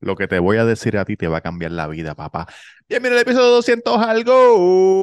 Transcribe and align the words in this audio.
Lo 0.00 0.16
que 0.16 0.28
te 0.28 0.38
voy 0.38 0.58
a 0.58 0.64
decir 0.64 0.98
a 0.98 1.04
ti 1.04 1.16
te 1.16 1.28
va 1.28 1.38
a 1.38 1.40
cambiar 1.40 1.72
la 1.72 1.86
vida, 1.86 2.14
papá. 2.14 2.46
Bienvenido 2.88 3.18
al 3.18 3.22
episodio 3.22 3.50
200 3.50 3.98
algo. 3.98 5.02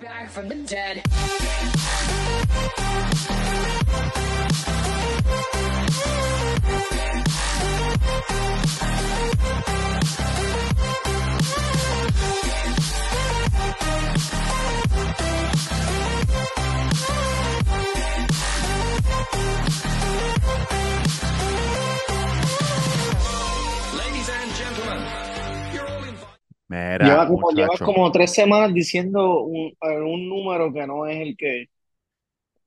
Mira, 26.72 27.06
Lleva 27.06 27.28
como, 27.28 27.50
lleva 27.52 27.68
muchacho. 27.68 27.86
como 27.86 28.12
tres 28.12 28.34
semanas 28.34 28.74
diciendo 28.74 29.42
un, 29.42 29.74
un 29.82 30.30
número 30.30 30.72
que 30.72 30.88
no 30.88 31.06
es 31.06 31.18
el 31.20 31.36
que. 31.36 31.68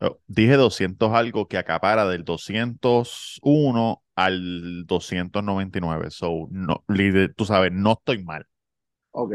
Oh, 0.00 0.18
Dije 0.26 0.56
200 0.56 1.12
algo 1.12 1.48
que 1.48 1.56
acapara 1.56 2.06
del 2.06 2.24
201 2.24 4.02
al 4.14 4.84
299. 4.86 6.10
So, 6.10 6.48
no, 6.50 6.84
líder, 6.88 7.34
tú 7.34 7.44
sabes, 7.44 7.72
no 7.72 7.92
estoy 7.92 8.22
mal. 8.22 8.46
Ok. 9.12 9.32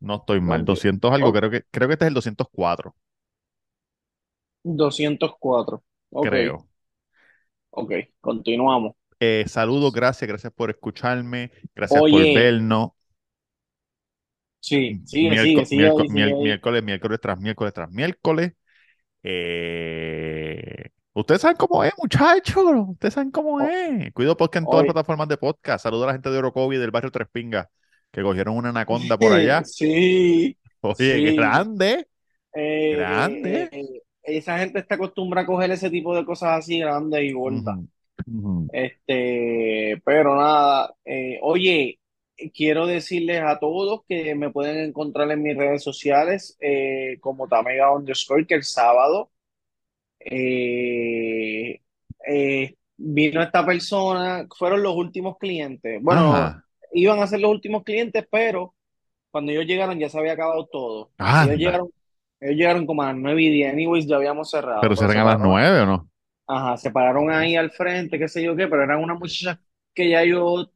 No 0.00 0.16
estoy 0.16 0.40
mal. 0.42 0.62
Ok. 0.62 0.66
200 0.66 1.10
algo, 1.10 1.32
creo 1.32 1.48
que, 1.50 1.64
creo 1.70 1.88
que 1.88 1.94
este 1.94 2.04
es 2.04 2.08
el 2.08 2.14
204, 2.14 2.94
204. 4.64 5.82
Ok. 6.10 6.26
creo. 6.30 6.66
Ok. 7.70 7.92
Continuamos. 8.20 8.94
Eh, 9.18 9.44
saludos, 9.48 9.92
gracias, 9.92 10.26
gracias 10.28 10.52
por 10.52 10.70
escucharme, 10.70 11.50
gracias 11.74 12.04
por 12.08 12.10
Oye. 12.12 12.34
vernos. 12.34 12.90
Sí, 14.60 15.00
sigue, 15.06 15.30
Miérco- 15.30 15.64
sigue, 15.64 15.90
sigue 15.90 16.08
miércoles, 16.42 16.82
miércoles 16.84 17.18
tras 17.20 17.38
miércoles 17.40 17.72
tras 17.72 17.90
miércoles. 17.90 18.52
Eh, 19.22 20.88
ustedes 21.14 21.40
saben 21.40 21.56
cómo 21.56 21.82
es, 21.84 21.92
muchachos. 21.98 22.64
Ustedes 22.88 23.14
saben 23.14 23.30
cómo 23.30 23.54
O- 23.56 23.60
es. 23.60 24.12
Cuido 24.12 24.36
podcast 24.36 24.64
en 24.64 24.70
todas 24.70 24.84
las 24.86 24.92
plataformas 24.94 25.28
de 25.28 25.36
podcast. 25.36 25.82
Saludos 25.82 26.04
a 26.04 26.06
la 26.08 26.12
gente 26.14 26.30
de 26.30 26.38
Orocovi 26.38 26.76
del 26.76 26.90
barrio 26.90 27.10
Tres 27.10 27.28
Pingas 27.32 27.66
que 28.10 28.22
cogieron 28.22 28.56
una 28.56 28.70
anaconda 28.70 29.16
por 29.18 29.32
allá. 29.32 29.62
Sí, 29.64 30.56
Oye, 30.82 31.30
sí. 31.30 31.36
grande. 31.36 32.06
Eh, 32.54 32.94
Grande. 32.96 33.68
eh, 33.70 34.02
esa 34.24 34.58
gente 34.58 34.78
está 34.80 34.96
acostumbrada 34.96 35.44
a 35.44 35.46
coger 35.46 35.70
ese 35.70 35.90
tipo 35.90 36.14
de 36.16 36.24
cosas 36.24 36.58
así 36.58 36.80
grandes 36.80 37.22
y 37.22 37.32
gordas. 37.32 37.78
Este, 38.72 40.00
pero 40.04 40.34
nada, 40.36 40.94
eh, 41.04 41.38
oye, 41.42 41.99
quiero 42.54 42.86
decirles 42.86 43.42
a 43.42 43.58
todos 43.58 44.02
que 44.08 44.34
me 44.34 44.50
pueden 44.50 44.78
encontrar 44.88 45.30
en 45.30 45.42
mis 45.42 45.56
redes 45.56 45.82
sociales 45.82 46.56
eh, 46.60 47.18
como 47.20 47.48
Tamega 47.48 47.92
underscore, 47.92 48.46
que 48.46 48.54
el 48.54 48.64
sábado 48.64 49.30
eh, 50.20 51.80
eh, 52.26 52.74
vino 52.96 53.42
esta 53.42 53.64
persona, 53.64 54.46
fueron 54.56 54.82
los 54.82 54.94
últimos 54.96 55.38
clientes. 55.38 56.00
Bueno, 56.02 56.32
Ajá. 56.32 56.64
iban 56.92 57.20
a 57.20 57.26
ser 57.26 57.40
los 57.40 57.50
últimos 57.50 57.84
clientes, 57.84 58.26
pero 58.30 58.74
cuando 59.30 59.52
ellos 59.52 59.66
llegaron 59.66 59.98
ya 59.98 60.08
se 60.08 60.18
había 60.18 60.32
acabado 60.32 60.66
todo. 60.66 61.10
Anda. 61.18 61.44
Ellos 61.54 61.58
llegaron, 61.58 61.88
ellos 62.40 62.56
llegaron 62.56 62.86
como 62.86 63.02
a 63.02 63.06
las 63.08 63.16
9 63.16 63.42
y 63.42 63.50
10, 63.50 63.72
anyways, 63.72 64.06
ya 64.06 64.16
habíamos 64.16 64.50
cerrado. 64.50 64.80
Pero 64.82 64.96
serán 64.96 65.12
se 65.12 65.18
a 65.20 65.24
las 65.24 65.34
pararon- 65.36 65.48
nueve 65.48 65.80
o 65.80 65.86
no? 65.86 66.10
Ajá, 66.46 66.76
se 66.76 66.90
pararon 66.90 67.30
ahí 67.30 67.54
al 67.56 67.70
frente, 67.70 68.18
qué 68.18 68.26
sé 68.28 68.42
yo 68.42 68.56
qué, 68.56 68.66
pero 68.66 68.82
eran 68.82 69.02
unas 69.02 69.18
muchachas 69.18 69.58
que 69.94 70.08
ya 70.10 70.24
yo 70.24 70.70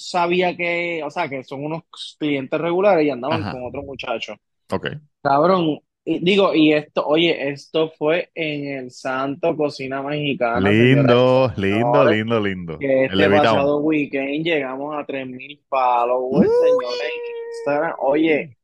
sabía 0.00 0.56
que, 0.56 1.02
o 1.04 1.10
sea, 1.10 1.28
que 1.28 1.44
son 1.44 1.64
unos 1.64 1.82
clientes 2.18 2.60
regulares 2.60 3.06
y 3.06 3.10
andaban 3.10 3.42
Ajá. 3.42 3.52
con 3.52 3.66
otro 3.66 3.82
muchacho. 3.82 4.34
Ok. 4.72 4.88
Cabrón, 5.22 5.80
y 6.04 6.18
digo, 6.24 6.54
y 6.54 6.72
esto, 6.72 7.06
oye, 7.06 7.50
esto 7.50 7.90
fue 7.98 8.30
en 8.34 8.78
el 8.78 8.90
Santo 8.90 9.54
Cocina 9.56 10.02
Mexicana, 10.02 10.70
Lindo, 10.70 11.52
lindo, 11.56 12.04
lindo, 12.10 12.40
lindo. 12.40 12.78
que 12.78 13.00
El 13.00 13.04
este 13.04 13.16
Levitown. 13.16 13.44
pasado 13.44 13.78
weekend 13.80 14.44
llegamos 14.44 14.96
a 14.96 15.04
3.000 15.06 15.60
followers, 15.68 16.50
señores, 16.50 17.12
Instagram. 17.58 17.94
Oye, 18.00 18.56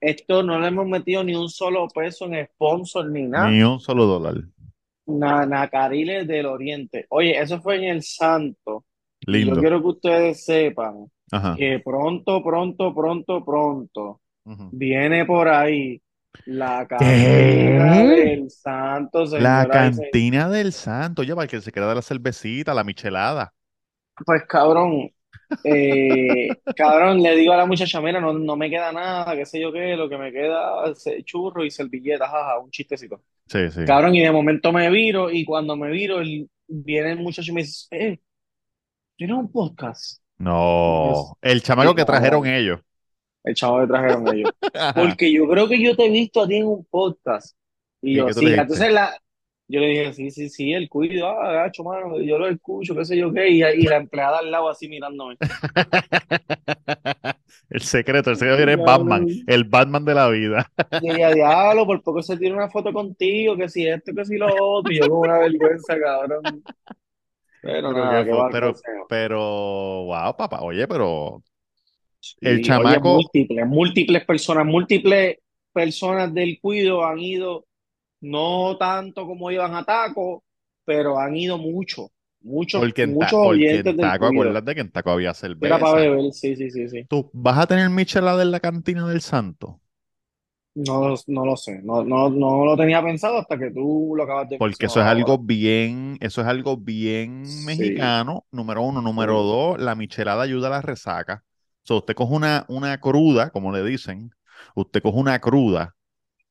esto 0.00 0.42
no 0.42 0.58
le 0.60 0.68
hemos 0.68 0.86
metido 0.86 1.24
ni 1.24 1.34
un 1.34 1.48
solo 1.48 1.88
peso 1.88 2.26
en 2.26 2.46
sponsor 2.46 3.08
ni 3.10 3.22
nada. 3.22 3.48
Ni 3.50 3.62
un 3.62 3.80
solo 3.80 4.04
dólar. 4.04 4.34
Na- 5.06 5.46
Nacariles 5.46 6.26
del 6.26 6.46
Oriente. 6.46 7.06
Oye, 7.08 7.38
eso 7.40 7.60
fue 7.62 7.76
en 7.76 7.84
el 7.84 8.02
Santo. 8.02 8.84
Yo 9.32 9.58
quiero 9.58 9.80
que 9.80 9.88
ustedes 9.88 10.44
sepan 10.44 11.10
Ajá. 11.32 11.54
que 11.54 11.80
pronto, 11.84 12.42
pronto, 12.42 12.94
pronto, 12.94 13.44
pronto 13.44 14.20
viene 14.70 15.24
por 15.26 15.48
ahí 15.48 16.00
la 16.46 16.86
¿Qué? 16.96 17.04
cantina 17.04 18.04
del 18.04 18.50
Santo, 18.50 19.26
La 19.36 19.66
cantina 19.68 20.48
del 20.48 20.72
santo, 20.72 21.22
ya 21.22 21.34
para 21.36 21.44
el 21.44 21.50
que 21.50 21.60
se 21.60 21.70
queda 21.72 21.88
de 21.88 21.94
la 21.96 22.02
cervecita, 22.02 22.74
la 22.74 22.82
michelada. 22.84 23.54
Pues 24.24 24.44
cabrón, 24.48 25.10
eh, 25.64 26.62
cabrón, 26.74 27.20
le 27.22 27.34
digo 27.36 27.52
a 27.52 27.56
la 27.56 27.66
muchacha, 27.66 28.00
mira, 28.00 28.20
no, 28.20 28.32
no 28.32 28.56
me 28.56 28.70
queda 28.70 28.92
nada, 28.92 29.34
qué 29.36 29.44
sé 29.44 29.60
yo 29.60 29.72
qué, 29.72 29.96
lo 29.96 30.08
que 30.08 30.16
me 30.18 30.30
queda 30.32 30.84
es 30.90 31.04
churro 31.24 31.64
y 31.64 31.70
servilletas, 31.70 32.30
jaja, 32.30 32.58
un 32.60 32.70
chistecito. 32.70 33.22
Sí, 33.48 33.70
sí. 33.70 33.82
Cabrón, 33.84 34.14
y 34.16 34.22
de 34.22 34.32
momento 34.32 34.72
me 34.72 34.90
viro, 34.90 35.30
y 35.30 35.44
cuando 35.44 35.76
me 35.76 35.90
viro, 35.90 36.20
el- 36.20 36.50
viene 36.68 37.12
el 37.12 37.20
muchacho 37.20 37.52
y 37.52 37.54
me 37.54 37.62
dice, 37.62 37.86
eh, 37.92 38.20
¿tienes 39.16 39.36
un 39.36 39.50
podcast? 39.50 40.20
No, 40.38 41.36
el 41.40 41.62
chamaco 41.62 41.94
que 41.94 42.04
trajeron 42.04 42.46
ellos. 42.46 42.80
El 43.44 43.54
chavo 43.54 43.80
que 43.80 43.86
trajeron 43.86 44.34
ellos. 44.34 44.50
Porque 44.94 45.32
yo 45.32 45.48
creo 45.48 45.68
que 45.68 45.80
yo 45.80 45.96
te 45.96 46.06
he 46.06 46.10
visto 46.10 46.42
a 46.42 46.48
ti 46.48 46.56
en 46.56 46.66
un 46.66 46.84
podcast. 46.84 47.56
Y 48.00 48.12
¿Y 48.12 48.16
yo, 48.16 48.32
sí, 48.32 48.46
entonces 48.46 48.92
la, 48.92 49.16
yo 49.68 49.80
le 49.80 49.88
dije, 49.88 50.12
sí, 50.12 50.30
sí, 50.30 50.48
sí, 50.48 50.72
el 50.72 50.88
cuido, 50.88 51.28
ah, 51.28 51.52
gacho, 51.52 51.84
mano, 51.84 52.20
yo 52.20 52.38
lo 52.38 52.48
escucho, 52.48 52.94
qué 52.94 53.04
sé 53.04 53.16
yo 53.16 53.32
qué, 53.32 53.48
y, 53.48 53.62
y 53.62 53.82
la 53.82 53.96
empleada 53.96 54.38
al 54.38 54.50
lado 54.50 54.68
así 54.68 54.88
mirándome. 54.88 55.36
El 57.70 57.80
secreto, 57.80 58.30
el 58.30 58.36
secreto 58.36 58.70
es. 58.70 58.78
Batman, 58.78 59.26
el 59.46 59.64
Batman 59.64 60.04
de 60.04 60.14
la 60.14 60.28
vida. 60.28 60.70
Y 61.02 61.10
ella, 61.10 61.32
diablo, 61.32 61.86
por 61.86 62.02
poco 62.02 62.22
se 62.22 62.36
tira 62.36 62.54
una 62.54 62.70
foto 62.70 62.92
contigo, 62.92 63.56
que 63.56 63.68
si 63.68 63.86
esto, 63.86 64.12
que 64.14 64.24
si 64.24 64.36
lo 64.36 64.46
otro, 64.46 64.92
y 64.92 64.98
yo 64.98 65.08
con 65.08 65.20
una 65.20 65.38
vergüenza, 65.38 65.98
cabrón. 65.98 66.62
Pero 67.64 67.92
Pero, 67.92 68.26
nada, 68.26 68.26
fue- 68.26 68.44
pero, 68.50 68.74
pero, 69.06 69.38
wow, 70.06 70.36
papá, 70.36 70.60
oye, 70.62 70.86
pero 70.88 71.42
el 72.42 72.60
Sí, 72.60 72.72
oye, 72.74 72.98
chamaco, 73.00 73.00
múltiples, 73.00 73.66
múltiples 73.66 74.24
personas, 74.24 74.64
múltiples 74.66 75.38
personas 75.72 76.32
del 76.32 76.58
cuido 76.60 77.04
han 77.04 77.18
ido, 77.18 77.66
no 78.20 78.76
tanto 78.78 79.26
como 79.26 79.50
iban 79.50 79.74
a 79.76 79.84
Taco, 79.84 80.44
pero 80.84 81.18
han 81.18 81.36
ido 81.36 81.58
mucho, 81.58 82.10
muchos, 82.42 82.90
porque 82.90 83.08
Ta- 83.08 83.38
muchos 83.38 83.40
porque 83.40 83.78
en 83.80 83.94
Taco, 83.96 84.26
cuido. 84.26 84.26
acuérdate 84.26 84.74
que 84.74 84.80
en 84.82 84.90
Taco 84.92 85.10
había 85.10 85.34
Era 85.60 85.80
para 85.80 85.96
cerveza. 85.96 86.10
beber, 86.10 86.32
sí, 86.32 86.56
sí, 86.56 86.70
sí, 86.70 86.88
sí. 86.88 87.08
¿Tú 87.08 87.30
vas 87.34 87.58
a 87.58 87.66
tener 87.66 87.90
michelada 87.90 88.42
en 88.42 88.50
la 88.52 88.60
cantina 88.60 89.06
del 89.08 89.22
santo? 89.22 89.80
No, 90.76 91.14
no 91.28 91.44
lo 91.46 91.56
sé, 91.56 91.80
no, 91.82 92.02
no, 92.04 92.28
no 92.30 92.64
lo 92.64 92.76
tenía 92.76 93.00
pensado 93.02 93.38
hasta 93.38 93.56
que 93.58 93.70
tú 93.70 94.14
lo 94.16 94.24
acabas 94.24 94.48
de 94.48 94.56
Porque 94.56 94.86
eso 94.86 95.00
es 95.00 95.06
algo 95.06 95.38
bien, 95.38 96.16
eso 96.20 96.40
es 96.40 96.46
algo 96.46 96.76
bien 96.76 97.64
Sí, 97.64 97.64
mexicano, 97.64 98.46
número 98.52 98.82
uno. 98.82 99.02
Número 99.02 99.42
sí. 99.42 99.42
dos, 99.42 99.78
la 99.80 99.94
michelada 99.94 100.42
ayuda 100.42 100.68
a 100.68 100.70
la 100.70 100.82
resaca. 100.82 101.44
So, 101.82 101.98
usted 101.98 102.14
coge 102.14 102.34
una, 102.34 102.64
una 102.68 102.98
cruda, 103.00 103.50
como 103.50 103.72
le 103.72 103.82
dicen, 103.84 104.30
usted 104.74 105.02
coge 105.02 105.18
una 105.18 105.38
cruda 105.40 105.96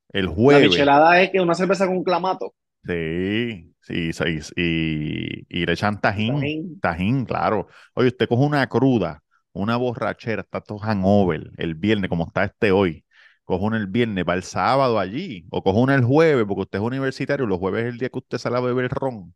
el 0.09 0.27
La 0.45 0.57
jueves. 0.57 0.61
michelada 0.61 1.21
es 1.21 1.31
que 1.31 1.41
una 1.41 1.53
cerveza 1.53 1.85
con 1.85 2.01
clamato, 2.01 2.53
Sí, 2.85 3.73
sí, 3.81 4.11
sí, 4.13 4.23
y, 4.57 5.61
y 5.61 5.65
le 5.65 5.71
echan 5.73 6.01
tajín, 6.01 6.59
tajín. 6.59 6.81
tajín, 6.81 7.23
claro. 7.25 7.67
Oye, 7.93 8.09
usted 8.09 8.27
coge 8.27 8.43
una 8.45 8.67
cruda, 8.67 9.23
una 9.53 9.77
borrachera, 9.77 10.41
está 10.41 10.59
todo 10.59 10.79
hangover 10.79 11.51
el 11.57 11.75
viernes, 11.75 12.09
como 12.09 12.25
está 12.27 12.43
este 12.43 12.71
hoy. 12.73 13.02
Coge 13.45 13.65
una 13.65 13.77
el 13.77 13.87
viernes, 13.87 14.25
va 14.27 14.35
el 14.35 14.43
sábado 14.43 14.99
allí, 14.99 15.45
o 15.51 15.61
coge 15.63 15.79
una 15.79 15.95
el 15.95 16.03
jueves, 16.05 16.45
porque 16.47 16.61
usted 16.61 16.79
es 16.79 16.85
universitario, 16.85 17.45
los 17.45 17.59
jueves 17.59 17.83
es 17.85 17.89
el 17.93 17.97
día 17.99 18.09
que 18.09 18.19
usted 18.19 18.37
sale 18.37 18.57
a 18.57 18.59
beber 18.61 18.89
ron. 18.91 19.35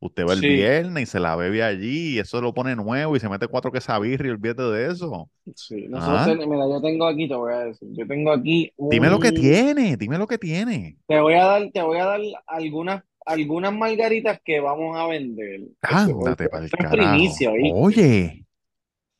Usted 0.00 0.26
va 0.26 0.32
el 0.34 0.42
Sí, 0.42 0.44
viernes 0.44 1.04
y 1.04 1.06
se 1.06 1.20
la 1.20 1.34
bebe 1.36 1.62
allí, 1.64 2.14
y 2.16 2.18
eso 2.20 2.40
lo 2.40 2.54
pone 2.54 2.76
nuevo 2.76 3.16
y 3.16 3.20
se 3.20 3.28
mete 3.28 3.48
cuatro 3.48 3.72
quesabirri 3.72 4.28
y 4.28 4.32
olvídate 4.32 4.62
de 4.62 4.92
eso. 4.92 5.30
sí. 5.54 5.86
Nosotros, 5.88 6.22
Ah, 6.22 6.38
ten- 6.38 6.48
mira, 6.48 6.68
yo 6.68 6.80
tengo 6.80 7.06
aquí, 7.06 7.28
te 7.28 7.34
voy 7.34 7.52
a 7.52 7.58
decir, 7.66 7.88
yo 7.92 8.06
tengo 8.06 8.32
aquí 8.32 8.72
dime 8.90 9.08
lo 9.10 9.18
que 9.18 9.32
un, 9.32 9.32
tiene, 9.32 9.96
dime 9.96 10.18
lo 10.18 10.26
que 10.26 10.38
tiene. 10.38 10.98
te 11.06 11.20
voy 11.20 11.34
a 11.34 11.44
dar, 11.44 11.70
te 11.72 11.82
voy 11.82 11.98
a 11.98 12.04
dar 12.06 12.20
algunas, 12.46 13.02
algunas 13.26 13.72
margaritas 13.74 14.40
que 14.44 14.60
vamos 14.60 14.96
a 14.98 15.06
vender. 15.06 15.60
Este, 15.86 16.12
Ándate 16.12 16.48
para 16.48 16.64
el 16.64 16.76
carajo. 16.76 17.48
Oye, 17.56 18.46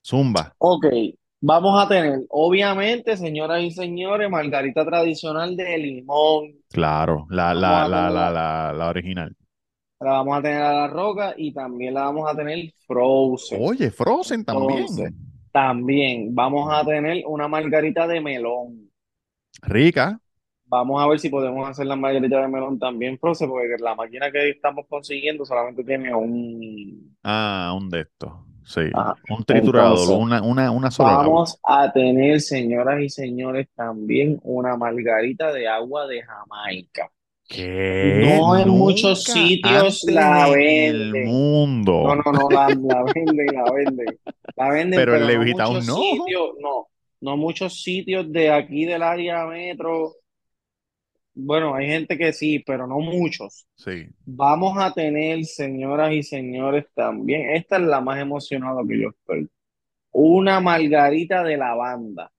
zumba. 0.03 0.57
Ok, 0.59 0.85
vamos 1.41 1.83
a 1.83 1.89
tener, 1.89 2.21
obviamente, 2.31 3.17
señoras 3.17 3.63
y 3.63 3.71
señores, 3.71 4.31
margarita 4.31 4.85
tradicional 4.85 5.57
de 5.57 5.79
limón. 5.79 6.55
Claro, 6.71 7.27
la, 7.31 7.55
la, 7.55 7.89
la, 7.89 8.11
la, 8.11 8.31
la, 8.31 8.73
la, 8.73 8.89
original. 8.89 9.35
la 10.01 10.13
vamos 10.13 10.39
a 10.39 10.43
tener 10.43 10.63
a 10.63 10.73
la 10.73 10.89
roca 10.89 11.35
y 11.37 11.53
también 11.53 11.95
la 11.95 12.03
vamos 12.03 12.31
a 12.31 12.37
tener 12.37 12.73
frozen. 12.87 13.59
Oye, 13.63 13.91
Frozen 13.91 14.45
Entonces, 14.47 14.97
también. 14.97 15.15
También 15.53 16.35
vamos 16.35 16.69
a 16.73 16.85
tener 16.85 17.25
una 17.27 17.49
margarita 17.49 18.07
de 18.07 18.21
melón. 18.21 18.91
Rica. 19.63 20.21
Vamos 20.67 21.03
a 21.03 21.07
ver 21.09 21.19
si 21.19 21.31
podemos 21.31 21.69
hacer 21.69 21.87
la 21.87 21.97
margarita 21.97 22.41
de 22.43 22.49
melón 22.49 22.79
también, 22.79 23.19
Proce, 23.19 23.47
porque 23.49 23.77
la 23.81 23.95
máquina 23.95 24.31
que 24.31 24.51
estamos 24.51 24.87
consiguiendo 24.89 25.45
solamente 25.47 25.83
tiene 25.83 26.15
un... 26.15 27.17
Ah, 27.23 27.75
un 27.77 27.89
de 27.89 28.03
estos. 28.03 28.33
Sí. 28.69 28.83
Ajá. 28.93 29.17
Un 29.31 29.45
triturador, 29.45 29.99
Entonces, 29.99 30.17
una, 30.19 30.43
una, 30.43 30.71
una 30.71 30.91
sola. 30.91 31.15
Vamos 31.17 31.59
a 31.65 31.91
tener, 31.91 32.39
señoras 32.43 33.01
y 33.01 33.09
señores, 33.09 33.67
también 33.75 34.39
una 34.43 34.77
margarita 34.77 35.51
de 35.53 35.67
agua 35.67 36.07
de 36.07 36.23
Jamaica. 36.23 37.11
¿Qué? 37.49 38.35
No 38.37 38.59
en 38.59 38.69
muchos 38.69 39.25
sitios 39.25 40.05
la 40.05 40.49
en 40.49 40.61
el 40.61 41.13
venden. 41.13 41.27
mundo. 41.29 42.03
No, 42.05 42.17
no, 42.17 42.33
no, 42.33 42.51
la, 42.51 42.69
la 42.69 43.05
venden, 43.15 43.47
la 43.55 43.73
venden. 43.73 44.19
La 44.55 44.69
venden, 44.69 44.99
Pero 45.01 45.13
pero 45.13 45.25
no 45.25 45.31
Levitown 45.31 45.73
muchos 45.77 45.87
no. 45.87 45.97
sitios, 45.97 46.51
no, 46.61 46.89
no 47.23 47.37
muchos 47.39 47.83
sitios 47.83 48.31
de 48.31 48.51
aquí 48.51 48.85
del 48.85 49.03
área 49.03 49.47
metro. 49.47 50.13
Bueno, 51.41 51.75
hay 51.75 51.87
gente 51.87 52.19
que 52.19 52.33
sí, 52.33 52.59
pero 52.61 52.87
no 52.87 52.99
muchos. 53.01 53.67
Sí. 53.77 54.15
Vamos 54.27 54.77
a 54.79 54.93
tener, 54.95 55.45
señoras 55.47 56.13
y 56.13 56.23
señores, 56.23 56.87
también. 56.95 57.51
Esta 57.51 57.77
es 57.79 57.83
la 57.85 58.01
más 58.01 58.21
emocionada 58.21 58.83
que 58.89 59.03
yo 59.03 59.11
estoy. 59.11 59.51
Una 60.13 60.61
margarita 60.61 61.45
de 61.45 61.57
lavanda. 61.59 62.33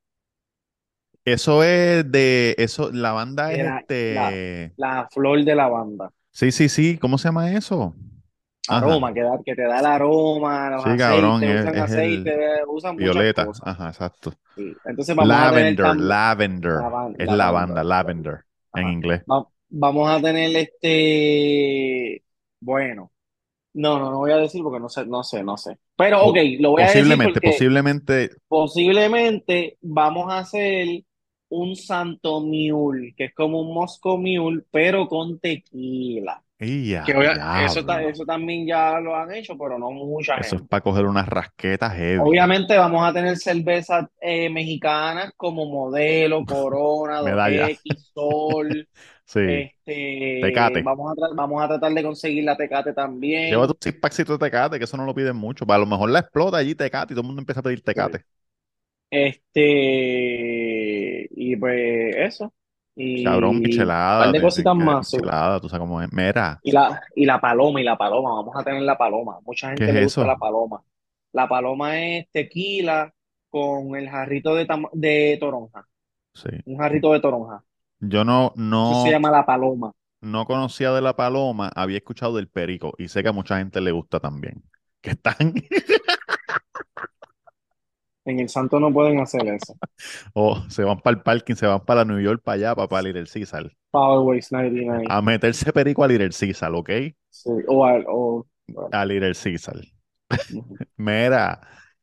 Eso 1.26 1.64
es 1.64 2.10
de, 2.12 2.56
eso, 2.58 2.92
la 2.92 3.12
banda 3.12 3.54
es 3.54 3.60
De 3.60 3.64
la, 3.64 3.86
la, 4.08 4.40
este, 4.40 4.76
la 4.78 5.10
flor 5.12 5.44
de 5.44 5.56
lavanda. 5.56 6.12
sí, 6.32 6.52
sí, 6.52 6.70
sí, 6.70 6.98
¿cómo 6.98 7.18
se 7.18 7.28
llama 7.28 7.52
eso? 7.54 7.96
Aroma, 8.68 9.14
que, 9.14 9.22
da- 9.24 9.42
que 9.46 9.56
te 9.56 9.64
da 9.64 9.80
el 9.80 9.86
aroma, 9.86 10.70
los 10.70 10.84
sí, 10.84 10.98
cabrón, 10.98 11.48
aceites, 11.48 11.50
es, 11.50 11.66
usan 11.66 11.76
es 11.76 11.82
aceite, 11.82 12.32
el 12.62 12.66
usan 12.68 12.98
muchas 13.00 13.28
violeta, 13.30 13.34
cosas. 13.34 13.64
ajá, 13.64 13.90
exacto. 13.90 14.34
Sí. 14.56 14.80
Entonces 14.86 15.16
vamos 15.16 15.42
a 15.42 15.50
tener 15.50 15.76
Lavender, 15.78 15.96
lavender, 15.98 16.86
es 17.16 17.30
lavanda. 17.30 17.30
lavanda, 17.32 17.84
lavender 17.84 18.46
en 18.74 18.90
inglés. 18.90 19.24
Va- 19.30 19.48
vamos 19.70 20.10
a 20.10 20.22
tener 20.22 20.56
este, 20.56 22.24
bueno, 22.60 23.12
no, 23.74 24.00
no, 24.00 24.12
no 24.12 24.20
voy 24.20 24.32
a 24.32 24.38
decir 24.38 24.64
porque 24.64 24.80
no 24.82 24.90
sé, 24.90 25.06
no 25.08 25.24
sé, 25.24 25.44
no 25.44 25.58
sé. 25.58 25.78
Pero 25.98 26.26
ok, 26.28 26.38
lo 26.60 26.72
voy 26.72 26.84
a 26.84 26.92
decir 26.92 27.22
posiblemente, 27.22 27.42
posiblemente, 27.42 28.30
posiblemente 28.48 29.78
vamos 29.82 30.32
a 30.32 30.40
hacer 30.40 31.04
un 31.50 31.76
Santo 31.76 32.42
Mule, 32.42 33.14
que 33.18 33.26
es 33.26 33.36
como 33.36 33.62
un 33.62 33.74
Moscow 33.74 34.18
Mule, 34.18 34.64
pero 34.72 35.08
con 35.08 35.40
tequila. 35.40 36.44
¡Y 36.60 36.94
a 36.96 37.04
Que 37.04 37.14
obvia- 37.16 37.66
eso, 37.66 37.86
ta- 37.86 37.94
diablo! 37.96 38.10
eso 38.10 38.26
también 38.26 38.68
ya 38.68 39.00
lo 39.00 39.16
han 39.16 39.32
hecho, 39.34 39.58
pero 39.58 39.80
no 39.80 39.92
mucha 39.92 40.36
Eso 40.38 40.58
es 40.58 40.62
para 40.64 40.82
coger 40.82 41.06
unas 41.06 41.28
rasquetas 41.28 41.94
heavy. 41.94 42.20
Obviamente 42.20 42.78
vamos 42.78 43.08
a 43.08 43.14
tener 43.14 43.38
cervezas 43.38 44.08
eh, 44.22 44.50
mexicanas 44.50 45.32
como 45.38 45.66
Modelo, 45.66 46.46
Corona. 46.46 47.22
2X, 47.22 48.12
Sol. 48.14 48.88
Sí. 49.30 49.40
Este, 49.42 50.40
Tecate. 50.42 50.82
vamos 50.82 51.16
a, 51.16 51.36
vamos 51.36 51.64
a 51.64 51.68
tratar 51.68 51.94
de 51.94 52.02
conseguir 52.02 52.44
la 52.46 52.58
Tecate 52.58 52.94
también. 52.94 53.52
Llévate 53.52 53.74
un 53.74 53.78
six 53.80 54.00
packcito 54.00 54.34
de 54.34 54.40
Tecate, 54.40 54.80
que 54.80 54.86
eso 54.86 54.98
no 54.98 55.06
lo 55.06 55.14
piden 55.14 55.36
mucho. 55.36 55.66
A 55.68 55.78
lo 55.78 55.86
mejor 55.86 56.10
la 56.10 56.20
explota 56.20 56.58
allí 56.58 56.74
Tecate 56.74 57.14
y 57.14 57.16
todo 57.16 57.22
el 57.22 57.28
mundo 57.28 57.42
empieza 57.42 57.60
a 57.60 57.64
pedir 57.64 57.84
Tecate. 57.84 58.24
Este, 59.12 59.62
y 61.32 61.56
pues 61.56 62.16
eso. 62.16 62.54
Cabrón, 63.24 63.62
Y 63.62 64.02
un 64.02 64.18
par 64.18 64.32
michelada, 64.32 64.32
de 64.32 64.42
cositas 64.42 64.76
más, 64.76 65.08
michelada, 65.12 65.60
tú 65.60 65.70
sabes 65.70 65.82
cómo 65.82 66.02
es. 66.02 66.10
Mira, 66.12 66.62
Y 66.62 66.72
la, 66.72 67.02
y 67.16 67.26
la 67.26 67.40
paloma, 67.42 67.82
y 67.82 67.84
la 67.84 67.98
paloma, 67.98 68.32
vamos 68.36 68.56
a 68.56 68.64
tener 68.64 68.82
la 68.84 68.98
paloma. 68.98 69.40
Mucha 69.46 69.70
¿qué 69.74 69.88
gente 69.88 69.92
es 69.92 69.94
le 69.94 70.02
gusta 70.02 70.26
eso? 70.26 70.26
la 70.26 70.38
paloma. 70.38 70.84
La 71.32 71.48
paloma 71.48 72.00
es 72.00 72.30
tequila 72.32 73.14
con 73.50 73.96
el 73.96 74.10
jarrito 74.10 74.56
de, 74.56 74.68
de 74.94 75.38
toronja. 75.40 75.86
Sí. 76.34 76.50
Un 76.66 76.78
jarrito 76.78 77.14
de 77.14 77.20
toronja. 77.22 77.64
Yo 78.02 78.24
no, 78.26 78.54
Eso 78.84 78.96
se 78.96 79.12
llama 79.12 79.32
la 79.32 79.46
paloma. 79.46 79.94
no 80.22 80.46
conocía 80.46 80.92
de 80.92 81.02
la 81.02 81.16
paloma, 81.16 81.72
había 81.76 81.98
escuchado 81.98 82.36
del 82.36 82.50
perico 82.50 82.94
y 82.98 83.08
sé 83.08 83.24
que 83.24 83.30
a 83.30 83.34
mucha 83.34 83.58
gente 83.58 83.82
le 83.82 83.92
gusta 83.92 84.20
también. 84.20 84.64
Que 85.02 85.12
están, 85.12 85.54
En 88.30 88.40
el 88.40 88.48
Santo 88.50 88.80
no 88.80 88.94
pueden 88.94 89.20
hacer 89.20 89.46
eso. 89.48 89.78
o 90.34 90.62
se 90.70 90.84
van 90.84 91.00
para 91.00 91.18
el 91.18 91.24
parking, 91.24 91.56
se 91.56 91.68
van 91.68 91.84
para 91.86 92.06
New 92.06 92.20
York, 92.20 92.42
para 92.44 92.56
allá, 92.56 92.76
para, 92.76 92.88
para 92.88 93.02
Little 93.04 93.26
Caesar. 93.32 93.72
Powerways 93.92 94.52
99. 94.52 95.16
A 95.16 95.22
meterse 95.22 95.74
perico 95.74 96.04
a 96.04 96.08
Little 96.08 96.30
Caesar, 96.32 96.74
¿ok? 96.74 96.90
Sí. 97.30 97.50
O, 97.68 97.86
al- 97.86 98.06
o, 98.08 98.46
bueno, 98.68 98.90
A 98.92 99.04
Little 99.06 99.34
Caesar. 99.34 99.80
Mira, 100.98 101.62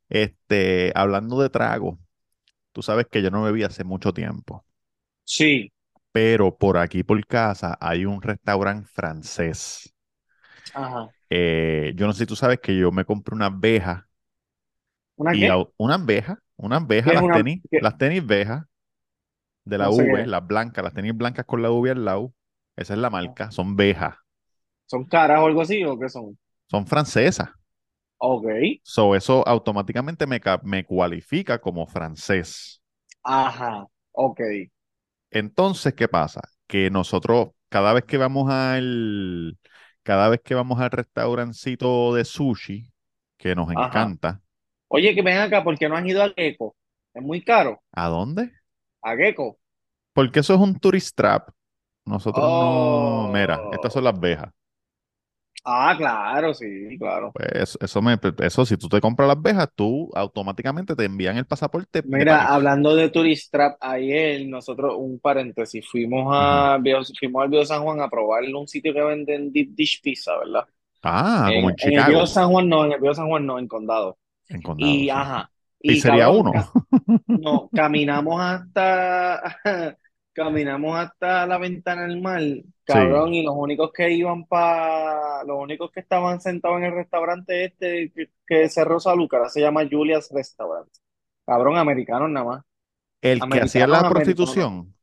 este, 0.08 0.92
hablando 0.94 1.40
de 1.40 1.50
trago, 1.50 1.98
tú 2.72 2.82
sabes 2.82 3.06
que 3.10 3.22
yo 3.22 3.30
no 3.30 3.42
bebí 3.44 3.64
hace 3.64 3.84
mucho 3.84 4.12
tiempo, 4.14 4.66
Sí. 5.24 5.70
pero 6.12 6.56
por 6.58 6.78
aquí 6.78 7.04
por 7.04 7.24
casa 7.26 7.76
hay 7.80 8.04
un 8.06 8.20
restaurante 8.20 8.88
francés. 8.92 9.94
Ajá. 10.72 11.12
Eh, 11.30 11.92
yo 11.96 12.06
no 12.06 12.12
sé 12.12 12.20
si 12.20 12.26
tú 12.26 12.36
sabes 12.36 12.60
que 12.60 12.76
yo 12.76 12.92
me 12.92 13.04
compré 13.04 13.34
unas 13.34 13.58
vejas 13.58 14.04
¿Una 15.16 15.36
y 15.36 15.46
qué? 15.46 15.50
au- 15.50 15.72
unas 15.78 16.04
vejas, 16.06 16.38
unas 16.56 16.86
¿Qué 17.04 17.12
vejas, 17.12 17.14
es 17.14 17.18
las 17.18 17.28
una? 17.28 17.32
tenis, 17.32 17.62
qué? 17.70 17.80
las 17.80 17.98
tenis 17.98 18.24
vejas 18.26 18.64
de 19.64 19.78
la 19.78 19.90
No 19.90 19.94
qué 19.94 20.02
V, 20.02 20.26
las 20.26 20.46
blancas, 20.46 20.84
las 20.84 20.94
tenis 20.94 21.16
blancas 21.16 21.44
con 21.46 21.62
la 21.62 21.70
V 21.70 21.90
al 21.90 22.04
lado. 22.06 22.34
Esa 22.76 22.94
es 22.94 23.00
la 23.00 23.10
marca, 23.10 23.50
son 23.50 23.76
vejas, 23.76 24.16
¿Son 24.90 25.04
caras 25.04 25.40
o 25.40 25.46
algo 25.46 25.60
así 25.62 25.84
o 25.84 25.96
qué 25.98 26.08
son? 26.08 26.36
son 26.70 26.86
francesas. 26.86 27.50
Ok. 28.18 28.46
So, 28.82 29.14
eso 29.14 29.46
automáticamente 29.46 30.26
me, 30.26 30.40
me 30.62 30.84
cualifica 30.86 31.60
como 31.60 31.86
francés. 31.86 32.80
Ajá. 33.24 33.86
Ok. 34.12 34.40
Entonces, 35.30 35.94
¿qué 35.94 36.08
pasa? 36.08 36.40
Que 36.66 36.90
nosotros, 36.90 37.50
cada 37.68 37.92
vez 37.92 38.04
que 38.04 38.16
vamos 38.18 38.50
al, 38.50 39.58
cada 40.02 40.28
vez 40.28 40.40
que 40.42 40.54
vamos 40.54 40.80
al 40.80 40.90
restaurancito 40.90 42.14
de 42.14 42.24
sushi, 42.24 42.92
que 43.36 43.54
nos 43.54 43.70
Ajá. 43.74 44.12
encanta, 44.12 44.42
Oye, 44.88 45.14
que 45.14 45.22
ven 45.22 45.38
acá, 45.38 45.62
¿por 45.64 45.78
qué 45.78 45.88
no 45.88 45.96
has 45.96 46.06
ido 46.06 46.22
a 46.22 46.30
Gecko? 46.36 46.76
Es 47.14 47.22
muy 47.22 47.42
caro. 47.42 47.82
¿a 47.92 48.08
dónde? 48.08 48.52
A 49.02 49.16
Gecko. 49.16 49.58
Porque 50.12 50.40
eso 50.40 50.54
es 50.54 50.60
un 50.60 50.78
tourist 50.78 51.16
trap. 51.16 51.50
Nosotros 52.06 52.54
no, 52.56 53.28
mira, 53.28 53.66
estas 53.70 53.92
son 53.92 54.04
Oh. 54.04 54.06
las 54.06 54.18
vejas. 54.18 54.52
Ah, 55.64 55.94
claro, 55.98 56.54
sí, 56.54 56.96
claro. 56.98 57.32
Pues 57.32 57.76
eso 57.80 58.00
me, 58.02 58.18
eso, 58.40 58.64
si 58.64 58.76
tú 58.78 58.88
te 58.88 59.00
compras 59.00 59.28
las 59.28 59.40
vejas, 59.42 59.68
tú 59.74 60.10
automáticamente 60.14 60.96
te 60.96 61.04
envían 61.04 61.36
el 61.36 61.46
pasaporte 61.46 62.02
Mira, 62.02 62.46
hablando 62.54 62.94
de 62.94 63.10
Tourist 63.10 63.50
Trap, 63.52 63.78
ayer 63.80 64.46
nosotros, 64.46 64.94
un 64.96 65.18
paréntesis, 65.18 65.84
fuimos 65.90 66.28
a 66.32 66.78
Bio- 66.80 67.02
fuimos 67.18 67.42
al 67.42 67.48
Bio 67.48 67.64
San 67.64 67.82
Juan 67.82 68.00
a 68.00 68.08
probar 68.08 68.44
un 68.54 68.68
sitio 68.68 68.94
que 68.94 69.02
venden 69.02 69.52
deep 69.52 69.70
dish 69.74 70.00
pizza, 70.02 70.36
¿verdad? 70.38 70.66
Ah, 71.02 71.50
como 71.54 71.70
En, 71.70 71.70
en 71.70 71.76
en 71.80 71.94
el 71.94 72.04
Bio 72.04 72.26
Chicago, 72.26 72.26
San 72.26 72.50
Juan 72.50 72.68
no, 72.68 72.84
en 72.86 72.92
el 72.92 73.00
Bio 73.00 73.14
San 73.14 73.28
Juan 73.28 73.46
no, 73.46 73.58
en 73.58 73.68
Condado. 73.68 74.18
En 74.48 74.62
Condado, 74.62 75.00
Y 75.00 75.10
sí. 75.10 75.10
ajá, 75.10 75.52
Y 75.82 75.96
y 75.96 76.00
sería 76.00 76.28
cabrón, 76.28 76.30
uno. 76.30 76.52
no, 77.32 77.70
caminamos 77.74 78.40
hasta, 78.42 79.58
caminamos 80.32 80.98
hasta 80.98 81.46
la 81.46 81.58
ventana 81.58 82.02
del 82.06 82.20
mar, 82.22 82.42
Sí. 82.86 82.98
cabrón, 82.98 83.34
y 83.34 83.42
los 83.44 83.54
únicos 83.56 83.92
que 83.92 84.10
iban 84.12 84.46
para, 84.46 85.44
los 85.44 85.58
únicos 85.62 85.90
que 85.92 86.00
estaban 86.00 86.40
sentados 86.40 86.78
en 86.78 86.84
el 86.84 86.94
restaurante 86.94 87.64
este 87.66 88.12
que, 88.12 88.30
que 88.46 88.68
cerró 88.68 89.00
Salud, 89.00 89.28
ahora 89.32 89.48
se 89.50 89.60
llama 89.60 89.86
Julia's 89.90 90.30
Restaurant. 90.32 90.88
Cabrón, 91.46 91.76
americanos 91.78 92.30
nada 92.30 92.46
más. 92.46 92.64
El 93.20 93.46
que 93.50 93.60
hacía 93.60 93.86
la 93.86 94.08
prostitución. 94.08 94.94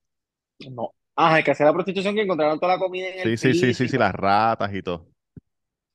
No. 0.70 0.94
Ajá, 1.16 1.38
el 1.40 1.44
que 1.44 1.52
hacía 1.52 1.66
la 1.68 1.74
prostitución 1.74 2.16
que 2.16 2.22
encontraron 2.22 2.60
toda 2.60 2.74
la 2.76 2.80
comida 2.80 3.08
en 3.10 3.20
el 3.20 3.24
Sí, 3.24 3.38
sí, 3.38 3.54
sí, 3.56 3.74
sí, 3.74 3.88
sí, 3.88 3.98
las 3.98 4.14
ratas 4.14 4.74
y 4.74 4.82
todo. 4.84 5.08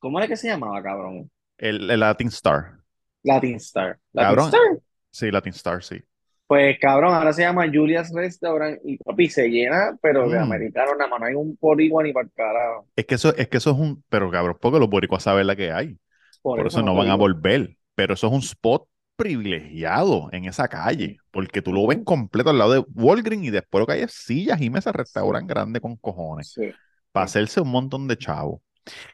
¿Cómo 0.00 0.18
era 0.18 0.26
que 0.28 0.36
se 0.36 0.48
llamaba, 0.48 0.82
cabrón? 0.82 1.30
El, 1.56 1.88
el 1.90 2.00
Latin 2.00 2.28
Star. 2.28 2.77
Latin 3.22 3.56
Star. 3.56 3.98
Latin 4.12 4.36
Cabrón, 4.36 4.40
Star. 4.40 4.80
sí, 5.10 5.30
Latin 5.30 5.52
Star, 5.54 5.82
sí. 5.82 6.00
Pues 6.46 6.78
cabrón, 6.80 7.14
ahora 7.14 7.32
se 7.32 7.42
llama 7.42 7.66
Julia's 7.72 8.10
Restaurant 8.14 8.80
y 8.84 8.96
papi 8.98 9.28
se 9.28 9.48
llena, 9.48 9.98
pero 10.00 10.28
de 10.30 10.38
Mm. 10.38 10.40
americanos 10.40 10.94
nada 10.98 11.10
más, 11.10 11.20
no 11.20 11.26
hay 11.26 11.34
un 11.34 11.56
porigua 11.56 12.02
ni 12.02 12.12
para 12.12 12.24
el 12.26 12.32
carajo. 12.32 12.88
Es 12.96 13.06
que 13.06 13.14
eso, 13.14 13.34
es 13.36 13.48
que 13.48 13.58
eso 13.58 13.70
es 13.70 13.76
un, 13.78 14.02
pero 14.08 14.30
cabrón, 14.30 14.56
porque 14.60 14.78
los 14.80 14.88
boricuas 14.90 15.22
saben 15.22 15.46
la 15.46 15.56
que 15.56 15.72
hay. 15.72 15.98
Por 16.42 16.58
Por 16.58 16.66
eso 16.66 16.80
eso 16.80 16.82
no 16.82 16.94
van 16.96 17.10
a 17.10 17.16
volver. 17.16 17.76
Pero 17.94 18.14
eso 18.14 18.28
es 18.28 18.32
un 18.32 18.40
spot 18.40 18.88
privilegiado 19.16 20.28
en 20.32 20.46
esa 20.46 20.68
calle, 20.68 21.18
porque 21.32 21.62
tú 21.62 21.72
lo 21.72 21.86
ves 21.86 21.98
Ujú. 21.98 22.04
completo 22.04 22.50
al 22.50 22.58
lado 22.58 22.72
de 22.74 22.80
Walgreens 22.94 23.44
y 23.46 23.50
después 23.50 23.80
lo 23.82 23.86
que 23.86 23.94
hay 23.94 24.02
es 24.02 24.12
sillas 24.14 24.60
y 24.62 24.70
mesas, 24.70 24.94
restaurante 24.94 25.52
grande 25.52 25.80
con 25.80 25.96
cojones, 25.96 26.54
Sí, 26.54 26.74
para 27.12 27.26
hacerse 27.26 27.60
un 27.60 27.70
montón 27.70 28.08
de 28.08 28.18
chavos. 28.18 28.60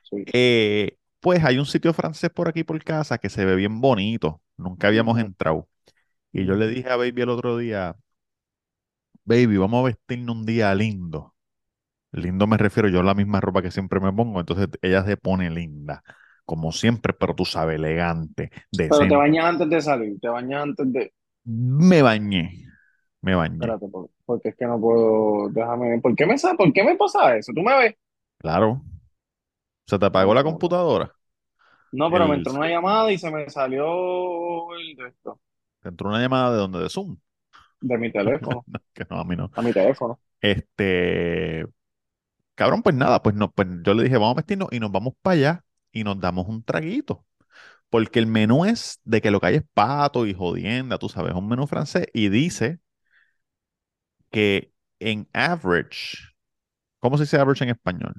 sí. 0.02 0.24
Eh, 0.26 0.96
pues 1.24 1.44
hay 1.44 1.58
un 1.58 1.66
sitio 1.66 1.94
francés 1.94 2.30
por 2.30 2.48
aquí 2.48 2.64
por 2.64 2.82
casa 2.84 3.18
que 3.18 3.30
se 3.30 3.46
ve 3.46 3.56
bien 3.56 3.80
bonito. 3.82 4.42
Nunca 4.58 4.88
habíamos 4.88 5.18
entrado. 5.20 5.68
Y 6.32 6.46
yo 6.46 6.54
le 6.56 6.68
dije 6.68 6.90
a 6.90 6.96
Baby 6.96 7.22
el 7.22 7.30
otro 7.30 7.58
día, 7.58 7.96
Baby, 9.24 9.56
vamos 9.58 9.80
a 9.80 9.84
vestirnos 9.86 10.36
un 10.36 10.44
día 10.46 10.74
lindo. 10.74 11.34
Lindo 12.12 12.46
me 12.48 12.58
refiero 12.58 12.88
yo 12.88 13.00
a 13.00 13.02
la 13.04 13.14
misma 13.14 13.40
ropa 13.40 13.62
que 13.62 13.70
siempre 13.72 14.00
me 14.00 14.12
pongo, 14.12 14.40
entonces 14.40 14.68
ella 14.82 15.04
se 15.04 15.16
pone 15.18 15.50
linda. 15.50 16.02
como 16.46 16.72
siempre, 16.72 17.12
pero 17.14 17.34
tú 17.36 17.44
sabes, 17.46 17.76
elegante, 17.76 18.50
Pero 18.88 19.06
te 19.06 19.14
bañas 19.16 19.44
antes 19.44 19.68
de 19.68 19.80
salir, 19.82 20.18
te 20.20 20.28
bañas 20.28 20.62
antes 20.62 20.90
de... 20.92 21.12
Me 21.88 22.02
bañé, 22.02 22.44
me 23.22 23.34
bañé. 23.34 23.70
Espérate, 23.70 23.88
por- 23.88 24.10
porque 24.26 24.48
es 24.50 24.56
que 24.56 24.66
no 24.66 24.80
puedo, 24.80 25.48
déjame, 25.50 26.00
¿por 26.00 26.14
qué 26.16 26.26
me, 26.26 26.34
por 26.56 26.72
qué 26.72 26.84
me 26.84 26.96
pasa 26.96 27.36
eso? 27.36 27.52
¿Tú 27.54 27.62
me 27.62 27.76
ves? 27.78 27.94
Claro. 28.38 28.82
¿Se 29.86 29.98
te 29.98 30.06
apagó 30.06 30.34
la 30.34 30.42
no. 30.42 30.44
computadora? 30.44 31.14
No, 31.92 32.10
pero 32.10 32.28
me 32.28 32.34
entró 32.36 32.52
una 32.54 32.68
llamada 32.68 33.12
y 33.12 33.18
se 33.18 33.30
me 33.30 33.48
salió 33.48 34.74
el 34.76 34.96
de 34.96 35.08
esto, 35.08 35.40
te 35.80 35.88
entró 35.88 36.08
una 36.08 36.20
llamada 36.20 36.50
de 36.52 36.56
donde 36.58 36.80
de 36.80 36.88
Zoom. 36.90 37.16
de 37.80 37.98
mi 37.98 38.10
teléfono, 38.12 38.66
Que 38.94 39.04
no, 39.10 39.20
a 39.20 39.24
mí 39.24 39.36
no. 39.36 39.50
a 39.54 39.62
mi 39.62 39.72
teléfono. 39.72 40.20
Este, 40.40 41.66
cabrón, 42.54 42.82
pues 42.82 42.96
nada, 42.96 43.22
pues, 43.22 43.34
no, 43.36 43.52
pues 43.52 43.68
yo 43.84 43.94
le 43.94 44.04
dije, 44.04 44.16
vamos 44.16 44.32
a 44.34 44.36
vestirnos 44.36 44.68
y 44.72 44.80
nos 44.80 44.92
vamos 44.92 45.14
para 45.22 45.34
allá 45.34 45.64
y 45.92 46.04
nos 46.04 46.20
damos 46.20 46.48
un 46.48 46.64
traguito. 46.64 47.26
Porque 47.90 48.20
el 48.20 48.26
menú 48.28 48.64
es 48.66 49.00
de 49.04 49.22
que 49.22 49.30
lo 49.32 49.40
que 49.40 49.48
hay 49.48 49.56
es 49.56 49.64
pato 49.74 50.26
y 50.26 50.34
jodienda, 50.34 50.98
tú 50.98 51.08
sabes, 51.10 51.32
es 51.32 51.38
un 51.38 51.48
menú 51.48 51.66
francés 51.68 52.06
y 52.14 52.28
dice 52.30 52.80
que 54.30 54.72
en 55.00 55.28
average, 55.32 56.18
¿cómo 57.00 57.16
se 57.18 57.24
dice 57.24 57.38
average 57.38 57.64
en 57.64 57.70
español? 57.70 58.14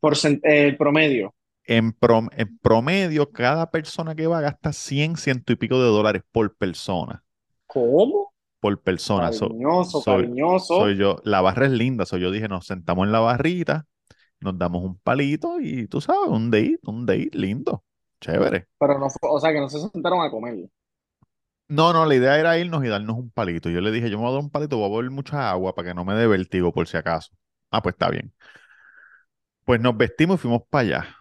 Porcent- 0.00 0.40
eh, 0.44 0.68
el 0.68 0.76
promedio. 0.76 1.34
En, 1.64 1.92
prom- 1.92 2.30
en 2.32 2.58
promedio, 2.58 3.30
cada 3.32 3.70
persona 3.70 4.14
que 4.14 4.26
va 4.26 4.40
gasta 4.40 4.72
100, 4.72 5.16
ciento 5.16 5.52
y 5.52 5.56
pico 5.56 5.80
de 5.82 5.88
dólares 5.88 6.22
por 6.32 6.56
persona. 6.56 7.24
¿Cómo? 7.66 8.32
Por 8.60 8.80
persona. 8.82 9.32
So- 9.32 9.48
Cariñoso, 9.48 10.00
soy, 10.00 10.22
cariñoso. 10.22 10.74
soy 10.76 10.96
yo. 10.96 11.16
La 11.24 11.40
barra 11.40 11.66
es 11.66 11.72
linda. 11.72 12.06
So 12.06 12.16
yo 12.16 12.30
dije, 12.30 12.48
nos 12.48 12.66
sentamos 12.66 13.06
en 13.06 13.12
la 13.12 13.20
barrita, 13.20 13.86
nos 14.40 14.58
damos 14.58 14.84
un 14.84 14.98
palito 14.98 15.60
y 15.60 15.88
tú 15.88 16.00
sabes, 16.00 16.28
un 16.30 16.50
date, 16.50 16.78
un 16.84 17.06
date 17.06 17.30
lindo. 17.34 17.84
Chévere. 18.20 18.68
Pero 18.78 18.98
no 18.98 19.10
fue, 19.10 19.28
o 19.30 19.38
sea, 19.40 19.52
que 19.52 19.60
no 19.60 19.68
se 19.68 19.80
sentaron 19.80 20.22
a 20.22 20.30
comer. 20.30 20.68
No, 21.68 21.92
no, 21.92 22.06
la 22.06 22.14
idea 22.14 22.38
era 22.38 22.56
irnos 22.58 22.84
y 22.84 22.88
darnos 22.88 23.16
un 23.16 23.30
palito. 23.30 23.68
Yo 23.70 23.80
le 23.80 23.90
dije, 23.90 24.08
yo 24.08 24.18
me 24.18 24.22
voy 24.24 24.30
a 24.30 24.34
dar 24.34 24.42
un 24.44 24.50
palito, 24.50 24.76
voy 24.78 24.86
a 24.86 24.96
beber 24.98 25.10
mucha 25.10 25.50
agua 25.50 25.74
para 25.74 25.88
que 25.88 25.94
no 25.94 26.04
me 26.04 26.14
dé 26.14 26.26
vértigo 26.28 26.72
por 26.72 26.86
si 26.86 26.96
acaso. 26.96 27.32
Ah, 27.70 27.82
pues 27.82 27.94
está 27.94 28.08
bien. 28.10 28.32
Pues 29.66 29.80
nos 29.80 29.96
vestimos 29.96 30.36
y 30.36 30.42
fuimos 30.42 30.62
para 30.70 30.82
allá. 30.82 31.16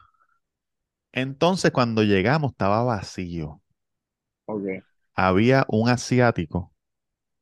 Entonces, 1.12 1.72
cuando 1.72 2.04
llegamos, 2.04 2.52
estaba 2.52 2.84
vacío. 2.84 3.60
Había 5.16 5.66
un 5.68 5.90
asiático, 5.90 6.72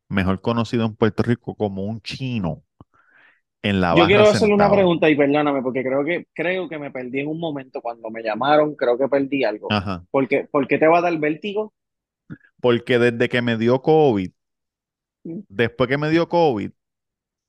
mejor 0.08 0.40
conocido 0.40 0.86
en 0.86 0.96
Puerto 0.96 1.22
Rico 1.24 1.56
como 1.56 1.84
un 1.84 2.00
chino, 2.02 2.64
en 3.62 3.82
la 3.82 3.90
Yo 3.90 3.96
barra 3.96 4.08
quiero 4.08 4.24
hacerle 4.30 4.54
una 4.54 4.72
pregunta 4.72 5.10
y 5.10 5.16
perdóname, 5.16 5.62
porque 5.62 5.84
creo 5.84 6.06
que, 6.06 6.28
creo 6.34 6.70
que 6.70 6.80
me 6.80 6.90
perdí 6.90 7.20
en 7.20 7.28
un 7.28 7.40
momento 7.40 7.82
cuando 7.82 8.10
me 8.10 8.24
llamaron, 8.24 8.74
creo 8.76 8.98
que 8.98 9.10
perdí 9.10 9.44
algo. 9.44 9.68
Ajá. 9.74 10.06
¿Por 10.10 10.30
qué, 10.30 10.48
por 10.50 10.68
qué 10.70 10.78
te 10.78 10.88
va 10.88 11.00
a 11.00 11.02
dar 11.02 11.18
vértigo? 11.18 11.74
Porque 12.62 12.98
desde 12.98 13.28
que 13.28 13.42
me 13.42 13.58
dio 13.58 13.82
COVID, 13.82 14.32
después 15.24 15.90
que 15.90 15.98
me 15.98 16.10
dio 16.10 16.30
COVID, 16.30 16.72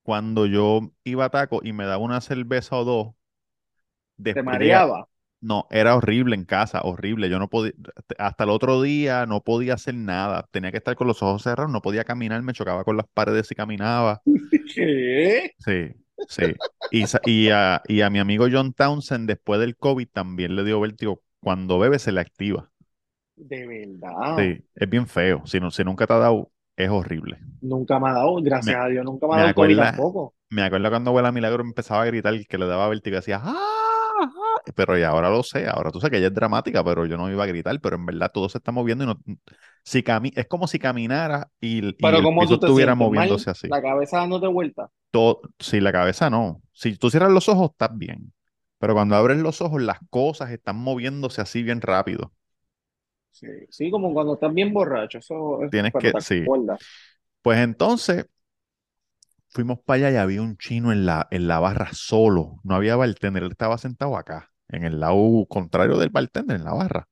cuando 0.02 0.46
yo 0.46 0.90
iba 1.04 1.26
a 1.26 1.30
taco 1.30 1.60
y 1.62 1.72
me 1.72 1.84
daba 1.84 1.98
una 1.98 2.20
cerveza 2.20 2.76
o 2.76 2.84
dos, 2.84 3.06
¿Te 3.08 3.23
después 4.16 4.44
mareaba? 4.44 5.08
No, 5.40 5.66
era 5.70 5.94
horrible 5.96 6.34
en 6.36 6.44
casa, 6.46 6.80
horrible. 6.84 7.28
Yo 7.30 7.38
no 7.38 7.48
podía, 7.50 7.72
hasta 8.18 8.44
el 8.44 8.50
otro 8.50 8.82
día 8.82 9.26
no 9.26 9.42
podía 9.44 9.74
hacer 9.74 9.94
nada. 9.94 10.48
Tenía 10.50 10.70
que 10.72 10.78
estar 10.78 10.96
con 10.96 11.06
los 11.06 11.22
ojos 11.22 11.42
cerrados, 11.42 11.70
no 11.72 11.82
podía 11.82 12.04
caminar, 12.04 12.42
me 12.42 12.54
chocaba 12.54 12.84
con 12.84 12.96
las 12.96 13.06
paredes 13.14 13.48
si 13.48 13.54
caminaba. 13.54 14.22
¿Qué? 14.74 15.54
Sí, 15.58 15.90
sí. 16.26 16.54
Y, 16.90 17.04
y, 17.24 17.50
a, 17.50 17.82
y 17.88 18.02
a 18.02 18.10
mi 18.10 18.18
amigo 18.18 18.46
John 18.50 18.72
Townsend, 18.72 19.28
después 19.28 19.60
del 19.60 19.76
COVID, 19.76 20.08
también 20.12 20.54
le 20.56 20.64
dio 20.64 20.80
vértigo. 20.80 21.22
Cuando 21.40 21.78
bebe 21.78 21.98
se 21.98 22.12
le 22.12 22.20
activa. 22.20 22.70
De 23.36 23.64
verdad. 23.66 24.34
Sí, 24.36 24.64
es 24.74 24.88
bien 24.90 25.06
feo. 25.06 25.42
Si, 25.46 25.60
no, 25.60 25.70
si 25.70 25.82
nunca 25.84 26.06
te 26.06 26.12
ha 26.14 26.18
dado, 26.18 26.52
es 26.76 26.90
horrible. 26.90 27.38
Nunca 27.60 27.98
me 27.98 28.10
ha 28.10 28.12
dado, 28.12 28.36
gracias 28.42 28.76
Me- 28.76 28.80
a 28.80 28.86
Dios, 28.88 29.04
nunca 29.04 29.26
me 29.26 29.34
ha 29.34 29.36
dado 29.38 29.54
COVID 29.54 29.76
tampoco. 29.76 30.34
Me 30.50 30.62
acuerdo 30.62 30.90
cuando 30.90 31.10
abuela 31.10 31.32
Milagro 31.32 31.62
empezaba 31.62 32.02
a 32.02 32.06
gritar 32.06 32.34
que 32.46 32.58
le 32.58 32.66
daba 32.66 32.88
vértigo 32.88 33.14
y 33.16 33.18
decía, 33.18 33.40
¡ah! 33.42 33.83
Ah". 34.22 34.74
Pero 34.74 34.96
ya 34.98 35.10
ahora 35.10 35.28
lo 35.30 35.42
sé, 35.42 35.68
ahora 35.68 35.90
tú 35.92 36.00
sabes 36.00 36.12
que 36.12 36.18
ella 36.18 36.28
es 36.28 36.34
dramática, 36.34 36.82
pero 36.82 37.04
yo 37.06 37.16
no 37.18 37.30
iba 37.30 37.44
a 37.44 37.46
gritar, 37.46 37.78
pero 37.82 37.96
en 37.96 38.06
verdad 38.06 38.30
todo 38.32 38.48
se 38.48 38.58
está 38.58 38.72
moviendo 38.72 39.04
y 39.04 39.06
no, 39.08 39.20
si 39.84 40.02
cami 40.02 40.32
es 40.34 40.46
como 40.48 40.66
si 40.66 40.78
caminara 40.78 41.50
y, 41.60 41.84
y 41.98 41.98
Pero 42.00 42.22
el 42.22 42.22
¿cómo 42.22 42.46
piso 42.46 42.56
tú 42.56 42.58
te 42.58 42.70
estuviera 42.70 42.94
sientes? 43.10 43.10
¿Mal? 43.10 43.36
moviéndose 43.36 43.50
así. 43.50 43.68
La 43.68 43.82
cabeza 43.82 44.18
dándote 44.18 44.46
vuelta. 44.46 44.90
Todo, 45.10 45.40
si 45.60 45.80
la 45.80 45.92
cabeza 45.92 46.28
no, 46.30 46.60
si 46.72 46.96
tú 46.96 47.08
cierras 47.10 47.30
los 47.30 47.48
ojos 47.48 47.70
estás 47.70 47.96
bien, 47.96 48.32
pero 48.78 48.94
cuando 48.94 49.14
abres 49.16 49.38
los 49.38 49.60
ojos 49.60 49.80
las 49.82 49.98
cosas 50.10 50.50
están 50.50 50.76
moviéndose 50.76 51.40
así 51.40 51.62
bien 51.62 51.80
rápido. 51.80 52.32
Sí, 53.30 53.46
sí, 53.70 53.90
como 53.90 54.12
cuando 54.14 54.34
estás 54.34 54.54
bien 54.54 54.72
borracho. 54.72 55.18
Eso 55.18 55.62
es 55.64 55.70
Tienes 55.70 55.94
que- 55.96 56.14
te 56.14 56.18
sí. 56.18 56.42
acuerdas. 56.42 56.80
Pues 57.42 57.58
entonces 57.60 58.26
fuimos 59.54 59.80
para 59.80 60.08
allá 60.08 60.12
y 60.12 60.16
había 60.22 60.42
un 60.42 60.58
chino 60.58 60.92
en 60.92 61.06
la, 61.06 61.28
en 61.30 61.48
la 61.48 61.60
barra 61.60 61.90
solo, 61.94 62.60
no 62.64 62.74
había 62.76 62.96
bartender, 62.96 63.44
él 63.44 63.52
estaba 63.52 63.78
sentado 63.78 64.16
acá, 64.18 64.52
en 64.68 64.84
el 64.84 65.00
lado 65.00 65.46
contrario 65.48 65.98
del 65.98 66.10
bartender, 66.10 66.56
en 66.58 66.64
la 66.64 66.74
barra. 66.74 67.08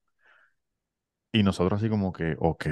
Y 1.32 1.42
nosotros 1.42 1.80
así 1.80 1.88
como 1.88 2.12
que, 2.12 2.36
ok, 2.38 2.66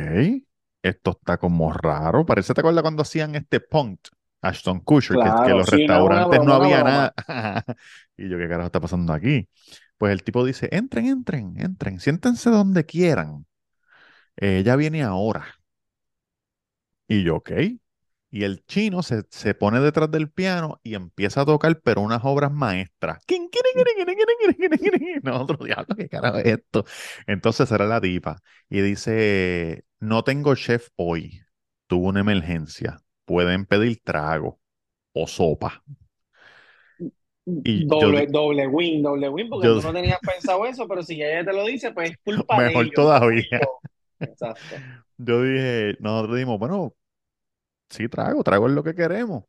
esto 0.83 1.11
está 1.13 1.39
como 1.39 1.73
raro. 1.73 2.25
Parece, 2.27 2.55
¿te 2.55 2.61
acuerdas 2.61 2.83
cuando 2.83 3.03
hacían 3.03 3.35
este 3.35 3.61
punked? 3.61 4.11
Ashton 4.43 4.81
Kutcher, 4.81 5.19
que- 5.19 5.35
que, 5.35 5.53
los 5.55 5.67
sí, 5.67 5.89
no, 5.89 6.01
restaurantes 6.01 6.41
no 6.41 6.55
había 6.55 6.83
nada. 6.83 7.13
Y 8.17 8.29
yo, 8.29 8.39
¿qué 8.39 8.49
carajo 8.49 8.67
está 8.67 8.81
pasando 8.81 9.13
aquí? 9.13 9.49
Pues 9.99 10.13
el 10.13 10.23
tipo 10.25 10.45
dice, 10.45 10.69
entren, 10.73 11.07
entren, 11.07 11.55
entren, 11.59 12.01
siéntense 12.01 12.49
donde 12.51 12.87
quieran. 12.87 13.47
Ella 14.37 14.77
viene 14.77 15.03
ahora. 15.05 15.47
Y 17.09 17.23
yo, 17.25 17.37
ok. 17.37 17.51
Y 18.31 18.45
el 18.45 18.65
chino 18.67 19.03
se, 19.03 19.25
se 19.31 19.55
pone 19.55 19.81
detrás 19.81 20.11
del 20.11 20.31
piano 20.31 20.81
y 20.83 20.95
empieza 20.95 21.43
a 21.43 21.47
tocar, 21.47 21.81
pero 21.83 22.01
unas 22.03 22.23
obras 22.25 22.53
maestras. 22.53 23.19
Quin. 23.27 23.51
Nosotros, 25.23 25.61
diablo, 25.67 25.95
¿qué 25.97 26.09
carajo 26.09 26.39
es 26.39 26.47
esto? 26.47 26.85
Entonces 27.27 27.71
era 27.71 27.87
la 27.87 28.01
tipa. 28.01 28.41
Y 28.69 28.81
dice, 28.81 29.85
no 30.01 30.25
tengo 30.25 30.55
chef 30.55 30.89
hoy. 30.97 31.43
Tuvo 31.87 32.09
una 32.09 32.21
emergencia. 32.21 33.03
Pueden 33.25 33.67
pedir 33.67 34.01
trago 34.05 34.61
o 35.13 35.27
sopa. 35.27 35.83
Y 37.65 37.87
yo 37.97 38.13
Doble, 38.13 38.27
doble 38.29 38.67
win, 38.69 39.03
doble 39.03 39.29
win, 39.29 39.49
porque 39.49 39.69
yo- 39.69 39.73
tú 39.73 39.81
no 39.83 39.93
tenías 39.93 40.21
pensado 40.25 40.65
eso, 40.67 40.87
pero 40.89 41.03
si 41.03 41.23
ella 41.23 41.45
te 41.45 41.53
lo 41.53 41.65
dice, 41.67 41.93
pues 41.93 42.11
es 42.13 42.19
culpa 42.25 42.63
de 42.63 42.75
Mejor 42.75 42.83
ellos, 42.83 43.13
todavía. 43.13 43.71
Exacto. 44.25 44.85
Yo 45.19 45.43
dije, 45.43 45.97
nosotros 46.01 46.37
dijimos, 46.37 46.59
bueno, 46.59 46.95
sí, 47.91 48.09
trago, 48.09 48.43
trago 48.45 48.69
es 48.69 48.73
lo 48.75 48.83
que 48.85 48.95
queremos. 48.95 49.45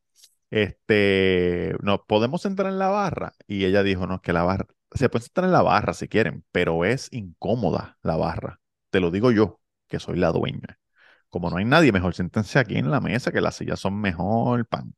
Este, 0.51 1.75
nos 1.81 2.01
podemos 2.07 2.41
sentar 2.41 2.67
en 2.67 2.79
la 2.79 2.89
barra. 2.89 3.33
Y 3.47 3.65
ella 3.65 3.83
dijo, 3.83 4.07
no, 4.07 4.15
es 4.15 4.21
que 4.21 4.33
la 4.33 4.43
barra, 4.43 4.67
se 4.93 5.09
puede 5.09 5.23
sentar 5.25 5.45
en 5.45 5.51
la 5.53 5.61
barra 5.63 5.93
si 5.93 6.07
quieren, 6.09 6.45
pero 6.51 6.85
es 6.85 7.09
incómoda 7.13 7.97
la 8.03 8.17
barra. 8.17 8.61
Te 8.89 8.99
lo 8.99 9.11
digo 9.11 9.31
yo, 9.31 9.61
que 9.87 9.99
soy 9.99 10.17
la 10.19 10.31
dueña. 10.31 10.79
Como 11.29 11.49
no 11.49 11.57
hay 11.57 11.65
nadie, 11.65 11.91
mejor 11.93 12.13
siéntense 12.15 12.59
aquí 12.59 12.77
en 12.77 12.91
la 12.91 13.01
mesa, 13.01 13.31
que 13.31 13.41
las 13.41 13.55
sillas 13.55 13.79
son 13.79 13.99
mejor, 14.01 14.67
pan. 14.67 14.95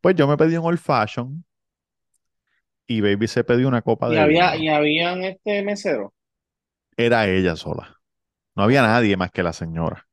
Pues 0.00 0.16
yo 0.16 0.28
me 0.28 0.36
pedí 0.38 0.56
un 0.58 0.66
old 0.66 0.78
fashion 0.80 1.44
y 2.86 3.00
Baby 3.00 3.26
se 3.28 3.42
pidió 3.44 3.66
una 3.68 3.82
copa 3.82 4.08
Y 4.08 4.14
de 4.14 4.18
había, 4.18 4.54
vino. 4.54 4.56
y 4.56 4.68
habían 4.68 5.24
este 5.24 5.60
mesero. 5.64 6.14
Era 6.96 7.26
ella 7.28 7.56
sola. 7.56 8.00
No 8.56 8.64
había 8.64 8.82
nadie 8.82 9.16
más 9.18 9.32
que 9.32 9.44
la 9.44 9.54
señora. 9.54 10.08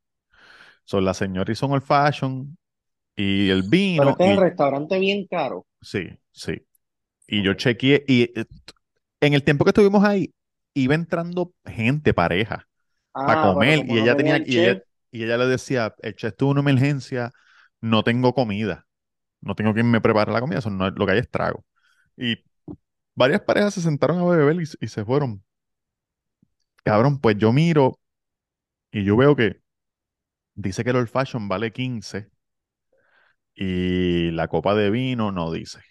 So, 0.85 1.01
la 1.01 1.15
señora 1.15 1.51
hizo 1.53 1.67
un 1.67 1.73
old 1.75 1.83
fashion 1.83 2.58
y 3.19 3.49
el 3.51 3.63
Pero 3.93 4.09
vino. 4.09 4.09
este 4.09 4.23
es 4.23 4.31
el 4.31 4.37
restaurante 4.37 4.97
bien 4.97 5.27
caro. 5.27 5.67
Sí, 5.81 6.09
sí. 6.31 6.65
Y 7.27 7.43
yo 7.43 7.53
chequeé, 7.55 8.03
y 8.07 8.23
eh, 8.39 8.45
en 9.21 9.33
el 9.33 9.43
tiempo 9.43 9.65
que 9.65 9.71
estuvimos 9.71 10.03
ahí, 10.05 10.33
iba 10.75 10.95
entrando 10.95 11.53
gente, 11.65 12.13
pareja, 12.13 12.67
para 13.25 13.39
Ah, 13.39 13.55
pero 13.59 13.63
comer, 13.63 13.83
y 13.85 13.97
no 13.97 13.99
ella 13.99 14.15
tenía, 14.15 14.41
y 14.45 14.57
ella, 14.57 14.79
y 15.11 15.23
ella 15.25 15.37
le 15.37 15.47
decía, 15.47 15.95
el 16.01 16.15
chef 16.15 16.35
tuvo 16.37 16.51
una 16.51 16.61
emergencia, 16.61 17.31
no 17.81 18.03
tengo 18.03 18.33
comida, 18.35 18.87
no 19.41 19.55
tengo 19.55 19.73
quien 19.73 19.91
me 19.91 20.01
prepare 20.01 20.31
la 20.33 20.41
comida, 20.41 20.59
eso 20.59 20.69
no 20.71 20.87
es- 20.87 20.93
lo 20.97 21.05
que 21.07 21.13
hay 21.13 21.19
es 21.19 21.31
trago. 21.31 21.65
Y 22.17 22.37
varias 23.15 23.41
parejas 23.41 23.75
se 23.75 23.81
sentaron 23.81 24.19
a 24.19 24.25
beber 24.25 24.57
y, 24.61 24.65
y 24.85 24.89
se 24.89 25.05
fueron. 25.05 25.43
Cabrón, 26.83 27.19
pues 27.19 27.37
yo 27.37 27.53
miro 27.53 27.99
y 28.91 29.03
yo 29.05 29.17
veo 29.17 29.35
que 29.35 29.61
dice 30.55 30.83
que 30.83 30.91
el 30.91 30.97
old 30.97 31.09
fashion 31.09 31.47
vale 31.49 31.71
15 31.73 32.29
y 33.59 34.31
la 34.31 34.47
copa 34.49 34.75
de 34.75 34.91
vino 34.91 35.31
no 35.33 35.51
dice. 35.51 35.81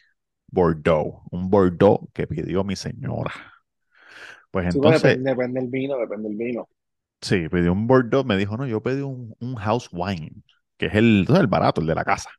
Bordeaux, 0.48 1.22
un 1.32 1.50
Bordeaux 1.50 2.08
que 2.14 2.26
pidió 2.28 2.64
mi 2.64 2.76
señora. 2.76 3.32
Pues 4.50 4.66
sí, 4.68 4.78
entonces, 4.78 4.80
depende, 4.80 5.30
depende 5.30 5.60
del 5.60 5.68
vino, 5.70 5.98
depende 5.98 6.28
del 6.28 6.38
vino. 6.38 6.68
sí, 7.20 7.48
pidió 7.48 7.72
un 7.72 7.86
Bordeaux, 7.86 8.24
me 8.26 8.36
dijo, 8.36 8.56
no, 8.56 8.66
yo 8.66 8.82
pedí 8.82 9.02
un, 9.02 9.34
un 9.40 9.56
house 9.56 9.88
wine, 9.92 10.42
que 10.76 10.86
es 10.86 10.94
el, 10.94 11.26
el 11.28 11.46
barato, 11.46 11.80
el 11.80 11.86
de 11.86 11.94
la 11.94 12.04
casa. 12.04 12.30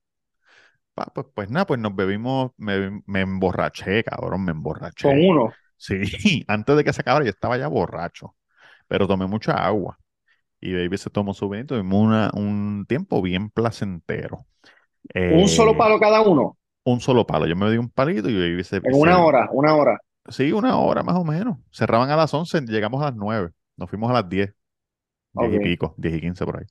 Pa, 0.94 1.06
pues, 1.14 1.28
pues 1.34 1.50
nada, 1.50 1.66
pues 1.66 1.80
nos 1.80 1.96
bebimos, 1.96 2.52
me, 2.58 3.02
me 3.06 3.22
emborraché, 3.22 4.04
cabrón, 4.04 4.44
me 4.46 4.52
emborraché. 4.52 5.10
Con 5.10 5.20
uno. 5.20 5.58
Sí, 5.78 5.96
antes 6.48 6.76
de 6.78 6.84
que 6.84 6.94
se 6.94 7.02
acabara 7.02 7.26
yo 7.26 7.32
estaba 7.32 7.58
ya 7.58 7.68
borracho, 7.68 8.36
pero 8.88 9.08
tomé 9.08 9.28
mucha 9.28 9.54
agua. 9.54 10.00
Y 10.62 10.74
Baby 10.76 10.98
se 10.98 11.10
tomó 11.12 11.34
su 11.36 11.50
vino 11.50 11.64
y 11.64 11.68
tuvimos 11.68 12.04
una- 12.08 12.32
un 12.36 12.86
tiempo 12.88 13.22
bien 13.22 13.50
placentero. 13.52 14.48
Un 15.30 15.48
solo 15.48 15.72
Eh, 15.72 15.78
palo 15.78 15.98
cada 16.00 16.22
uno, 16.22 16.58
un 16.84 17.00
solo 17.01 17.25
palo. 17.25 17.46
Yo 17.48 17.56
me 17.56 17.70
di 17.72 17.78
un 17.78 17.89
palito 17.89 18.30
y 18.30 18.34
Baby 18.39 18.63
se, 18.63 18.78
en 18.78 18.94
una 18.96 19.18
se- 19.18 19.24
hora, 19.24 19.50
una 19.54 19.75
hora. 19.75 19.98
Sí, 20.30 20.51
una 20.54 20.78
hora 20.78 21.04
más 21.04 21.16
o 21.18 21.24
menos. 21.25 21.58
Cerraban 21.72 22.10
a 22.12 22.16
las 22.16 22.34
11, 22.34 22.62
llegamos 22.62 23.01
a 23.01 23.06
las 23.06 23.16
9. 23.16 23.51
Nos 23.78 23.89
fuimos 23.89 24.10
a 24.12 24.13
las 24.13 24.30
10, 24.30 24.54
10 25.34 25.54
y 25.54 25.60
pico, 25.60 25.96
10 25.98 26.16
y 26.16 26.22
15 26.22 26.46
por 26.46 26.60
ahí. 26.60 26.66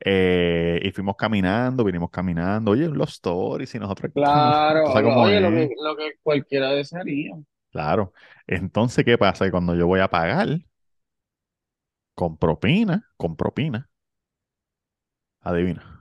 Eh, 0.00 0.80
y 0.82 0.92
fuimos 0.92 1.16
caminando, 1.16 1.84
vinimos 1.84 2.10
caminando. 2.10 2.72
Oye, 2.72 2.88
los 2.88 3.10
stories 3.12 3.74
y 3.74 3.78
nosotros, 3.78 4.12
Claro, 4.14 4.92
oye, 5.22 5.40
lo 5.40 5.50
que, 5.50 5.70
lo 5.82 5.96
que 5.96 6.12
cualquiera 6.22 6.70
desearía. 6.70 7.36
Claro. 7.72 8.12
Entonces, 8.46 9.04
¿qué 9.04 9.16
pasa? 9.18 9.44
Que 9.44 9.50
cuando 9.50 9.74
yo 9.74 9.86
voy 9.86 10.00
a 10.00 10.08
pagar, 10.08 10.48
con 12.14 12.36
propina, 12.36 12.96
con 13.16 13.36
propina, 13.36 13.90
adivina. 15.42 15.99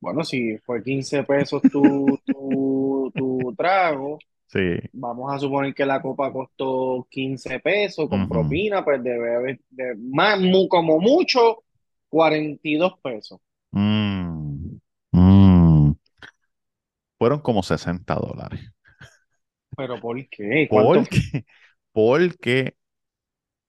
Bueno, 0.00 0.24
si 0.24 0.56
fue 0.58 0.82
15 0.82 1.22
pesos 1.24 1.62
tu, 1.62 2.18
tu, 2.26 3.12
tu 3.14 3.54
trago, 3.56 4.18
Sí. 4.46 4.80
vamos 4.92 5.32
a 5.32 5.38
suponer 5.38 5.72
que 5.74 5.86
la 5.86 6.02
copa 6.02 6.32
costó 6.32 7.06
15 7.08 7.60
pesos 7.60 8.08
con 8.08 8.28
propina, 8.28 8.84
pues 8.84 9.02
debe 9.02 9.36
haber, 9.36 9.60
de, 9.70 9.94
más, 9.96 10.40
como 10.68 10.98
mucho, 10.98 11.62
42 12.08 12.94
pesos. 13.00 13.38
Mm, 13.70 14.78
mm. 15.12 15.92
Fueron 17.16 17.40
como 17.40 17.62
60 17.62 18.14
dólares. 18.14 18.60
¿Pero 19.76 20.00
por 20.00 20.16
qué? 20.28 20.66
Porque, 20.68 21.44
porque 21.92 22.74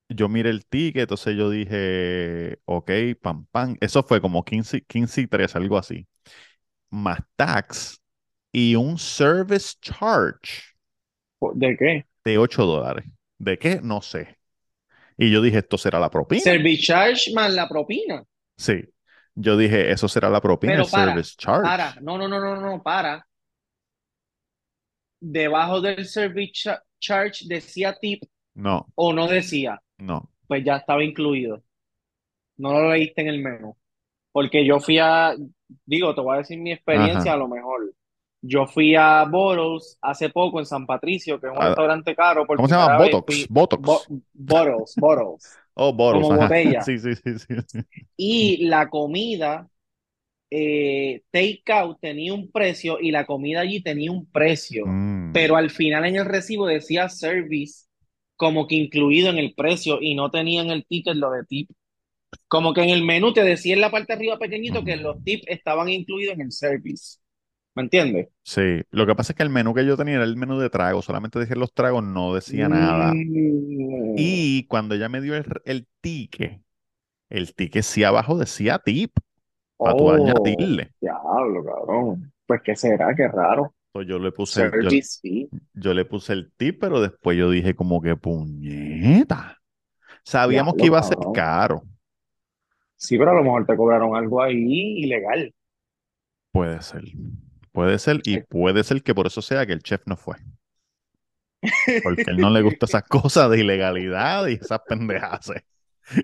yo 0.08 0.28
miré 0.28 0.50
el 0.50 0.66
ticket, 0.66 1.02
entonces 1.02 1.36
yo 1.36 1.50
dije, 1.50 2.58
ok, 2.64 2.90
pam, 3.20 3.46
pam. 3.50 3.76
Eso 3.80 4.02
fue 4.02 4.20
como 4.20 4.44
15, 4.44 4.82
15 4.82 5.20
y 5.22 5.26
3, 5.26 5.54
algo 5.56 5.78
así. 5.78 6.06
Más 6.92 7.18
tax 7.36 8.00
y 8.52 8.76
un 8.76 8.98
service 8.98 9.74
charge 9.80 10.62
¿De 11.54 11.76
qué? 11.76 12.06
de 12.24 12.38
8 12.38 12.64
dólares. 12.64 13.04
¿De 13.38 13.58
qué? 13.58 13.80
No 13.82 14.00
sé. 14.02 14.38
Y 15.18 15.30
yo 15.30 15.42
dije, 15.42 15.58
¿esto 15.58 15.78
será 15.78 15.98
la 16.00 16.10
propina? 16.10 16.42
Service 16.42 16.82
charge 16.82 17.32
más 17.34 17.52
la 17.52 17.68
propina. 17.68 18.22
Sí. 18.56 18.84
Yo 19.34 19.56
dije, 19.56 19.90
¿eso 19.90 20.08
será 20.08 20.28
la 20.30 20.40
propina, 20.40 20.72
Pero 20.74 20.84
el 20.84 20.90
para, 20.90 21.12
service 21.12 21.34
charge? 21.36 21.62
para, 21.62 21.94
no, 22.00 22.18
no, 22.18 22.28
no, 22.28 22.38
no, 22.40 22.60
no, 22.60 22.82
para. 22.82 23.26
Debajo 25.20 25.80
del 25.80 26.04
service 26.06 26.52
cha- 26.52 26.82
charge 27.00 27.46
decía 27.48 27.96
tip 28.00 28.22
No, 28.54 28.86
o 28.96 29.12
no 29.12 29.28
decía, 29.28 29.80
no. 29.98 30.30
pues 30.48 30.64
ya 30.64 30.76
estaba 30.78 31.04
incluido. 31.04 31.62
No 32.58 32.72
lo 32.80 32.90
leíste 32.92 33.22
en 33.22 33.28
el 33.28 33.40
menú. 33.42 33.76
Porque 34.32 34.66
yo 34.66 34.80
fui 34.80 34.98
a, 34.98 35.34
digo, 35.86 36.14
te 36.14 36.20
voy 36.20 36.34
a 36.36 36.38
decir 36.38 36.58
mi 36.58 36.72
experiencia 36.72 37.32
Ajá. 37.32 37.34
a 37.34 37.36
lo 37.36 37.48
mejor. 37.48 37.94
Yo 38.42 38.66
fui 38.66 38.94
a 38.96 39.24
Bottles 39.24 39.98
hace 40.02 40.30
poco 40.30 40.58
en 40.60 40.66
San 40.66 40.86
Patricio, 40.86 41.40
que 41.40 41.46
es 41.46 41.52
un 41.52 41.60
Ah, 41.60 41.62
restaurante 41.62 42.14
caro, 42.16 42.46
por 42.46 42.62
¿Cómo 42.62 42.68
se 42.68 42.74
llama? 42.74 42.88
Botox. 42.88 43.26
fui, 43.26 43.50
Botox. 43.50 43.72
Bo- 43.72 44.06
Bottles, 44.34 44.96
Bottles, 44.98 45.60
Oh, 45.76 45.92
bottles. 45.92 46.30
como 46.30 46.32
Ajá. 46.32 46.56
botella. 46.56 46.92
Sí, 46.98 46.98
sí, 46.98 47.14
sí, 47.16 47.38
sí. 47.38 47.54
Y 48.16 48.66
la 48.66 48.88
comida, 48.90 49.68
eh, 50.50 51.22
takeout 51.32 52.00
tenía 52.00 52.34
un 52.34 52.50
precio 52.52 52.98
y 53.00 53.10
la 53.12 53.26
comida 53.26 53.60
allí 53.62 53.82
tenía 53.82 54.12
un 54.12 54.26
precio. 54.30 54.86
Mm, 54.86 55.32
Pero 55.32 55.56
al 55.56 55.70
final 55.70 56.04
en 56.06 56.16
el 56.16 56.26
recibo 56.26 56.66
decía 56.66 57.08
service 57.08 57.86
como 58.36 58.66
que 58.68 58.76
incluido 58.76 59.30
en 59.30 59.38
el 59.38 59.54
precio 59.54 59.98
y 60.02 60.14
no 60.14 60.30
tenía 60.30 60.62
en 60.62 60.70
el 60.70 60.86
ticket 60.86 61.16
lo 61.16 61.30
de 61.32 61.44
tip. 61.46 61.70
Como 62.48 62.74
que 62.74 62.82
en 62.82 62.90
el 62.90 63.04
menú 63.04 63.32
te 63.32 63.42
decía 63.44 63.74
en 63.74 63.80
la 63.80 63.90
parte 63.90 64.12
de 64.12 64.16
arriba 64.18 64.38
pequeñito 64.38 64.84
que 64.84 64.96
los 64.96 65.22
tips 65.24 65.44
estaban 65.48 65.88
incluidos 65.88 66.34
en 66.34 66.42
el 66.42 66.52
service. 66.52 67.18
¿Me 67.74 67.82
entiendes? 67.84 68.28
Sí, 68.44 68.82
lo 68.90 69.06
que 69.06 69.14
pasa 69.14 69.32
es 69.32 69.36
que 69.36 69.42
el 69.44 69.50
menú 69.50 69.72
que 69.74 69.86
yo 69.86 69.96
tenía 69.96 70.16
era 70.16 70.24
el 70.24 70.36
menú 70.36 70.58
de 70.58 70.68
tragos, 70.70 71.04
solamente 71.04 71.38
decía 71.38 71.56
los 71.56 71.72
tragos, 71.72 72.02
no 72.02 72.34
decía 72.34 72.68
nada. 72.68 73.14
Mm. 73.14 74.14
Y 74.14 74.66
cuando 74.66 74.94
ella 74.94 75.08
me 75.08 75.20
dio 75.20 75.34
el, 75.36 75.44
el 75.64 75.88
ticket, 76.00 76.62
el 77.30 77.54
ticket 77.54 77.84
sí 77.84 78.04
abajo 78.04 78.38
decía 78.38 78.78
tip, 78.80 79.12
para 79.82 79.96
tú 79.96 80.10
Oh, 80.10 80.12
añadirle. 80.12 80.94
diablo, 81.00 81.64
cabrón. 81.64 82.32
Pues 82.46 82.62
qué 82.64 82.76
será, 82.76 83.14
qué 83.14 83.28
raro. 83.28 83.74
Entonces 83.94 84.08
yo 84.10 84.18
le 84.18 84.32
puse 84.32 84.62
el, 84.62 84.74
yo, 84.80 84.88
yo 85.74 85.94
le 85.94 86.04
puse 86.04 86.32
el 86.32 86.52
tip, 86.56 86.78
pero 86.80 87.00
después 87.00 87.36
yo 87.36 87.50
dije 87.50 87.74
como 87.74 88.00
que 88.00 88.16
puñeta. 88.16 89.58
Sabíamos 90.24 90.74
que 90.76 90.86
iba 90.86 90.98
a 91.00 91.02
ser 91.04 91.18
cabrón. 91.18 91.32
caro. 91.32 91.82
Sí, 93.02 93.18
pero 93.18 93.32
a 93.32 93.34
lo 93.34 93.42
mejor 93.42 93.66
te 93.66 93.76
cobraron 93.76 94.14
algo 94.16 94.40
ahí 94.42 95.02
ilegal. 95.02 95.52
Puede 96.52 96.80
ser. 96.82 97.02
Puede 97.72 97.98
ser 97.98 98.20
y 98.24 98.38
puede 98.40 98.84
ser 98.84 99.02
que 99.02 99.14
por 99.14 99.26
eso 99.26 99.42
sea 99.42 99.66
que 99.66 99.72
el 99.72 99.82
chef 99.82 100.02
no 100.06 100.16
fue. 100.16 100.36
Porque 102.02 102.24
a 102.26 102.30
él 102.32 102.38
no 102.38 102.50
le 102.50 102.62
gusta 102.62 102.86
esas 102.86 103.04
cosas 103.04 103.50
de 103.50 103.60
ilegalidad 103.60 104.46
y 104.46 104.54
esas 104.54 104.80
pendejas. 104.86 105.50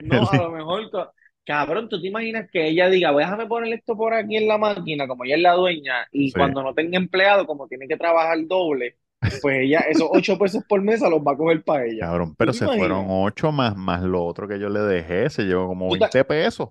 No, 0.03 0.29
a 0.29 0.37
lo 0.37 0.51
mejor, 0.53 0.91
ca- 0.91 1.12
cabrón, 1.45 1.88
tú 1.88 2.01
te 2.01 2.09
imaginas 2.09 2.49
que 2.51 2.69
ella 2.69 2.88
diga, 2.88 3.12
"Pues 3.12 3.27
déjame 3.27 3.47
poner 3.47 3.73
esto 3.75 3.97
por 3.97 4.14
aquí 4.14 4.37
en 4.37 4.49
la 4.49 4.59
máquina, 4.59 5.09
como 5.09 5.25
ella 5.25 5.37
es 5.37 5.43
la 5.43 5.53
dueña, 5.55 6.07
y 6.12 6.31
Sí. 6.33 6.35
cuando 6.37 6.62
no 6.62 6.75
tenga 6.75 6.97
empleado, 6.97 7.47
como 7.47 7.67
tiene 7.69 7.88
que 7.88 7.97
trabajar 7.97 8.38
doble, 8.47 8.97
pues 9.40 9.59
ella, 9.61 9.81
esos 9.81 10.09
ocho 10.12 10.38
pesos 10.38 10.64
por 10.68 10.83
mesa 10.83 11.09
los 11.11 11.20
va 11.22 11.33
a 11.33 11.37
coger 11.37 11.64
para 11.64 11.87
ella. 11.87 12.11
Cabrón, 12.11 12.35
¿Tú 12.40 12.46
pero 12.46 12.52
se 12.52 12.68
fueron 12.68 13.07
imaginas? 13.07 13.09
ocho 13.09 13.50
más, 13.52 13.76
más 13.76 14.02
lo 14.02 14.24
otro 14.24 14.46
que 14.48 14.59
yo 14.61 14.68
le 14.68 14.81
dejé, 14.81 15.31
se 15.31 15.44
llevó 15.44 15.66
como 15.68 15.88
¿Tú 15.88 15.98
te, 15.98 16.07
20 16.07 16.24
pesos. 16.24 16.68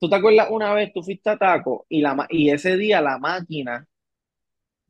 tú 0.00 0.08
te 0.08 0.16
acuerdas 0.16 0.48
una 0.50 0.72
vez 0.74 0.90
tú 0.94 1.02
fuiste 1.02 1.28
a 1.30 1.36
Taco 1.38 1.84
y, 1.88 2.00
la, 2.00 2.26
y 2.30 2.50
ese 2.50 2.76
día 2.76 3.00
la 3.02 3.18
máquina 3.18 3.86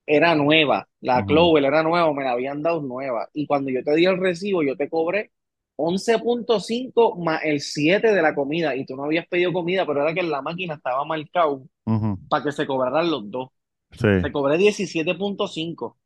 era 0.06 0.34
nueva, 0.34 0.88
la 1.00 1.22
Ujú. 1.22 1.24
Clover 1.24 1.64
era 1.64 1.82
nueva, 1.82 2.12
me 2.12 2.24
la 2.24 2.32
habían 2.32 2.62
dado 2.62 2.80
nueva, 2.82 3.28
y 3.32 3.46
cuando 3.46 3.70
yo 3.70 3.82
te 3.82 3.94
di 3.94 4.06
el 4.06 4.18
recibo, 4.18 4.62
yo 4.62 4.76
te 4.76 4.88
cobré 4.88 5.32
11.5 5.76 7.16
más 7.16 7.42
el 7.44 7.60
7 7.60 8.12
de 8.12 8.22
la 8.22 8.34
comida, 8.34 8.76
y 8.76 8.86
tú 8.86 8.96
no 8.96 9.04
habías 9.04 9.26
pedido 9.26 9.52
comida, 9.52 9.84
pero 9.86 10.02
era 10.02 10.14
que 10.14 10.22
la 10.22 10.42
máquina 10.42 10.74
estaba 10.74 11.04
marcado 11.04 11.62
Ujú. 11.86 12.18
para 12.28 12.44
que 12.44 12.52
se 12.52 12.66
cobraran 12.66 13.10
los 13.10 13.30
dos. 13.30 13.50
Sí. 13.92 14.08
Te 14.20 14.32
cobré 14.32 14.58
17.5 14.58 15.98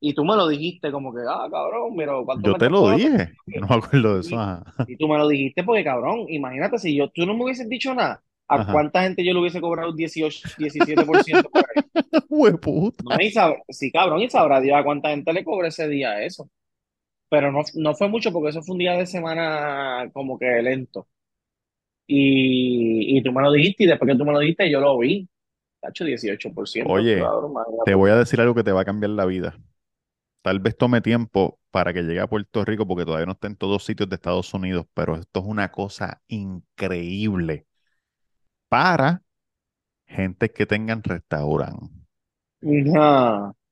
y 0.00 0.14
tú 0.14 0.24
me 0.24 0.36
lo 0.36 0.48
dijiste 0.48 0.92
como 0.92 1.12
que, 1.12 1.20
ah, 1.28 1.48
cabrón, 1.50 1.94
pero 1.96 2.24
¿cuánto 2.24 2.52
Yo 2.52 2.58
te 2.58 2.70
lo 2.70 2.90
dije. 2.90 3.32
No 3.46 3.66
me 3.66 3.74
acuerdo 3.76 4.14
de 4.14 4.20
eso. 4.20 4.36
Y 4.86 4.96
tú 4.96 5.08
me 5.08 5.18
lo 5.18 5.28
dijiste 5.28 5.64
porque, 5.64 5.84
cabrón, 5.84 6.26
imagínate 6.28 6.78
si 6.78 6.96
yo, 6.96 7.08
tú 7.10 7.26
no 7.26 7.34
me 7.34 7.44
hubieses 7.44 7.68
dicho 7.68 7.94
nada, 7.94 8.22
¿a 8.48 8.56
Ajá. 8.56 8.72
cuánta 8.72 9.02
gente 9.02 9.24
yo 9.24 9.32
le 9.32 9.40
hubiese 9.40 9.60
cobrado 9.60 9.92
18, 9.92 10.38
17% 10.56 11.50
por 11.50 11.64
ahí? 11.68 11.82
Hueputa. 12.28 13.04
No, 13.04 13.20
y 13.20 13.30
sab- 13.30 13.62
sí, 13.68 13.90
cabrón, 13.92 14.20
y 14.22 14.30
sabrá 14.30 14.60
Dios 14.60 14.76
a 14.78 14.84
cuánta 14.84 15.10
gente 15.10 15.32
le 15.32 15.44
cobré 15.44 15.68
ese 15.68 15.88
día 15.88 16.22
eso. 16.22 16.48
Pero 17.30 17.52
no, 17.52 17.62
no 17.74 17.94
fue 17.94 18.08
mucho 18.08 18.32
porque 18.32 18.50
eso 18.50 18.62
fue 18.62 18.74
un 18.74 18.78
día 18.80 18.94
de 18.94 19.06
semana 19.06 20.10
como 20.12 20.38
que 20.38 20.46
lento. 20.62 21.08
Y, 22.06 23.18
y 23.18 23.22
tú 23.22 23.32
me 23.32 23.42
lo 23.42 23.52
dijiste 23.52 23.84
y 23.84 23.86
después 23.86 24.10
que 24.10 24.16
tú 24.18 24.24
me 24.24 24.32
lo 24.32 24.38
dijiste 24.40 24.70
yo 24.70 24.80
lo 24.80 24.98
vi. 24.98 25.28
Tacho, 25.80 26.04
18%, 26.04 26.92
Oye, 26.92 27.18
cabrón, 27.18 27.54
te 27.84 27.94
voy 27.94 28.10
a 28.10 28.16
decir 28.16 28.40
algo 28.40 28.54
que 28.54 28.64
te 28.64 28.72
va 28.72 28.80
a 28.80 28.84
cambiar 28.84 29.10
la 29.10 29.26
vida. 29.26 29.56
Tal 30.42 30.60
vez 30.60 30.76
tome 30.76 31.00
tiempo 31.00 31.60
para 31.70 31.92
que 31.92 32.02
llegue 32.02 32.20
a 32.20 32.26
Puerto 32.28 32.64
Rico 32.64 32.86
porque 32.86 33.04
todavía 33.04 33.26
no 33.26 33.32
está 33.32 33.46
en 33.48 33.56
todos 33.56 33.84
sitios 33.84 34.08
de 34.08 34.16
Estados 34.16 34.52
Unidos, 34.54 34.86
pero 34.94 35.16
esto 35.16 35.40
es 35.40 35.46
una 35.46 35.70
cosa 35.70 36.22
increíble 36.28 37.66
para 38.68 39.22
gente 40.06 40.50
que 40.52 40.66
tengan 40.66 41.02
restaurante. 41.02 41.90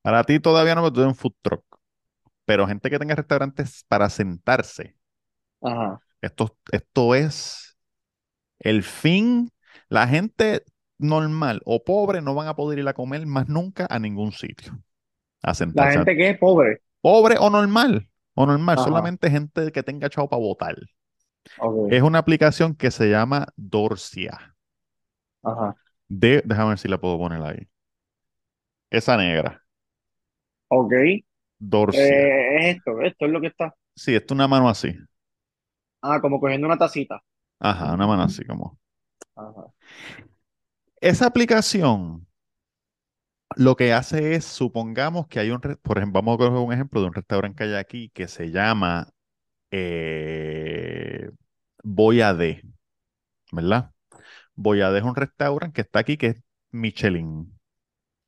Para 0.03 0.25
ti 0.25 0.41
todavía 0.41 0.75
no 0.75 0.83
me 0.83 0.91
tuve 0.91 1.07
un 1.07 1.15
food 1.15 1.35
truck, 1.43 1.65
pero 2.47 2.67
gente 2.69 2.91
que 2.91 2.99
tenga 2.99 3.15
restaurantes 3.17 3.85
para 3.89 4.11
sentarse. 4.11 4.97
ajá. 5.61 6.01
Esto, 6.21 6.57
esto 6.73 7.15
es 7.15 7.77
el 8.61 8.83
fin. 8.83 9.51
La 9.89 10.09
gente 10.09 10.65
normal 10.99 11.63
o 11.65 11.85
pobre 11.85 12.23
no 12.23 12.35
van 12.35 12.49
a 12.49 12.57
poder 12.57 12.79
ir 12.81 12.89
a 12.89 12.95
comer 12.95 13.27
más 13.27 13.49
nunca 13.49 13.87
a 13.91 13.99
ningún 13.99 14.33
sitio. 14.33 14.79
A 15.47 15.55
La 15.75 15.87
gente 15.93 16.17
que 16.17 16.31
es 16.31 16.39
pobre. 16.39 16.81
Pobre 17.01 17.37
o 17.39 17.49
normal. 17.51 17.93
O 18.35 18.45
normal, 18.47 18.77
Ajá, 18.77 18.87
solamente 18.87 19.31
gente 19.31 19.73
que 19.73 19.83
tenga 19.83 20.11
chavo 20.11 20.29
para 20.29 20.41
votar. 20.43 20.77
Es 21.89 22.03
una 22.03 22.19
aplicación 22.21 22.75
que 22.77 22.91
se 22.93 23.11
llama 23.11 23.49
Dorsia. 23.57 24.55
ajá, 25.43 25.77
De, 26.09 26.43
déjame 26.45 26.71
ver 26.71 26.79
si 26.81 26.89
la 26.89 26.99
puedo 27.01 27.17
poner 27.19 27.41
ahí. 27.43 27.69
Esa 28.91 29.17
negra. 29.17 29.65
ok. 30.69 30.93
Dorsia. 31.61 32.17
Eh, 32.19 32.71
es 32.71 32.77
esto, 32.77 33.01
esto 33.03 33.27
es 33.27 33.33
lo 33.33 33.41
que 33.41 33.49
está. 33.49 33.75
Sí, 33.95 34.15
esto 34.15 34.35
es 34.35 34.37
una 34.37 34.49
mano 34.49 34.69
así. 34.69 34.95
Ah, 36.01 36.21
como 36.23 36.41
cogiendo 36.41 36.67
una 36.67 36.79
tacita. 36.79 37.23
Ajá, 37.61 37.93
una 37.95 38.07
mano 38.07 38.23
así 38.23 38.45
como. 38.47 38.79
Ajá, 39.37 39.73
Esa 41.01 41.25
aplicación 41.27 42.27
Lo 43.57 43.75
que 43.75 43.95
hace 43.95 44.35
es, 44.35 44.45
supongamos 44.45 45.29
que 45.29 45.41
hay 45.41 45.51
un, 45.51 45.61
por 45.61 45.97
ejemplo, 45.97 46.21
vamos 46.21 46.35
a 46.35 46.39
coger 46.39 46.53
un 46.53 46.73
ejemplo 46.75 47.01
de 47.01 47.07
un 47.07 47.15
restaurante 47.15 47.57
que 47.57 47.65
hay 47.65 47.75
aquí 47.75 48.11
que 48.11 48.29
se 48.29 48.51
llama 48.51 49.09
eh, 49.71 51.31
Boyadé, 51.83 52.63
¿verdad? 53.53 53.93
Boyadé 54.55 54.99
es 54.99 55.05
un 55.05 55.17
restaurante 55.17 55.75
que 55.75 55.81
está 55.83 56.01
aquí 56.01 56.19
que 56.19 56.27
es 56.29 56.43
Michelin. 56.71 57.59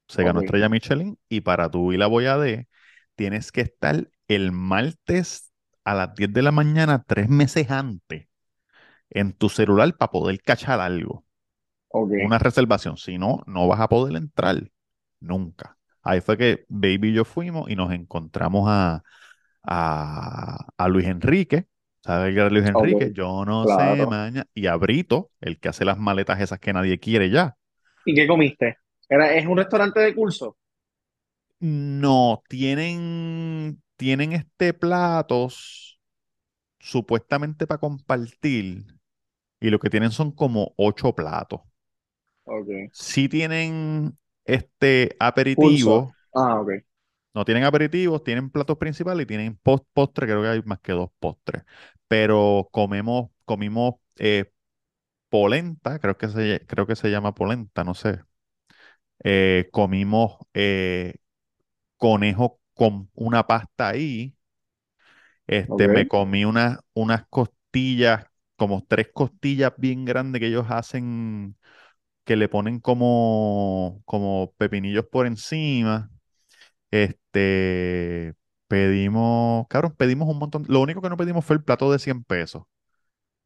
Se 0.08 0.24
ganó 0.24 0.40
estrella 0.40 0.70
Michelin 0.70 1.18
y 1.28 1.42
para 1.42 1.70
tú 1.70 1.92
ir 1.92 2.02
a 2.02 2.06
Boyadé 2.06 2.68
tienes 3.14 3.52
que 3.52 3.60
estar 3.60 4.08
el 4.28 4.52
martes 4.52 5.52
a 5.84 5.94
las 5.94 6.14
10 6.14 6.32
de 6.32 6.42
la 6.42 6.52
mañana, 6.52 7.04
tres 7.06 7.28
meses 7.28 7.70
antes, 7.70 8.28
en 9.10 9.32
tu 9.34 9.50
celular 9.50 9.96
para 9.96 10.10
poder 10.12 10.40
cachar 10.42 10.80
algo, 10.80 11.26
una 12.16 12.38
reservación. 12.38 12.96
Si 12.96 13.18
no, 13.18 13.42
no 13.46 13.68
vas 13.68 13.80
a 13.80 13.88
poder 13.88 14.16
entrar 14.16 14.70
nunca. 15.20 15.76
Ahí 16.02 16.20
fue 16.20 16.37
que 16.38 16.64
Baby 16.68 17.11
y 17.11 17.12
yo 17.14 17.24
fuimos 17.24 17.70
y 17.70 17.76
nos 17.76 17.92
encontramos 17.92 18.64
a, 18.68 19.02
a, 19.64 20.66
a 20.76 20.88
Luis 20.88 21.07
Enrique. 21.07 21.68
¿Sabes 22.04 22.35
qué 22.35 22.40
era 22.40 22.50
Luis. 22.50 22.66
Enrique? 22.66 23.12
Yo 23.12 23.44
no 23.44 23.66
sé, 23.66 24.07
maña. 24.07 24.46
Y 24.54 24.66
a 24.66 24.76
Brito, 24.76 25.31
el 25.40 25.59
que 25.61 25.68
hace 25.68 25.85
las 25.85 25.98
maletas 25.98 26.40
esas 26.40 26.61
que 26.61 26.72
nadie 26.72 26.98
quiere 27.00 27.31
ya. 27.31 27.57
¿Y 28.04 28.14
qué 28.14 28.26
comiste? 28.26 28.78
Era, 29.09 29.35
¿es 29.35 29.46
un 29.46 29.57
restaurante 29.59 30.00
de 30.00 30.14
curso? 30.14 30.57
No, 31.61 32.42
tienen, 32.48 33.83
tienen 33.96 34.33
este 34.33 34.74
platos 34.74 35.98
supuestamente 36.81 37.66
para 37.66 37.81
compartir 37.81 38.87
y 39.61 39.70
lo 39.70 39.81
que 39.81 39.90
tienen 39.90 40.12
son 40.12 40.33
como 40.33 40.74
ocho 40.76 41.14
platos. 41.14 41.62
Ok. 42.44 42.90
Sí 42.90 43.28
tienen 43.28 44.18
este 44.48 45.16
aperitivo, 45.20 46.16
Ah, 46.34 46.61
ok. 46.61 46.70
no 47.34 47.44
tienen 47.44 47.64
aperitivos, 47.64 48.24
tienen 48.24 48.50
platos 48.50 48.78
principales 48.78 49.24
y 49.24 49.26
tienen 49.26 49.56
post 49.56 49.84
postre, 49.92 50.26
creo 50.26 50.42
que 50.42 50.48
hay 50.48 50.62
más 50.64 50.80
que 50.80 50.92
dos 50.92 51.11
postres. 51.20 51.64
Pero 52.08 52.68
comemos, 52.72 53.30
comimos 53.44 53.96
eh, 54.18 54.52
polenta, 55.30 55.98
creo 56.00 56.18
que 56.18 56.28
se, 56.28 56.66
creo 56.68 56.87
que 56.87 56.96
se 56.96 57.11
llama 57.11 57.34
polenta, 57.34 57.84
no 57.84 57.94
sé. 57.94 58.22
Eh, 59.24 59.68
comimos 59.72 60.38
eh, 60.54 61.14
conejo 61.98 62.61
con 62.74 63.11
una 63.14 63.46
pasta 63.46 63.88
ahí. 63.90 64.37
Este, 65.46 65.88
me 65.88 66.06
comí 66.06 66.44
una- 66.44 66.80
unas 66.94 67.26
costillas, 67.28 68.26
como 68.56 68.84
tres 68.87 69.08
costillas 69.12 69.72
bien 69.78 70.04
grandes 70.04 70.40
que 70.40 70.48
ellos 70.48 70.66
hacen, 70.70 71.56
que 72.28 72.36
le 72.36 72.50
ponen 72.50 72.80
como, 72.80 74.02
como 74.04 74.52
pepinillos 74.58 75.06
por 75.06 75.26
encima. 75.26 76.12
Este, 76.90 78.34
pedimos, 78.68 79.66
claro, 79.68 79.94
pedimos 79.96 80.28
un 80.28 80.38
montón. 80.38 80.64
Lo 80.68 80.80
único 80.80 81.02
que 81.02 81.10
no 81.10 81.16
pedimos 81.18 81.44
fue 81.44 81.56
el 81.56 81.64
plato 81.64 81.92
de 81.92 81.98
100 82.00 82.24
pesos, 82.24 82.64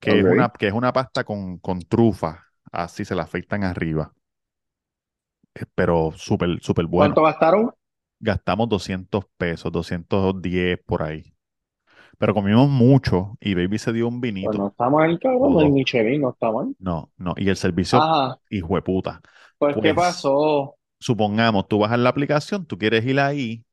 que 0.00 0.20
es 0.20 0.26
una, 0.26 0.50
que 0.52 0.68
es 0.68 0.74
una 0.74 0.92
pasta 0.92 1.24
con, 1.24 1.58
con 1.58 1.80
trufa, 1.82 2.46
así 2.72 3.04
se 3.04 3.14
la 3.16 3.24
afeitan 3.24 3.64
arriba. 3.64 4.14
Eh, 5.54 5.66
Pero 5.74 6.12
súper, 6.16 6.60
súper 6.62 6.86
bueno. 6.86 7.14
¿Cuánto 7.14 7.22
gastaron? 7.22 7.70
Gastamos 8.20 8.70
200 8.70 9.26
pesos, 9.36 9.70
210 9.70 10.78
por 10.86 11.02
ahí. 11.02 11.31
Pero 12.18 12.34
comimos 12.34 12.68
mucho 12.70 13.36
y 13.40 13.54
Baby 13.54 13.78
se 13.78 13.92
dio 13.92 14.08
un 14.08 14.20
Pues 14.40 14.54
vinito. 14.54 14.58
no 14.58 14.68
está 14.68 14.90
mal, 14.90 15.18
cabrón. 15.18 15.58
El. 15.60 15.72
Michelin 15.72 16.20
no 16.20 16.30
está 16.30 16.50
mal. 16.52 16.74
No, 16.78 17.12
no. 17.16 17.34
Y 17.36 17.48
el 17.48 17.56
servicio, 17.56 18.00
Ajá. 18.00 18.40
hijo 18.50 18.74
de 18.76 18.82
puta. 18.82 19.20
Pues, 19.58 19.78
¿qué 19.82 19.94
Pues, 19.94 19.94
pasó? 19.94 20.76
supongamos, 21.00 21.68
tú 21.68 21.78
bajas 21.80 21.98
la 22.00 22.10
aplicación, 22.10 22.66
tú 22.66 22.78
quieres 22.78 23.04
ir 23.06 23.20
ahí 23.20 23.64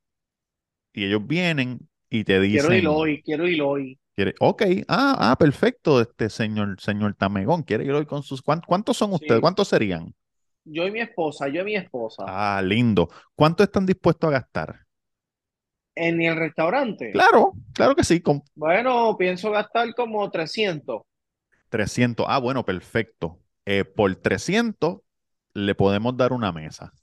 y 0.93 1.05
ellos 1.05 1.25
vienen 1.25 1.89
y 2.09 2.23
te 2.23 2.39
Quiero 2.51 2.73
ir 2.73 2.87
dicen, 2.87 2.87
hoy, 2.87 3.21
quiero 3.23 3.47
ir 3.47 3.61
hoy. 3.61 3.99
quiere, 4.15 4.35
ok, 4.39 4.61
ah, 4.87 5.31
ah, 5.31 5.35
perfecto, 5.39 6.01
este 6.01 6.29
señor, 6.29 6.79
señor 6.81 7.15
Tamegón, 7.15 7.63
quiere 7.63 7.85
ir 7.85 7.91
hoy 7.93 8.05
con 8.05 8.23
sus, 8.23 8.41
¿cuán- 8.41 8.61
¿cuántos 8.65 8.97
son 8.97 9.13
ustedes? 9.13 9.39
Sí. 9.39 9.41
¿Cuántos 9.41 9.67
serían? 9.69 10.13
Yo 10.63 10.87
y 10.87 10.91
mi 10.91 11.01
esposa, 11.01 11.49
yo 11.49 11.61
y 11.63 11.65
mi 11.65 11.75
esposa. 11.75 12.23
Ah, 12.25 12.61
lindo. 12.63 13.09
¿Cuánto 13.35 13.63
están 13.63 13.85
dispuestos 13.85 14.29
a 14.29 14.31
gastar? 14.33 14.87
En 16.01 16.21
el 16.21 16.37
restaurante. 16.37 17.11
Claro, 17.11 17.51
claro 17.73 17.93
que 17.93 18.05
sí, 18.05 18.21
con 18.21 18.41
Bueno, 18.55 19.17
pienso 19.17 19.51
gastar 19.51 19.93
como 19.93 20.31
300. 20.31 21.01
300. 21.67 22.25
Ah, 22.29 22.39
bueno, 22.39 22.63
perfecto. 22.63 23.39
Eh, 23.65 23.83
por 23.83 24.15
300 24.15 24.99
le 25.53 25.75
podemos 25.75 26.15
dar 26.15 26.31
una 26.31 26.53
mesa. 26.53 26.93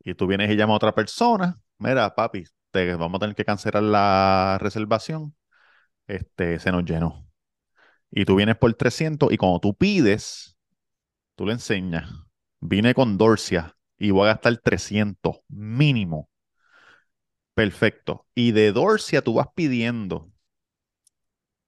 Y 0.00 0.14
tú 0.14 0.26
vienes 0.26 0.50
y 0.50 0.56
llamas 0.56 0.74
a 0.74 0.76
otra 0.78 0.94
persona. 0.94 1.56
Mira, 1.78 2.12
papi, 2.16 2.42
te 2.72 2.96
vamos 2.96 3.18
a 3.18 3.20
tener 3.20 3.36
que 3.36 3.44
cancelar 3.44 3.84
la 3.84 4.58
reservación. 4.60 5.36
Este, 6.08 6.58
se 6.58 6.72
nos 6.72 6.84
llenó. 6.84 7.24
Y 8.10 8.24
tú 8.24 8.34
vienes 8.34 8.56
por 8.56 8.74
300 8.74 9.32
y 9.32 9.36
cuando 9.36 9.60
tú 9.60 9.76
pides, 9.76 10.56
tú 11.36 11.46
le 11.46 11.52
enseñas. 11.52 12.10
Vine 12.60 12.92
con 12.92 13.18
Dorcia 13.18 13.76
y 13.98 14.10
voy 14.10 14.24
a 14.24 14.32
gastar 14.32 14.58
300 14.58 15.38
mínimo. 15.48 16.28
Perfecto. 17.54 18.26
Y 18.34 18.52
de 18.52 18.72
Dorcia 18.72 19.22
tú 19.22 19.32
vas 19.34 19.48
pidiendo 19.54 20.30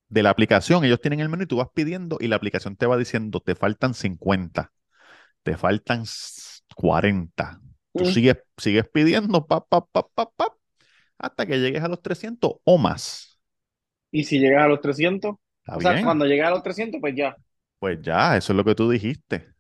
de 0.09 0.23
la 0.23 0.31
aplicación, 0.31 0.85
ellos 0.85 1.01
tienen 1.01 1.20
el 1.20 1.29
menú 1.29 1.42
y 1.44 1.47
tú 1.47 1.57
vas 1.57 1.68
pidiendo 1.75 2.18
y 2.20 2.29
la 2.29 2.37
aplicación 2.37 2.77
te 2.77 2.87
va 2.87 2.97
diciendo, 2.97 3.40
te 3.40 3.55
faltan 3.55 3.94
50, 3.94 4.73
te 5.42 5.57
faltan 5.57 6.03
s- 6.03 6.62
40. 6.77 7.61
Tú 7.97 8.05
Mm. 8.05 8.07
sigues, 8.07 8.38
sigues 8.59 8.88
pidiendo, 8.92 9.47
pa, 9.47 9.64
pa, 9.66 9.87
pa, 9.87 10.09
pa, 10.09 10.31
pa, 10.33 10.49
hasta 11.18 11.47
que 11.47 11.59
llegues 11.61 11.83
a 11.85 11.88
los 11.88 12.03
300 12.03 12.55
o 12.64 12.79
más. 12.79 13.40
Y 14.11 14.25
si 14.25 14.38
llegas 14.38 14.64
a 14.64 14.68
los 14.68 14.81
300, 14.81 15.37
¿Está 15.66 15.75
o 15.75 15.81
sea, 15.81 16.01
cuando 16.01 16.25
llegas 16.25 16.49
a 16.49 16.53
los 16.53 16.62
300, 16.62 17.01
pues 17.03 17.14
ya. 17.14 17.37
Pues 17.79 18.01
ya, 18.03 18.37
eso 18.37 18.53
es 18.53 18.57
lo 18.57 18.64
que 18.64 18.75
tú 18.75 18.90
dijiste. 18.90 19.55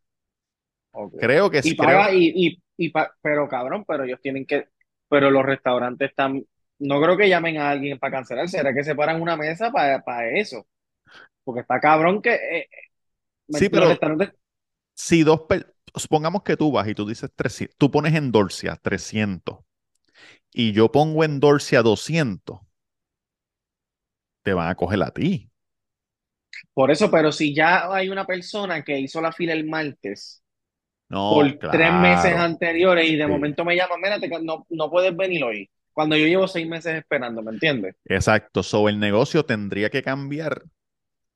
Creo 1.16 1.50
que 1.50 1.62
Y 1.62 1.74
sí, 1.74 1.76
paga, 1.76 2.12
creo. 2.12 2.12
y, 2.12 2.32
y, 2.34 2.62
y 2.76 2.90
pa- 2.90 3.14
pero 3.22 3.48
cabrón, 3.48 3.84
pero 3.86 4.04
ellos 4.04 4.20
tienen 4.20 4.46
que, 4.46 4.68
pero 5.14 5.30
los 5.30 5.44
restaurantes 5.44 6.10
están, 6.10 6.44
no 6.80 7.00
creo 7.02 7.16
que 7.16 7.28
llamen 7.28 7.58
a 7.58 7.70
alguien 7.70 7.98
para 7.98 8.12
cancelar, 8.18 8.48
será 8.48 8.74
que 8.74 8.84
separan 8.84 9.22
una 9.22 9.36
mesa 9.36 9.70
para 9.72 10.28
eso. 10.38 10.66
Porque 11.44 11.62
está 11.62 11.80
cabrón 11.80 12.22
que 12.22 12.34
eh, 12.34 12.68
Sí, 13.48 13.68
los 13.70 13.70
pero 13.70 13.88
restaurantes, 13.88 14.30
si 14.94 15.22
dos, 15.24 15.42
supongamos 15.96 16.42
que 16.42 16.56
tú 16.56 16.72
vas 16.72 16.88
y 16.88 16.94
tú 16.94 17.06
dices 17.08 17.30
300, 17.34 17.76
tú 17.78 17.90
pones 17.90 18.14
en 18.14 18.32
Dorcia 18.32 18.76
300 18.76 19.58
y 20.52 20.72
yo 20.72 20.92
pongo 20.92 21.24
en 21.24 21.40
Dorcia 21.40 21.82
200, 21.82 22.60
te 24.42 24.52
van 24.54 24.68
a 24.68 24.74
coger 24.76 25.02
a 25.02 25.10
ti. 25.12 25.50
por 26.72 26.90
eso, 26.90 27.10
pero 27.10 27.32
si 27.32 27.54
ya 27.54 27.92
hay 27.92 28.08
una 28.08 28.26
persona 28.26 28.82
que 28.84 28.98
hizo 28.98 29.20
la 29.20 29.32
fila 29.32 29.52
el 29.52 29.66
martes 29.66 30.43
No, 31.08 31.34
por 31.34 31.52
tres 31.70 31.92
meses 31.92 32.34
anteriores 32.34 33.08
y 33.10 33.16
de 33.16 33.24
Sí. 33.24 33.30
momento 33.30 33.64
me 33.64 33.76
llama, 33.76 33.96
mira, 34.02 34.18
no, 34.42 34.66
no 34.70 34.90
puedes 34.90 35.16
venir 35.16 35.44
hoy. 35.44 35.70
Cuando 35.92 36.16
yo 36.16 36.26
llevo 36.26 36.48
seis 36.48 36.66
meses 36.66 36.94
esperando, 36.96 37.42
¿me 37.42 37.52
entiendes? 37.52 37.94
Exacto. 38.06 38.62
So, 38.62 38.88
el 38.88 38.98
negocio 38.98 39.44
tendría 39.44 39.90
que 39.90 40.02
cambiar 40.02 40.62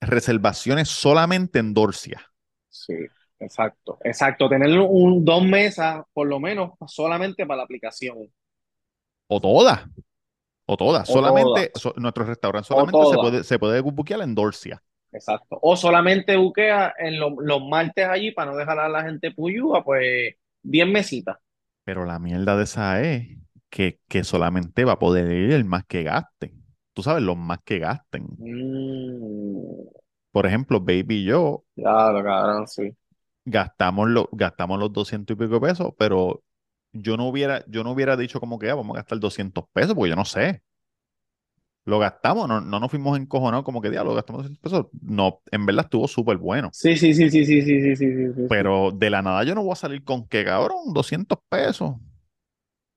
reservaciones 0.01 0.89
solamente 0.89 1.59
en 1.61 1.75
Dorcia. 1.75 2.23
Sí, 2.71 2.95
exacto, 3.41 3.99
exacto. 4.05 4.49
Tener 4.49 4.79
un 4.79 5.25
dos 5.25 5.45
mesas, 5.45 6.03
por 6.13 6.27
lo 6.29 6.41
menos, 6.41 6.73
solamente 6.87 7.47
para 7.47 7.59
la 7.59 7.63
aplicación. 7.65 8.31
O 9.29 9.41
todas. 9.41 9.81
O 10.67 10.77
todas. 10.77 11.09
O 11.09 11.13
Solamente, 11.15 11.71
todas. 11.71 11.83
so- 11.83 11.95
nuestro 11.97 12.25
restaurante 12.25 12.69
solamente 12.69 13.07
se 13.07 13.17
puede, 13.17 13.45
se 13.45 13.59
puede 13.59 13.81
buquear 13.81 14.21
en 14.23 14.35
Dorcia. 14.35 14.83
Exacto. 15.13 15.59
O 15.63 15.77
solamente 15.77 16.37
buquea 16.37 16.95
en 16.99 17.19
lo- 17.19 17.41
los 17.41 17.63
martes 17.67 18.07
allí 18.07 18.31
para 18.33 18.51
no 18.53 18.57
dejar 18.57 18.79
a 18.79 18.89
la 18.89 19.03
gente 19.05 19.31
puyúa, 19.33 19.83
pues, 19.85 20.35
bien 20.63 20.93
mesitas. 20.93 21.39
Pero 21.85 22.05
la 22.05 22.19
mierda 22.19 22.57
de 22.57 22.65
esa 22.65 23.01
es 23.03 23.39
que, 23.71 24.01
que 24.09 24.25
solamente 24.25 24.85
va 24.85 24.93
a 24.93 24.99
poder 24.99 25.31
ir 25.33 25.53
el 25.53 25.65
más 25.65 25.85
que 25.87 26.03
gasten. 26.03 26.65
Tú 26.93 27.03
sabes, 27.03 27.23
los 27.23 27.37
más 27.37 27.59
que 27.65 27.79
gasten. 27.79 28.41
Mm, 28.41 29.89
Por 30.33 30.47
ejemplo, 30.47 30.81
Baby 30.81 31.17
y 31.17 31.25
yo 31.25 31.65
claro, 31.75 32.23
cabrón, 32.25 32.67
sí. 32.69 32.95
gastamos, 33.45 34.09
lo- 34.09 34.29
gastamos 34.33 34.79
los 34.79 34.93
200 34.93 35.35
y 35.37 35.39
pico 35.41 35.61
pesos, 35.61 35.93
pero 35.99 36.43
yo 36.93 37.17
no 37.17 37.29
hubiera, 37.29 37.65
yo 37.69 37.85
no 37.85 37.93
hubiera 37.93 38.17
dicho 38.17 38.41
como 38.41 38.59
que 38.59 38.71
"Ah, 38.71 38.75
vamos 38.75 38.97
a 38.97 39.01
gastar 39.01 39.19
200 39.21 39.65
pesos, 39.73 39.95
porque 39.95 40.11
yo 40.11 40.17
no 40.17 40.25
sé. 40.25 40.63
Lo 41.89 41.99
gastamos, 41.99 42.49
no, 42.49 42.61
no 42.61 42.81
nos 42.81 42.91
fuimos 42.91 43.19
encojonados 43.19 43.65
como 43.65 43.81
que 43.81 43.91
diablo, 43.91 44.15
gastamos 44.15 44.43
200 44.43 44.63
pesos. 44.63 44.87
No, 45.03 45.41
en 45.51 45.67
verdad 45.67 45.85
estuvo 45.87 46.07
súper 46.09 46.37
bueno. 46.37 46.77
Sí, 46.77 46.97
sí, 46.97 47.13
sí, 47.15 47.31
sí, 47.31 47.45
sí, 47.45 47.63
sí, 47.63 47.81
sí, 47.83 47.97
sí, 47.97 48.33
sí. 48.35 48.43
Pero 48.49 48.91
de 48.93 49.11
la 49.11 49.23
nada 49.23 49.45
yo 49.45 49.55
no 49.55 49.63
voy 49.63 49.73
a 49.73 49.77
salir 49.77 50.05
con 50.05 50.27
que, 50.29 50.45
cabrón, 50.45 50.93
200 50.93 51.39
pesos, 51.49 51.97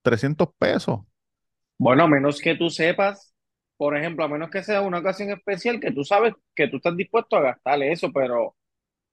300 0.03 0.49
pesos. 0.57 1.01
Bueno, 1.77 2.03
a 2.03 2.07
menos 2.07 2.39
que 2.41 2.55
tú 2.55 2.69
sepas, 2.69 3.33
por 3.77 3.97
ejemplo, 3.97 4.23
a 4.23 4.27
menos 4.27 4.49
que 4.51 4.63
sea 4.63 4.81
una 4.81 4.99
ocasión 4.99 5.29
especial 5.31 5.79
que 5.79 5.91
tú 5.91 6.03
sabes 6.03 6.33
que 6.55 6.67
tú 6.67 6.77
estás 6.77 6.95
dispuesto 6.95 7.35
a 7.37 7.41
gastarle 7.41 7.91
eso, 7.91 8.11
pero 8.13 8.55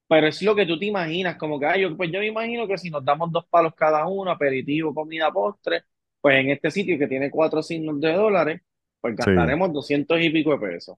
Pero 0.08 0.28
es 0.28 0.42
lo 0.42 0.54
que 0.56 0.66
tú 0.66 0.78
te 0.78 0.86
imaginas, 0.86 1.36
como 1.38 1.60
que, 1.60 1.66
ay, 1.66 1.82
yo, 1.82 1.96
pues 1.96 2.10
yo 2.12 2.20
me 2.20 2.26
imagino 2.28 2.68
que 2.68 2.78
si 2.78 2.90
nos 2.90 3.04
damos 3.04 3.32
dos 3.32 3.46
palos 3.48 3.74
cada 3.76 4.06
uno, 4.08 4.30
aperitivo, 4.32 4.94
comida, 4.94 5.32
postre, 5.32 5.84
pues 6.20 6.36
en 6.40 6.50
este 6.50 6.70
sitio 6.70 6.98
que 6.98 7.08
tiene 7.08 7.30
cuatro 7.30 7.62
signos 7.62 8.00
de 8.00 8.12
dólares, 8.14 8.62
pues 9.00 9.16
Sí. 9.16 9.30
gastaremos 9.30 9.72
doscientos 9.72 10.20
y 10.20 10.30
pico 10.30 10.52
de 10.52 10.58
pesos. 10.68 10.96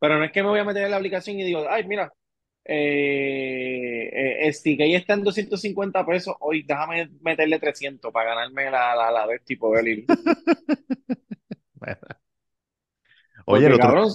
Pero 0.00 0.18
no 0.18 0.24
es 0.24 0.32
que 0.32 0.42
me 0.42 0.50
voy 0.50 0.60
a 0.60 0.64
meter 0.64 0.84
en 0.84 0.90
la 0.92 0.96
aplicación 0.98 1.38
y 1.40 1.44
digo, 1.44 1.64
ay, 1.68 1.84
mira, 1.86 2.12
eh, 2.64 4.10
eh, 4.48 4.52
Stick 4.52 4.80
ahí 4.82 4.94
está 4.94 5.14
en 5.14 5.24
250 5.24 6.06
pesos, 6.06 6.36
hoy 6.40 6.62
déjame 6.64 7.10
meterle 7.22 7.58
300 7.60 8.12
para 8.12 8.34
ganarme 8.34 8.70
la, 8.70 8.94
la, 8.96 9.10
la 9.12 9.26
de 9.26 9.40
tipo 9.40 9.74
de 9.74 9.82
Oye, 13.46 13.66
el 13.66 13.72
Porque, 13.72 13.74
otro. 13.74 13.94
cabrón, 13.94 14.08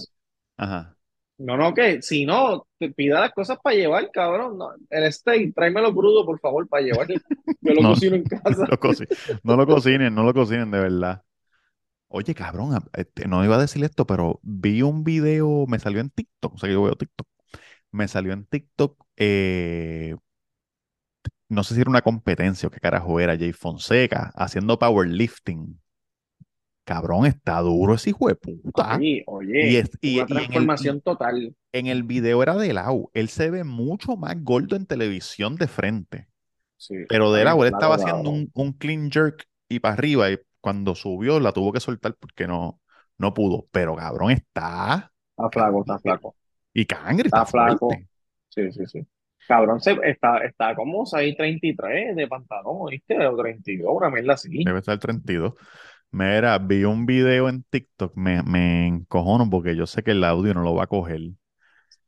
Ajá. 0.58 0.98
no, 1.38 1.58
no, 1.58 1.74
que 1.74 2.02
si 2.02 2.26
no, 2.26 2.68
te 2.80 2.92
pida 2.92 3.20
las 3.20 3.34
cosas 3.34 3.58
para 3.62 3.76
llevar, 3.76 4.10
cabrón. 4.12 4.58
No, 4.58 4.70
el 4.90 5.12
steak, 5.12 5.54
tráemelo 5.54 5.94
crudo, 5.94 6.26
por 6.26 6.40
favor, 6.40 6.68
para 6.68 6.84
llevar. 6.84 7.08
Yo 7.62 7.74
lo 7.74 7.84
No, 7.84 7.94
cocino 7.94 8.16
en 8.16 8.24
casa. 8.24 8.74
lo 8.84 8.96
no 9.44 9.56
lo 9.56 9.68
cocinen, 9.68 10.14
no 10.16 10.24
lo 10.24 10.34
cocinen 10.34 10.72
de 10.72 10.80
verdad. 10.80 11.24
Oye, 12.08 12.34
cabrón, 12.36 12.74
a- 12.76 12.84
este, 13.00 13.28
no 13.28 13.44
iba 13.44 13.56
a 13.56 13.60
decir 13.60 13.84
esto, 13.84 14.06
pero 14.08 14.40
vi 14.44 14.82
un 14.82 15.04
video, 15.04 15.66
me 15.68 15.80
salió 15.80 16.00
en 16.02 16.10
TikTok, 16.10 16.54
o 16.56 16.58
sea, 16.58 16.70
yo 16.72 16.84
veo 16.84 16.96
TikTok, 16.96 17.28
me 17.92 18.08
salió 18.08 18.34
en 18.34 18.46
TikTok, 18.46 19.04
eh, 19.18 20.16
no 21.50 21.64
sé 21.64 21.76
si 21.76 21.82
era 21.82 21.90
una 21.90 22.02
competencia 22.02 22.68
o 22.68 22.72
qué 22.72 22.80
carajo 22.80 23.20
era, 23.20 23.38
Jay 23.38 23.54
Fonseca, 23.54 24.32
haciendo 24.36 24.80
powerlifting. 24.80 25.80
Cabrón, 26.84 27.26
está 27.26 27.60
duro 27.62 27.96
ese 27.96 28.12
hijo 28.12 28.28
de 28.28 28.36
puta. 28.36 29.08
Oye, 29.08 29.24
Y, 29.60 29.78
oye, 29.78 29.78
es, 29.78 29.90
y, 30.02 30.20
una 30.20 30.28
y 30.28 30.44
en 30.44 30.54
el, 30.54 30.74
y 30.78 30.94
transformación 30.94 31.02
total. 31.02 31.56
en 31.74 31.88
el 31.88 32.04
video 32.04 32.44
era 32.44 32.56
de 32.58 32.74
lado. 32.74 33.12
Él 33.14 33.30
se 33.30 33.50
ve 33.52 33.64
mucho 33.64 34.18
más 34.18 34.42
gordo 34.44 34.76
en 34.76 34.86
televisión 34.88 35.56
de 35.58 35.68
frente. 35.68 36.28
Sí, 36.78 36.96
Pero 37.08 37.34
de 37.34 37.46
lado, 37.46 37.64
él 37.66 37.70
estaba 37.72 37.96
haciendo 37.96 38.32
un 38.32 38.74
clean 38.74 39.12
jerk 39.12 39.48
y 39.70 39.80
para 39.80 39.96
arriba. 39.96 40.32
Y 40.32 40.40
cuando 40.66 40.96
subió, 40.96 41.40
la 41.40 41.54
tuvo 41.54 41.74
que 41.74 41.80
soltar 41.82 42.16
porque 42.18 42.48
no, 42.48 42.82
no 43.20 43.34
pudo. 43.36 43.68
Pero 43.72 43.96
cabrón, 43.96 44.32
está. 44.32 45.14
Está 45.38 45.50
flaco, 45.50 45.80
está 45.82 46.00
flaco. 46.00 46.36
Y 46.74 46.86
Cangre 46.86 47.30
está 47.30 47.44
Está 47.44 47.46
flaco. 47.46 47.90
fuerte. 47.90 48.08
Sí, 48.50 48.72
sí, 48.72 48.86
sí. 48.88 49.08
Cabrón, 49.48 49.80
se, 49.82 49.98
está, 50.04 50.40
está 50.46 50.76
como 50.76 51.06
6'33 51.06 52.16
de 52.16 52.28
pantalón, 52.28 52.88
¿viste? 52.90 53.26
O 53.28 53.38
32, 53.38 53.92
una 53.96 54.10
mierda 54.10 54.34
así. 54.34 54.66
Debe 54.66 54.80
estar 54.80 55.00
32. 55.00 55.54
Mira, 56.12 56.58
vi 56.60 56.84
un 56.86 57.06
video 57.06 57.50
en 57.50 57.64
TikTok, 57.64 58.16
me, 58.16 58.42
me 58.44 58.88
encojono 58.88 59.50
porque 59.50 59.76
yo 59.76 59.86
sé 59.88 60.04
que 60.04 60.12
el 60.12 60.24
audio 60.24 60.54
no 60.54 60.64
lo 60.64 60.74
va 60.76 60.84
a 60.86 60.88
coger, 60.88 61.22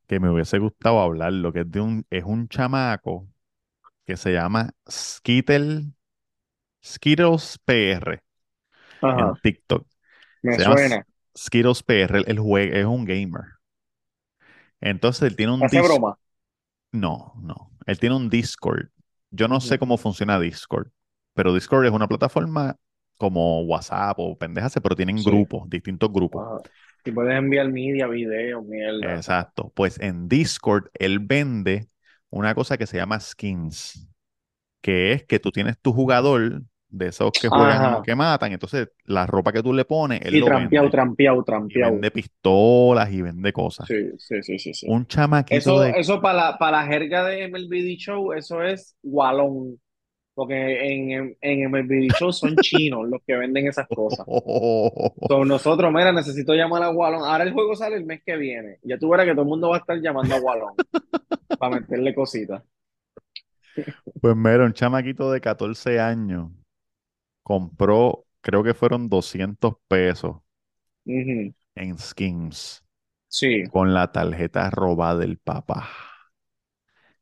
que 0.08 0.20
me 0.20 0.30
hubiese 0.32 0.60
gustado 0.60 1.02
hablar, 1.02 1.34
lo 1.34 1.54
que 1.54 1.62
es 1.62 1.72
de 1.72 1.82
un, 1.82 2.06
es 2.12 2.24
un 2.26 2.50
chamaco 2.50 3.30
que 4.06 4.18
se 4.18 4.34
llama 4.34 4.72
Skittle, 4.90 5.86
Skittles 6.84 7.60
PR 7.66 8.24
en 9.02 9.36
TikTok. 9.42 9.88
me 10.44 10.56
Se 10.56 10.62
llama 10.64 10.76
suena. 10.76 11.06
Skittles 11.38 11.84
PR, 11.84 12.24
el 12.28 12.40
juego 12.40 12.76
es 12.76 12.86
un 12.86 13.06
gamer. 13.06 13.44
Entonces 14.82 15.24
él 15.24 15.36
tiene 15.36 15.54
un 15.54 15.64
Hace 15.64 15.82
broma. 15.82 16.18
no, 16.92 17.34
no, 17.42 17.72
él 17.86 18.00
tiene 18.00 18.16
un 18.16 18.30
Discord. 18.30 18.90
Yo 19.32 19.48
no 19.48 19.60
sé 19.60 19.78
cómo 19.78 19.98
funciona 19.98 20.40
Discord, 20.40 20.88
pero 21.34 21.54
Discord 21.54 21.86
es 21.86 21.92
una 21.92 22.08
plataforma 22.08 22.76
como 23.18 23.62
WhatsApp 23.64 24.18
o 24.20 24.38
pendejas, 24.38 24.74
pero 24.82 24.96
tienen 24.96 25.18
Sí. 25.18 25.30
grupos, 25.30 25.70
distintos 25.70 26.12
grupos. 26.12 26.62
Y 27.04 27.12
puedes 27.12 27.38
enviar 27.38 27.70
media, 27.70 28.08
video, 28.08 28.62
mierda. 28.62 29.16
Exacto. 29.16 29.72
Pues 29.76 30.00
en 30.00 30.28
Discord 30.28 30.90
él 30.94 31.20
vende 31.20 31.88
una 32.30 32.54
cosa 32.56 32.78
que 32.78 32.86
se 32.88 32.98
llama 32.98 33.20
skins, 33.20 34.08
que 34.82 35.14
es 35.14 35.26
que 35.26 35.40
tú 35.40 35.52
tienes 35.52 35.78
tu 35.80 35.94
jugador 35.94 36.62
de 36.90 37.08
esos 37.08 37.32
que 37.40 37.50
juegan 37.50 37.86
Ajá. 37.86 38.02
que 38.02 38.16
matan, 38.16 38.52
entonces 38.54 38.90
la 39.06 39.26
ropa 39.28 39.52
que 39.52 39.62
tú 39.64 39.74
le 39.74 39.86
pones, 39.86 40.22
él 40.24 40.34
Sí, 40.34 40.40
lo 40.40 40.46
trampeado, 40.46 40.86
vende. 40.86 40.92
trampeado, 40.92 41.42
Y 41.42 41.44
trampeado. 41.46 41.92
vende 41.94 42.12
pistolas 42.12 43.12
y 43.12 43.22
vende 43.22 43.54
cosas. 43.54 43.88
Sí, 43.88 43.96
sí, 44.18 44.42
sí, 44.44 44.60
sí, 44.60 44.74
sí. 44.74 44.88
Un 44.90 45.06
chamaquito 45.08 45.58
Eso, 45.58 45.80
de... 45.82 45.92
eso 45.92 46.22
para 46.22 46.52
la, 46.52 46.58
para 46.58 46.82
la 46.84 46.88
jerga 46.88 47.26
de 47.26 47.48
MLB 47.50 47.70
The 47.70 47.96
Show, 47.98 48.34
eso 48.34 48.62
es 48.64 48.96
gualón. 49.04 49.80
Porque 50.34 50.56
en, 50.94 51.12
en, 51.12 51.38
en 51.42 51.72
MLB 51.72 51.88
The 51.90 52.08
Show 52.20 52.32
son 52.32 52.56
chinos 52.62 53.10
los 53.10 53.22
que 53.26 53.36
venden 53.36 53.68
esas 53.68 53.88
cosas. 53.88 54.26
So, 55.28 55.46
nosotros, 55.46 55.92
mira, 55.92 56.12
necesito 56.14 56.54
llamar 56.54 56.84
a 56.84 56.90
Gualón. 56.90 57.24
Ahora 57.26 57.44
el 57.44 57.54
juego 57.54 57.76
sale 57.76 57.96
el 57.98 58.06
mes 58.06 58.22
que 58.26 58.38
viene. 58.38 58.78
Ya 58.84 58.98
tú 59.00 59.10
verás 59.10 59.26
que 59.26 59.32
todo 59.34 59.42
el 59.44 59.48
mundo 59.48 59.70
va 59.70 59.78
a 59.78 59.80
estar 59.80 60.00
llamando 60.00 60.36
a 60.36 60.40
Gualón 60.40 60.74
para 61.60 61.76
meterle 61.80 62.14
cositas. 62.14 62.64
Pues 64.22 64.36
mira, 64.36 64.66
un 64.66 64.74
chamaquito 64.74 65.32
de 65.32 65.42
14 65.42 66.00
años 66.00 66.52
compró, 67.48 68.26
creo 68.42 68.62
que 68.64 68.74
fueron 68.74 69.10
200 69.10 69.76
pesos 69.88 70.38
en 71.76 71.98
skins 71.98 72.84
Sí, 73.30 73.64
con 73.70 73.94
la 73.94 74.12
tarjeta 74.12 74.70
robada 74.72 75.20
del 75.20 75.38
papá. 75.40 75.90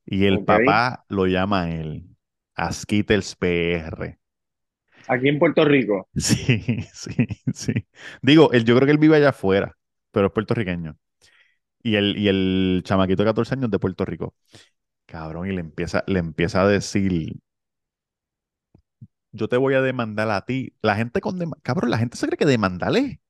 Y 0.06 0.26
el 0.26 0.42
papá 0.42 1.06
lo 1.10 1.28
llama 1.28 1.64
a 1.64 1.70
él, 1.72 2.16
a 2.56 2.72
Skittles 2.72 3.36
PR. 3.36 4.20
Aquí 5.08 5.30
en 5.30 5.40
Puerto 5.40 5.66
Rico. 5.66 6.10
Sí, 6.16 6.88
sí, 6.94 7.28
sí. 7.54 7.74
Digo, 8.22 8.52
él, 8.54 8.64
yo 8.66 8.76
creo 8.76 8.86
que 8.86 8.92
él 8.92 8.98
vive 8.98 9.18
allá 9.18 9.30
afuera, 9.30 9.78
pero 10.12 10.28
es 10.28 10.34
puertorriqueño. 10.34 10.98
Y 11.84 11.96
el, 11.98 12.18
y 12.18 12.30
el 12.30 12.84
chamaquito 12.86 13.24
de 13.24 13.30
14 13.30 13.56
años 13.56 13.72
de 13.72 13.80
Puerto 13.80 14.06
Rico. 14.06 14.36
Cabrón, 15.08 15.50
y 15.50 15.54
le 15.54 15.62
empieza, 15.62 16.04
le 16.08 16.20
empieza 16.20 16.64
a 16.64 16.68
decir, 16.70 17.38
yo 19.36 19.48
te 19.50 19.58
voy 19.58 19.74
a 19.76 19.82
demandar 19.82 20.30
a 20.32 20.46
ti. 20.46 20.74
La 20.82 20.96
gente 20.96 21.22
con 21.22 21.40
Cabrón, 21.64 21.92
la 21.92 21.98
gente 21.98 22.18
se 22.18 22.28
cree 22.28 22.38
que 22.38 22.46
demandarle. 22.46 23.22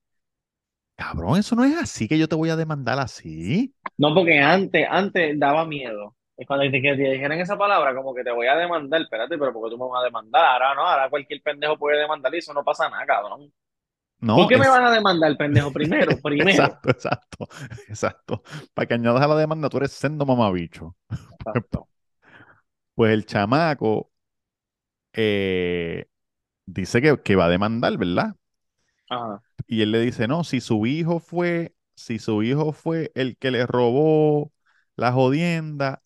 Cabrón, 0.97 1.37
eso 1.39 1.55
no 1.55 1.63
es 1.65 1.75
así 1.77 2.07
que 2.07 2.17
yo 2.17 2.27
te 2.27 2.35
voy 2.35 2.49
a 2.49 2.55
demandar 2.55 2.99
así. 2.99 3.73
No, 3.97 4.13
porque 4.13 4.39
antes, 4.39 4.85
antes 4.89 5.39
daba 5.39 5.65
miedo. 5.65 6.15
Es 6.37 6.45
cuando 6.47 6.65
te, 6.69 6.81
te 6.81 6.95
dijeran 6.95 7.39
esa 7.39 7.57
palabra, 7.57 7.95
como 7.95 8.13
que 8.13 8.23
te 8.23 8.31
voy 8.31 8.47
a 8.47 8.55
demandar, 8.55 9.01
espérate, 9.01 9.37
pero 9.37 9.53
¿por 9.53 9.69
qué 9.69 9.75
tú 9.75 9.81
me 9.81 9.89
vas 9.89 10.01
a 10.01 10.05
demandar? 10.05 10.43
Ahora 10.45 10.75
no, 10.75 10.81
ahora 10.85 11.09
cualquier 11.09 11.41
pendejo 11.41 11.77
puede 11.77 11.97
demandar 11.99 12.33
y 12.35 12.39
eso 12.39 12.53
no 12.53 12.63
pasa 12.63 12.89
nada, 12.89 13.05
cabrón. 13.05 13.53
¿Por 14.33 14.47
No, 14.47 14.49
qué 14.49 14.57
me 14.57 14.69
van 14.69 14.85
a 14.85 14.91
demandar, 14.91 15.37
pendejo? 15.37 15.73
Primero, 15.73 16.19
primero. 16.21 16.79
exacto, 16.79 16.89
exacto, 16.89 17.47
exacto. 17.87 18.43
Para 18.73 18.87
que 18.87 18.93
añadas 18.95 19.21
a 19.23 19.27
la 19.27 19.35
demanda, 19.37 19.69
tú 19.69 19.77
eres 19.77 19.91
sendo 19.93 20.25
mamabicho. 20.25 20.95
Exacto. 21.45 21.89
Pues 22.95 23.13
el 23.13 23.25
chamaco 23.25 24.11
eh, 25.15 26.07
dice 26.67 27.01
que, 27.01 27.21
que 27.23 27.35
va 27.37 27.45
a 27.47 27.49
demandar, 27.49 27.97
¿verdad? 27.97 28.35
Ajá. 29.09 29.41
Y 29.67 29.81
él 29.81 29.91
le 29.91 29.99
dice, 30.01 30.27
no, 30.27 30.43
si 30.43 30.61
su 30.61 30.85
hijo 30.85 31.19
fue, 31.19 31.75
si 31.95 32.19
su 32.19 32.43
hijo 32.43 32.71
fue 32.73 33.11
el 33.15 33.37
que 33.37 33.51
le 33.51 33.65
robó 33.65 34.51
la 34.95 35.11
jodienda, 35.11 36.03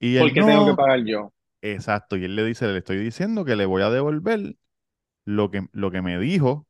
y 0.00 0.18
¿Por 0.18 0.32
qué 0.32 0.42
tengo 0.42 0.66
que 0.66 0.74
pagar 0.74 1.04
yo? 1.04 1.32
exacto, 1.62 2.16
y 2.16 2.24
él 2.24 2.36
le 2.36 2.44
dice, 2.44 2.66
le 2.68 2.78
estoy 2.78 2.98
diciendo 2.98 3.44
que 3.44 3.56
le 3.56 3.66
voy 3.66 3.82
a 3.82 3.90
devolver 3.90 4.56
lo 5.26 5.50
que, 5.50 5.68
lo 5.72 5.90
que 5.90 6.02
me 6.02 6.18
dijo, 6.18 6.66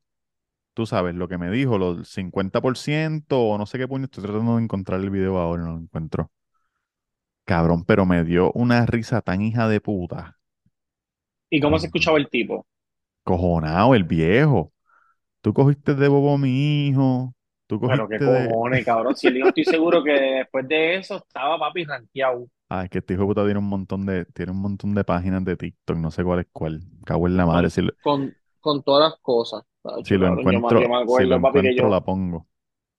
tú 0.73 0.85
sabes, 0.87 1.15
lo 1.15 1.27
que 1.29 1.37
me 1.39 1.51
dijo, 1.51 1.77
los 1.77 2.09
50% 2.09 3.41
o 3.41 3.57
no 3.59 3.65
sé 3.67 3.77
qué 3.79 3.87
puño, 3.87 4.05
estoy 4.05 4.23
tratando 4.25 4.57
de 4.57 4.63
encontrar 4.63 5.01
el 5.01 5.11
video 5.11 5.39
ahora, 5.39 5.63
no 5.65 5.73
lo 5.73 5.79
encuentro. 5.81 6.31
Cabrón, 7.45 7.85
pero 7.85 8.07
me 8.07 8.23
dio 8.23 8.51
una 8.53 8.87
risa 8.87 9.21
tan 9.21 9.41
hija 9.43 9.67
de 9.67 9.79
puta. 9.79 10.39
¿Y 11.51 11.59
cómo 11.61 11.77
se 11.77 11.85
escuchaba 11.85 12.17
el 12.17 12.29
tipo? 12.29 12.65
Cojonado, 13.23 13.95
el 13.95 14.03
viejo. 14.03 14.73
Tú 15.41 15.53
cogiste 15.53 15.95
de 15.95 16.07
bobo 16.09 16.35
a 16.35 16.37
mi 16.37 16.87
hijo. 16.89 17.35
Tú 17.67 17.79
Pero 17.85 18.07
qué 18.07 18.19
de. 18.19 18.21
cojones, 18.21 18.85
cabrón. 18.85 19.15
Si 19.15 19.27
el 19.27 19.37
hijo 19.37 19.49
estoy 19.49 19.65
seguro 19.65 20.03
que 20.03 20.11
después 20.13 20.67
de 20.67 20.95
eso 20.97 21.17
estaba 21.17 21.59
papi 21.59 21.83
rankeado. 21.85 22.47
Ay, 22.69 22.87
que 22.89 22.99
este 22.99 23.13
hijo 23.13 23.23
de 23.23 23.27
puta 23.27 23.43
tiene 23.45 23.59
un 23.59 23.65
montón 23.67 24.05
de, 24.05 24.25
tiene 24.25 24.51
un 24.53 24.59
montón 24.61 24.95
de 24.95 25.03
páginas 25.03 25.43
de 25.43 25.57
TikTok, 25.57 25.97
no 25.97 26.09
sé 26.11 26.23
cuál 26.23 26.39
es 26.39 26.47
cuál. 26.53 26.81
Cago 27.05 27.27
en 27.27 27.37
la 27.37 27.45
madre. 27.45 27.69
Con, 27.69 27.69
Si 27.69 27.81
lo, 27.81 27.91
con, 28.01 28.35
con 28.59 28.83
todas 28.83 29.11
las 29.11 29.19
cosas. 29.21 29.63
si 30.03 30.17
lo 30.17 30.27
cabrón, 30.27 30.47
yo, 30.49 30.59
me- 30.59 30.73
yo 30.75 30.87
encuentro, 30.87 30.89
me 30.89 31.05
si 31.05 31.25
lo 31.25 31.35
papi, 31.41 31.61
que 31.61 31.75
encuentro, 31.75 31.89
yo, 31.89 31.89
la 31.89 32.03
pongo. 32.03 32.47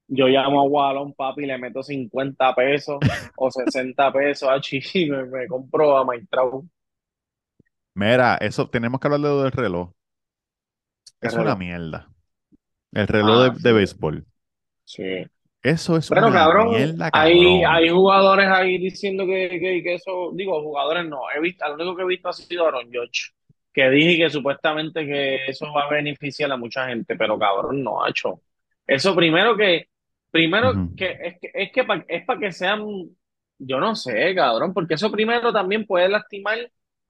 yo 0.08 0.26
llamo 0.28 0.60
a 0.60 0.64
Wallon, 0.64 1.14
papi, 1.14 1.46
le 1.46 1.58
meto 1.58 1.82
50 1.82 2.54
pesos 2.54 3.02
o 3.34 3.50
60 3.50 4.12
pesos 4.12 4.48
a 4.48 4.60
Chichi 4.60 5.04
y 5.06 5.10
me, 5.10 5.24
me 5.24 5.46
compro 5.48 5.96
a 5.96 6.04
Maitrao. 6.04 6.64
Mira, 7.94 8.36
eso, 8.36 8.68
tenemos 8.68 9.00
que 9.00 9.06
hablar 9.08 9.20
de 9.22 9.28
lo 9.28 9.42
del 9.44 9.52
reloj. 9.52 9.92
¿Qué 11.20 11.28
Es 11.28 11.36
una 11.36 11.56
mierda. 11.56 12.10
El 12.92 13.08
reloj 13.08 13.42
de, 13.44 13.50
Ah, 13.50 13.54
de 13.60 13.72
sí, 13.72 13.74
béisbol. 13.74 14.26
sí. 14.84 15.24
Eso 15.62 15.96
es 15.96 16.12
una 16.12 16.30
cabrón, 16.32 16.68
mierda, 16.68 17.10
hay, 17.10 17.62
cabrón. 17.62 17.64
hay 17.64 17.88
jugadores 17.88 18.48
ahí 18.48 18.78
diciendo 18.78 19.26
que, 19.26 19.48
que, 19.50 19.82
que 19.82 19.94
eso, 19.94 20.32
digo, 20.34 20.62
jugadores 20.62 21.06
no, 21.08 21.22
he 21.34 21.40
visto, 21.40 21.66
lo 21.68 21.74
único 21.76 21.96
que 21.96 22.02
he 22.02 22.06
visto 22.06 22.28
ha 22.28 22.32
sido 22.32 22.66
Aaron 22.66 22.86
Judge, 22.92 23.32
que 23.72 23.88
dije 23.90 24.18
que 24.24 24.30
supuestamente 24.30 25.06
que 25.06 25.46
eso 25.46 25.72
va 25.72 25.84
a 25.84 25.90
beneficiar 25.90 26.52
a 26.52 26.56
mucha 26.56 26.88
gente, 26.88 27.16
pero 27.16 27.38
cabrón, 27.38 27.82
no 27.82 28.04
ha 28.04 28.10
hecho. 28.10 28.42
Eso 28.86 29.14
primero 29.16 29.56
que, 29.56 29.88
primero 30.30 30.82
que 30.96 31.12
es 31.22 31.38
que, 31.40 31.50
es 31.54 31.72
que 31.72 31.84
pa- 31.84 32.04
es 32.08 32.24
para 32.26 32.40
que 32.40 32.52
sean 32.52 32.82
Yo 33.58 33.78
no 33.80 33.94
sé, 33.96 34.34
cabrón, 34.34 34.74
porque 34.74 34.94
eso 34.94 35.10
primero 35.10 35.52
también 35.52 35.86
puede 35.86 36.08
lastimar 36.08 36.58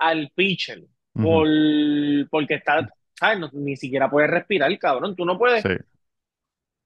al 0.09 0.31
pitcher. 0.35 0.83
Por, 1.21 1.47
porque 2.31 2.55
está, 2.55 2.89
¿sabes? 3.19 3.39
No- 3.39 3.51
ni 3.53 3.77
siquiera 3.77 4.11
puede 4.11 4.27
respirar, 4.27 4.77
cabrón. 4.79 5.15
Tú 5.17 5.25
no 5.25 5.39
puedes 5.39 5.63
Sí. 5.63 5.69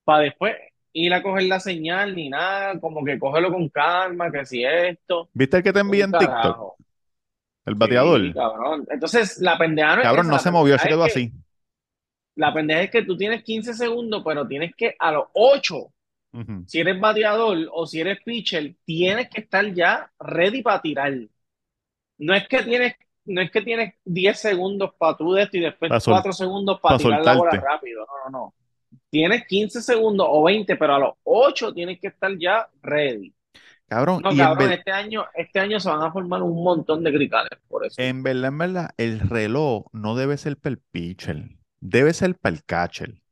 para 0.04 0.20
después 0.20 0.54
ir 0.92 1.12
a 1.14 1.22
coger 1.22 1.44
la 1.44 1.60
señal 1.60 2.14
ni 2.14 2.28
nada, 2.30 2.80
como 2.80 3.04
que 3.04 3.18
cógelo 3.18 3.52
con 3.52 3.68
calma, 3.68 4.30
que 4.30 4.46
si 4.46 4.64
esto, 4.64 5.30
¿Viste 5.34 5.58
el 5.58 5.62
que 5.62 5.72
te 5.72 5.82
un 5.82 5.94
en 5.94 6.10
TikTok? 6.12 6.42
carajo. 6.42 6.76
El 7.66 7.74
Sí, 7.74 7.78
bateador. 7.80 8.32
cabrón. 8.34 8.86
Entonces, 8.90 9.38
la 9.40 9.58
pendeja 9.58 9.96
no 9.96 10.02
es 10.02 10.04
Cabrón, 10.04 10.26
esa, 10.26 10.32
no 10.32 10.38
se 10.38 10.50
movió, 10.50 10.74
pendeja 10.74 10.82
se 10.82 10.88
es 10.88 10.88
quedó 10.88 11.02
que, 11.02 11.04
así. 11.04 11.32
la 12.36 12.52
pendeja 12.52 12.82
es 12.82 12.90
que 12.90 13.02
tú 13.02 13.16
tienes 13.16 13.42
15 13.42 13.74
segundos, 13.74 14.22
pero 14.24 14.46
tienes 14.46 14.74
que 14.76 14.94
a 14.98 15.12
los 15.12 15.26
8, 15.32 15.92
Ujú. 16.32 16.66
si 16.66 16.80
eres 16.80 17.00
bateador 17.00 17.58
o 17.72 17.86
si 17.86 18.00
eres 18.00 18.20
pitcher, 18.24 18.74
tienes 18.84 19.30
que 19.30 19.42
estar 19.42 19.72
ya 19.74 20.10
ready 20.20 20.62
para 20.62 20.82
tirar. 20.82 21.14
No 22.18 22.34
es 22.34 22.46
que 22.48 22.62
tienes, 22.62 22.94
no 23.26 23.40
es 23.42 23.50
que 23.50 23.62
tienes 23.62 23.94
10 24.04 24.38
segundos 24.38 24.92
para 24.98 25.16
tú 25.16 25.32
de 25.34 25.42
esto 25.42 25.56
y 25.58 25.60
después 25.60 25.88
Para 25.90 26.00
sol- 26.00 26.14
4 26.14 26.32
segundos 26.32 26.80
para 26.80 26.94
pa' 26.94 26.98
tirar 26.98 27.24
la 27.24 27.34
bola 27.34 27.50
soltarte. 27.50 27.66
rápido. 27.66 28.06
No, 28.06 28.30
no, 28.30 28.38
no. 28.38 28.54
Tienes 29.10 29.46
15 29.46 29.82
segundos 29.82 30.26
o 30.30 30.44
20, 30.44 30.76
pero 30.76 30.94
a 30.94 30.98
los 30.98 31.14
8 31.24 31.72
tienes 31.74 32.00
que 32.00 32.08
estar 32.08 32.30
ya 32.38 32.68
ready. 32.82 33.34
Cabrón, 33.88 34.22
No, 34.22 34.32
y 34.32 34.36
cabrón, 34.36 34.72
este 34.72 34.90
año, 34.90 35.26
este 35.34 35.60
año 35.60 35.78
se 35.80 35.88
van 35.88 36.02
a 36.02 36.12
formar 36.12 36.42
un 36.42 36.62
montón 36.62 37.04
de 37.04 37.12
cricales 37.12 37.58
por 37.68 37.86
eso. 37.86 37.96
en 37.98 38.22
verdad, 38.22 38.48
en 38.48 38.58
verdad, 38.58 38.90
el 38.96 39.20
reloj 39.20 39.86
no 39.92 40.16
debe 40.16 40.36
ser 40.38 40.56
para 40.56 40.72
el 40.74 40.78
pitcher, 40.78 41.50
debe 41.80 42.12
ser 42.14 42.36
para 42.36 42.54
el 42.56 42.64
catcher 42.64 43.22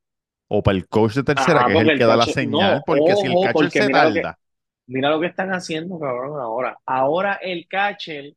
o 0.47 0.63
para 0.63 0.77
el 0.77 0.87
coach 0.87 1.15
de 1.15 1.23
tercera, 1.23 1.59
Ajá, 1.61 1.67
que 1.67 1.73
es 1.73 1.81
el 1.81 1.89
el 1.91 1.97
que 1.97 2.05
da 2.05 2.15
la 2.17 2.25
señal, 2.25 2.71
no, 2.77 2.83
porque 2.85 3.15
si 3.15 3.27
el 3.27 3.33
catcher 3.39 3.71
se 3.71 3.85
mira 3.87 4.03
lo 4.05 4.13
que- 4.13 4.21
tarda, 4.21 4.39
Mira 4.87 5.09
lo 5.09 5.19
que 5.19 5.27
están 5.27 5.49
haciendo, 5.51 5.99
cabrón, 5.99 6.39
ahora. 6.39 6.77
Ahora 6.85 7.33
el 7.35 7.67
catcher 7.67 8.35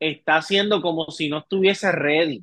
está 0.00 0.36
haciendo 0.38 0.82
como 0.82 1.10
si 1.10 1.28
no 1.28 1.38
estuviese 1.38 1.92
ready. 1.92 2.42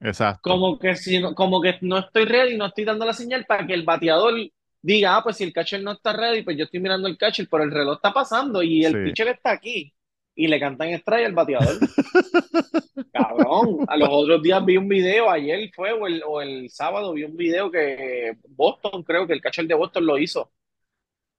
exacto. 0.00 0.40
Como 0.50 0.78
que 0.78 0.96
si 0.96 1.18
no, 1.20 1.34
como 1.34 1.60
que 1.60 1.76
no 1.82 1.98
estoy 1.98 2.24
ready, 2.24 2.56
no 2.56 2.66
estoy 2.66 2.84
dando 2.84 3.04
la 3.06 3.12
señal 3.12 3.44
para 3.46 3.66
que 3.66 3.74
el 3.74 3.84
bateador 3.84 4.34
diga, 4.82 5.16
ah, 5.16 5.22
pues 5.22 5.36
si 5.36 5.44
el 5.44 5.52
catcher 5.52 5.82
no 5.82 5.92
está 5.92 6.12
ready, 6.12 6.42
pues 6.42 6.56
yo 6.56 6.64
estoy 6.64 6.80
mirando 6.80 7.08
el 7.08 7.18
catcher, 7.18 7.48
pero 7.50 7.64
el 7.64 7.70
reloj 7.72 7.96
está 7.96 8.12
pasando 8.12 8.62
y 8.62 8.84
el 8.84 8.92
Sí. 8.94 8.98
pitcher 9.04 9.28
está 9.28 9.52
aquí. 9.52 9.92
Y 10.38 10.48
le 10.48 10.60
cantan 10.60 10.90
strike 10.90 11.26
al 11.26 11.32
bateador. 11.32 11.78
Cabrón, 13.12 13.84
a 13.88 13.96
los 13.96 14.08
otros 14.10 14.42
días 14.42 14.64
vi 14.64 14.76
un 14.76 14.88
video, 14.88 15.30
ayer 15.30 15.70
fue 15.74 15.92
o 15.92 16.06
el, 16.06 16.22
o 16.26 16.40
el 16.42 16.68
sábado 16.70 17.12
vi 17.14 17.24
un 17.24 17.36
video 17.36 17.70
que 17.70 18.36
Boston, 18.48 19.02
creo 19.02 19.26
que 19.26 19.32
el 19.32 19.40
catcher 19.40 19.66
de 19.66 19.74
Boston 19.74 20.06
lo 20.06 20.18
hizo. 20.18 20.52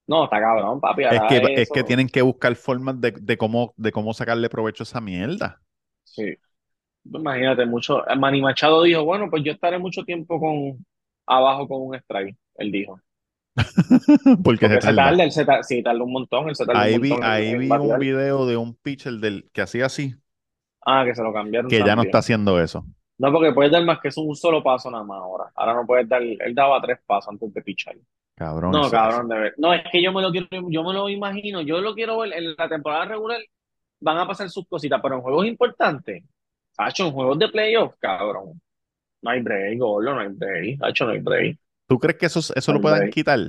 No, 0.08 0.24
está 0.24 0.40
cabrón, 0.40 0.80
papi, 0.80 1.04
Es 1.04 1.20
que, 1.28 1.62
es 1.62 1.70
que 1.70 1.84
tienen 1.84 2.08
que 2.08 2.22
buscar 2.22 2.54
formas 2.56 3.00
de, 3.00 3.12
de 3.12 3.36
cómo, 3.38 3.74
de 3.76 3.92
cómo 3.92 4.14
sacarle 4.14 4.48
provecho 4.48 4.82
a 4.82 4.86
esa 4.86 5.00
mierda. 5.00 5.60
Sí. 6.04 6.34
Imagínate, 7.04 7.66
mucho. 7.66 8.04
Manny 8.18 8.40
Machado 8.42 8.82
dijo, 8.84 9.04
bueno, 9.04 9.30
pues 9.30 9.42
yo 9.44 9.52
estaré 9.52 9.78
mucho 9.78 10.04
tiempo 10.04 10.40
con 10.40 10.86
abajo 11.26 11.68
con 11.68 11.82
un 11.82 11.94
strike, 11.96 12.36
él 12.56 12.72
dijo. 12.72 13.00
Porque 14.42 14.68
se 14.68 14.78
Porque 14.78 14.80
se 14.80 14.94
tarda. 14.94 14.94
tarda, 14.94 15.24
él 15.24 15.32
se 15.32 15.44
tarda, 15.44 15.62
sí, 15.62 15.82
tarda 15.82 16.02
un 16.02 16.12
montón, 16.12 16.48
él 16.48 16.56
se 16.56 16.66
tarda 16.66 16.82
Ahí 16.82 16.94
un 16.94 17.00
vi, 17.00 17.08
montón 17.08 17.22
ahí 17.22 17.54
vi 17.56 17.76
un 17.76 17.98
video 17.98 18.46
de 18.46 18.56
un 18.56 18.74
pitcher 18.74 19.14
del, 19.14 19.50
que 19.52 19.62
hacía 19.62 19.86
así, 19.86 20.14
Ah, 20.84 21.04
que 21.06 21.14
se 21.14 21.22
lo 21.22 21.32
cambiaron 21.32 21.70
que 21.70 21.82
ya 21.84 21.96
no 21.96 22.02
está 22.02 22.18
haciendo 22.18 22.60
eso. 22.60 22.84
No, 23.18 23.32
porque 23.32 23.52
puedes 23.52 23.72
dar 23.72 23.84
más 23.84 24.00
que 24.00 24.08
eso, 24.08 24.22
un 24.22 24.36
solo 24.36 24.62
paso 24.62 24.90
nada 24.90 25.04
más 25.04 25.18
ahora. 25.20 25.50
Ahora 25.54 25.74
no 25.74 25.86
puedes 25.86 26.08
dar, 26.08 26.22
él 26.22 26.54
daba 26.54 26.80
tres 26.80 26.98
pasos 27.06 27.30
antes 27.32 27.52
de 27.52 27.62
pichar. 27.62 27.96
Cabrón, 28.38 28.72
No, 28.72 28.90
cabrón, 28.90 29.28
de 29.28 29.38
ver. 29.38 29.54
No, 29.58 29.72
es 29.74 29.82
que 29.90 30.02
yo 30.02 30.12
me 30.12 30.22
lo 30.22 30.30
quiero, 30.30 30.46
yo 30.70 30.82
me 30.84 30.92
lo 30.92 31.08
imagino, 31.08 31.60
yo 31.62 31.80
lo 31.80 31.94
quiero 31.94 32.18
ver 32.18 32.34
en 32.34 32.54
la 32.56 32.68
temporada 32.68 33.06
regular, 33.06 33.40
van 34.00 34.18
a 34.18 34.26
pasar 34.26 34.50
sus 34.50 34.66
cositas, 34.68 35.00
pero 35.02 35.16
en 35.16 35.22
juegos 35.22 35.46
importantes, 35.46 36.24
Hacho, 36.78 37.06
en 37.06 37.12
juegos 37.12 37.38
de 37.38 37.48
playoff, 37.48 37.94
cabrón. 38.00 38.60
No 39.22 39.30
hay 39.30 39.42
break, 39.42 39.78
gordo, 39.80 40.14
no 40.14 40.20
hay 40.20 40.28
break, 40.30 40.78
Hacho, 40.82 41.06
no 41.06 41.12
hay 41.12 41.20
break. 41.20 41.58
¿Tú 41.86 41.98
crees 41.98 42.18
que 42.18 42.26
eso, 42.26 42.40
eso 42.54 42.72
lo 42.72 42.80
Ay, 42.80 42.80
puedan 42.80 43.08
break. 43.08 43.10
quitar? 43.10 43.40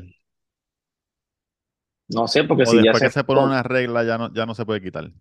No 2.10 2.28
sé, 2.28 2.43
porque 2.43 2.65
O 2.65 2.65
si 2.65 2.82
ya 2.84 2.93
después 2.93 3.02
se, 3.02 3.08
que 3.08 3.10
se 3.10 3.23
pone 3.23 3.41
una 3.41 3.63
regla 3.63 4.04
ya 4.04 4.17
no, 4.17 4.32
ya 4.34 4.45
no 4.45 4.54
se 4.56 4.65
puede 4.65 4.82
quitar. 4.82 5.12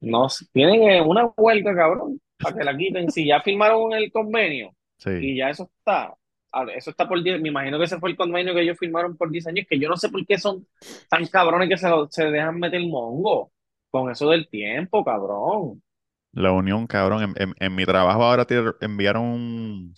no, 0.00 0.26
tienen 0.52 0.82
eh, 0.82 1.02
una 1.02 1.26
huelga, 1.36 1.74
cabrón, 1.74 2.20
para 2.40 2.56
que 2.56 2.64
la 2.64 2.76
quiten. 2.76 3.10
Si 3.10 3.26
ya 3.26 3.40
firmaron 3.42 3.92
el 3.92 4.10
convenio 4.12 4.74
Sí. 4.98 5.10
y 5.18 5.36
ya 5.36 5.50
eso 5.50 5.70
está, 5.78 6.14
ver, 6.64 6.76
eso 6.76 6.90
está 6.90 7.08
por 7.08 7.22
10, 7.22 7.40
me 7.40 7.48
imagino 7.48 7.78
que 7.78 7.84
ese 7.84 7.98
fue 7.98 8.10
el 8.10 8.16
convenio 8.16 8.54
que 8.54 8.60
ellos 8.62 8.78
firmaron 8.78 9.16
por 9.16 9.30
10 9.30 9.46
años, 9.46 9.66
que 9.68 9.78
yo 9.78 9.88
no 9.88 9.96
sé 9.96 10.08
por 10.10 10.24
qué 10.26 10.38
son 10.38 10.66
tan 11.08 11.26
cabrones 11.26 11.68
que 11.68 11.76
se, 11.78 11.88
se 12.10 12.24
dejan 12.30 12.58
meter 12.58 12.80
mongo 12.86 13.52
con 13.90 14.10
eso 14.10 14.28
del 14.30 14.48
tiempo, 14.48 15.04
cabrón. 15.04 15.82
La 16.32 16.52
unión, 16.52 16.86
cabrón, 16.86 17.22
en, 17.22 17.34
en- 17.42 17.54
en 17.58 17.74
mi 17.74 17.84
trabajo 17.86 18.22
ahora 18.24 18.44
te 18.44 18.62
enviaron 18.82 19.94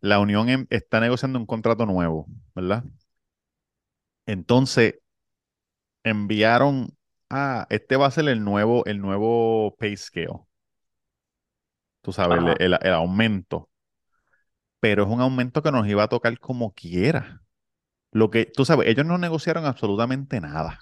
La 0.00 0.20
unión 0.20 0.48
en- 0.48 0.66
está 0.70 1.00
negociando 1.00 1.38
un 1.38 1.44
contrato 1.44 1.84
nuevo, 1.84 2.26
¿verdad? 2.54 2.84
Entonces, 4.26 5.00
enviaron, 6.04 6.96
ah, 7.30 7.66
este 7.70 7.96
va 7.96 8.06
a 8.06 8.10
ser 8.10 8.28
el 8.28 8.42
nuevo, 8.44 8.84
el 8.86 9.00
nuevo 9.00 9.76
pay 9.78 9.96
scale. 9.96 10.28
Tú 12.02 12.12
sabes, 12.12 12.38
el, 12.38 12.48
el- 12.58 12.78
el 12.82 12.92
aumento. 12.94 13.68
Pero 14.80 15.04
es 15.04 15.08
un 15.08 15.20
aumento 15.20 15.62
que 15.62 15.72
nos 15.72 15.86
iba 15.88 16.02
a 16.04 16.08
tocar 16.08 16.38
como 16.38 16.72
quiera. 16.72 17.42
Lo 18.12 18.30
que, 18.30 18.46
tú 18.46 18.64
sabes, 18.64 18.88
ellos 18.88 19.06
no 19.06 19.18
negociaron 19.18 19.66
absolutamente 19.66 20.40
nada. 20.40 20.80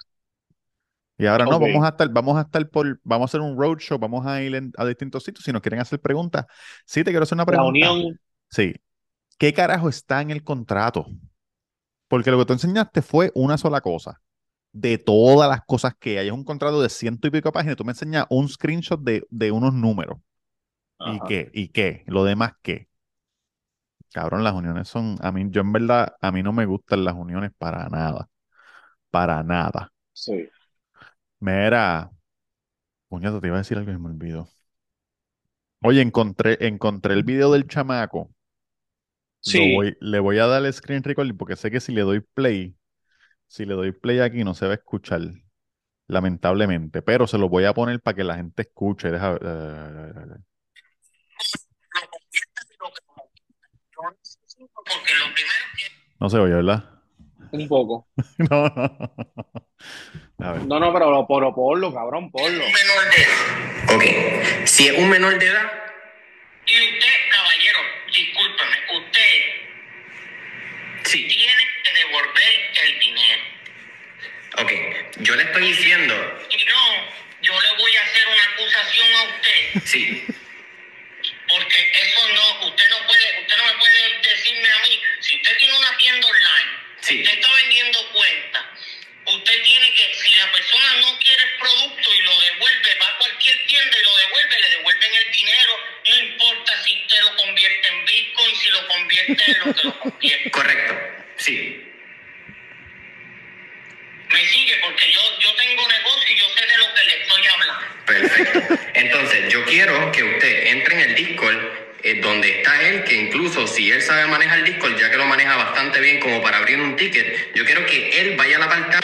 Y 1.17 1.27
ahora 1.27 1.45
no, 1.45 1.59
vamos 1.59 1.85
a 1.85 1.89
estar, 1.89 2.09
vamos 2.09 2.37
a 2.37 2.41
estar 2.41 2.69
por, 2.69 2.99
vamos 3.03 3.25
a 3.25 3.29
hacer 3.31 3.41
un 3.41 3.57
roadshow, 3.57 3.97
vamos 3.97 4.25
a 4.25 4.41
ir 4.41 4.53
en- 4.53 4.73
a 4.77 4.85
distintos 4.85 5.23
sitios. 5.23 5.45
Si 5.45 5.51
nos 5.53 5.61
quieren 5.61 5.79
hacer 5.79 5.99
preguntas, 6.01 6.45
sí, 6.85 7.03
te 7.03 7.11
quiero 7.11 7.23
hacer 7.23 7.37
una 7.37 7.43
La 7.43 7.51
pregunta. 7.51 7.91
unión, 7.91 8.19
Sí. 8.49 8.73
¿Qué 9.37 9.53
carajo 9.53 9.89
está 9.89 10.21
en 10.21 10.31
el 10.31 10.43
contrato? 10.43 11.07
Porque 12.07 12.31
lo 12.31 12.37
que 12.39 12.45
tú 12.45 12.53
enseñaste 12.53 13.01
fue 13.01 13.31
una 13.35 13.57
sola 13.57 13.81
cosa. 13.81 14.21
De 14.71 14.97
todas 14.97 15.49
las 15.49 15.61
cosas 15.65 15.95
que 15.99 16.19
hay. 16.19 16.27
Es 16.27 16.33
un 16.33 16.43
contrato 16.43 16.81
de 16.81 16.89
ciento 16.89 17.27
y 17.27 17.31
pico 17.31 17.51
páginas. 17.51 17.77
Tú 17.77 17.85
me 17.85 17.93
enseñas 17.93 18.25
un 18.29 18.49
screenshot 18.49 19.01
de, 19.01 19.25
de 19.29 19.51
unos 19.51 19.73
números. 19.73 20.19
¿Y 20.99 21.19
qué? 21.21 21.49
¿Y 21.53 21.69
qué? 21.69 22.03
Lo 22.07 22.23
demás, 22.25 22.53
¿qué? 22.61 22.89
Cabrón, 24.15 24.45
las 24.45 24.53
uniones 24.53 24.87
son. 24.87 25.17
A 25.19 25.29
mí, 25.33 25.45
yo 25.49 25.59
en 25.59 25.73
verdad, 25.73 26.15
a 26.21 26.31
mí 26.31 26.41
no 26.41 26.53
me 26.53 26.65
gustan 26.65 27.03
las 27.03 27.15
uniones 27.15 27.51
para 27.57 27.89
nada. 27.89 28.29
Para 29.11 29.43
nada. 29.43 29.91
Sí. 30.13 30.47
Mira. 31.41 32.09
Puñato, 33.09 33.41
te 33.41 33.47
iba 33.47 33.57
a 33.57 33.59
decir 33.59 33.77
algo 33.77 33.91
y 33.91 33.97
me 33.97 34.07
olvidó. 34.07 34.47
Oye, 35.81 35.99
encontré, 35.99 36.57
encontré 36.65 37.13
el 37.13 37.23
video 37.23 37.51
del 37.51 37.67
chamaco. 37.67 38.31
Sí. 39.41 39.75
voy, 39.75 39.97
le 39.99 40.19
voy 40.19 40.39
a 40.39 40.47
dar 40.47 40.63
el 40.63 40.71
screen 40.71 41.03
recording 41.03 41.35
porque 41.35 41.57
sé 41.57 41.69
que 41.69 41.81
si 41.81 41.91
le 41.91 42.03
doy 42.03 42.21
play, 42.21 42.77
si 43.47 43.65
le 43.65 43.73
doy 43.73 43.91
play 43.91 44.19
aquí 44.19 44.45
no 44.45 44.53
se 44.53 44.65
va 44.65 44.71
a 44.71 44.75
escuchar, 44.75 45.23
lamentablemente. 46.07 47.01
Pero 47.01 47.27
se 47.27 47.37
lo 47.37 47.49
voy 47.49 47.65
a 47.65 47.73
poner 47.73 47.99
para 47.99 48.15
que 48.15 48.23
la 48.23 48.37
gente 48.37 48.61
escuche. 48.61 49.11
Deja, 49.11 49.31
ver, 49.33 50.39
Porque 54.85 55.13
lo 55.15 55.33
primero 55.33 55.65
que 55.77 55.91
no 56.19 56.29
se 56.29 56.37
oye, 56.37 56.53
¿verdad? 56.53 56.83
Un 57.51 57.67
poco. 57.67 58.07
No, 58.37 58.69
no. 60.37 60.47
A 60.47 60.51
ver. 60.51 60.61
No, 60.65 60.79
no, 60.79 60.91
pero 60.93 61.11
lo 61.11 61.27
pero 61.27 61.53
ponlo, 61.55 61.93
cabrón, 61.93 62.25
es 62.25 62.31
ponlo. 62.31 62.65
un 62.65 62.71
menor 62.71 63.09
de 63.09 63.21
edad. 63.21 63.95
Ok, 63.95 64.65
si 64.67 64.87
es 64.87 64.97
un 64.97 65.09
menor 65.09 65.39
de 65.39 65.45
edad. 65.47 65.71
Y 66.65 66.73
usted, 66.73 67.15
caballero, 67.31 67.79
discúlpeme, 68.07 68.77
usted 68.97 69.31
sí. 71.03 71.27
tiene 71.27 71.63
que 71.83 71.93
devolver 71.99 72.53
el 72.83 72.99
dinero. 72.99 73.43
Ok, 74.57 74.71
yo 75.21 75.35
le 75.35 75.43
estoy 75.43 75.67
diciendo. 75.67 76.13
Si 76.49 76.65
no, 76.65 76.95
yo 77.41 77.53
le 77.61 77.77
voy 77.81 77.95
a 77.95 78.01
hacer 78.01 78.27
una 78.27 78.43
acusación 78.53 79.07
a 79.13 79.23
usted. 79.23 79.81
Sí. 79.85 80.25
Porque 81.55 81.91
eso 82.03 82.27
no, 82.33 82.67
usted 82.67 82.89
no 82.89 83.07
puede, 83.07 83.39
usted 83.39 83.55
no 83.55 83.65
me 83.65 83.73
puede 83.79 84.19
decirme 84.19 84.69
a 84.69 84.79
mí, 84.79 85.01
si 85.21 85.37
usted 85.37 85.57
tiene 85.57 85.77
una 85.77 85.97
tienda 85.97 86.27
online, 86.27 86.71
si 86.99 87.21
usted 87.21 87.33
está 87.33 87.53
vendiendo 87.53 88.09
cuentas, 88.11 88.65
usted 89.25 89.63
tiene 89.63 89.93
que, 89.93 90.13
si 90.15 90.35
la 90.35 90.51
persona 90.51 90.95
no 90.99 91.17
quiere 91.19 91.43
el 91.43 91.57
producto 91.57 92.13
y 92.13 92.21
lo 92.23 92.39
devuelve, 92.41 92.95
va 92.95 93.07
a 93.07 93.17
cualquier 93.19 93.65
tienda 93.67 93.97
y 93.97 94.03
lo 94.03 94.17
devuelve, 94.17 94.59
le 94.59 94.69
devuelven 94.69 95.15
el 95.15 95.31
dinero, 95.31 95.79
no 96.09 96.15
importa 96.17 96.83
si 96.83 97.01
usted 97.03 97.21
lo 97.21 97.35
convierte 97.37 97.87
en 97.87 98.05
Bitcoin, 98.05 98.55
si 98.57 98.69
lo 98.71 98.87
convierte 98.87 99.43
en 99.51 99.59
lo 99.59 99.73
que 99.73 99.83
lo 99.83 99.99
convierte. 99.99 100.51
Correcto, 100.59 100.93
donde 112.45 112.61
está 112.61 112.81
él, 112.81 113.03
que 113.03 113.15
incluso 113.15 113.65
si 113.67 113.91
él 113.91 114.01
sabe 114.01 114.25
manejar 114.27 114.63
Discord, 114.63 114.99
ya 114.99 115.09
que 115.09 115.17
lo 115.17 115.25
maneja 115.25 115.55
bastante 115.55 115.99
bien 115.99 116.19
como 116.19 116.41
para 116.41 116.57
abrir 116.57 116.79
un 116.79 116.95
ticket, 116.95 117.53
yo 117.55 117.65
quiero 117.65 117.85
que 117.85 118.21
él 118.21 118.35
vaya 118.35 118.57
a 118.57 118.59
la 118.59 118.69
parte... 118.69 118.97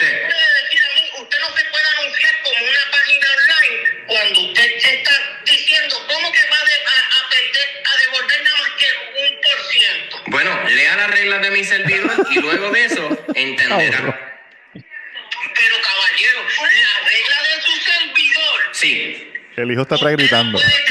Usted 1.18 1.40
no 1.40 1.56
se 1.56 1.64
puede 1.64 1.84
anunciar 1.98 2.42
como 2.42 2.66
una 2.66 2.90
página 2.90 3.26
online 3.38 4.06
cuando 4.06 4.40
usted 4.40 4.78
se 4.78 4.94
está 4.94 5.40
diciendo 5.44 6.06
cómo 6.08 6.32
que 6.32 6.40
va 6.50 6.56
a, 6.56 7.28
perder, 7.30 7.82
a 7.84 7.96
devolver 8.04 8.42
nada 8.42 8.56
más 8.56 8.70
que 8.78 8.86
un 9.20 9.40
por 9.40 9.72
ciento. 9.72 10.22
Bueno, 10.26 10.68
lea 10.68 10.96
las 10.96 11.10
reglas 11.10 11.42
de 11.42 11.50
mi 11.50 11.64
servidor 11.64 12.26
y 12.30 12.34
luego 12.40 12.70
de 12.70 12.84
eso 12.84 13.26
entenderá. 13.34 14.40
Pero 14.72 15.74
caballero, 15.80 16.40
la 16.58 17.08
regla 17.08 17.42
de 17.42 17.62
su 17.62 17.72
servidor. 17.80 18.60
Sí. 18.72 19.28
El 19.56 19.70
hijo 19.70 19.82
está 19.82 19.96
gritando. 20.10 20.58
Puede 20.58 20.84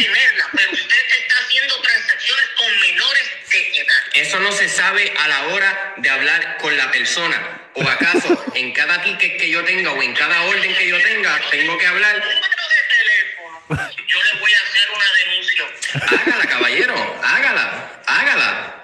sabe 4.91 5.13
a 5.17 5.27
la 5.29 5.43
hora 5.47 5.93
de 5.97 6.09
hablar 6.09 6.57
con 6.59 6.75
la 6.77 6.91
persona. 6.91 7.57
¿O 7.73 7.81
acaso 7.87 8.45
en 8.55 8.73
cada 8.73 9.01
ticket 9.01 9.37
que 9.39 9.49
yo 9.49 9.63
tenga 9.63 9.91
o 9.93 10.03
en 10.03 10.13
cada 10.13 10.41
orden 10.43 10.75
que 10.75 10.87
yo 10.89 11.01
tenga 11.01 11.39
tengo 11.49 11.77
que 11.77 11.87
hablar? 11.87 12.17
Número 12.17 12.39
de 12.41 13.77
teléfono. 13.77 13.91
Yo 14.07 14.17
le 14.23 14.39
voy 14.41 14.51
a 14.51 14.57
hacer 14.57 14.89
una 14.93 15.05
denuncia. 15.23 16.21
Hágala, 16.25 16.45
caballero, 16.49 17.19
hágala, 17.23 17.91
hágala, 18.07 18.75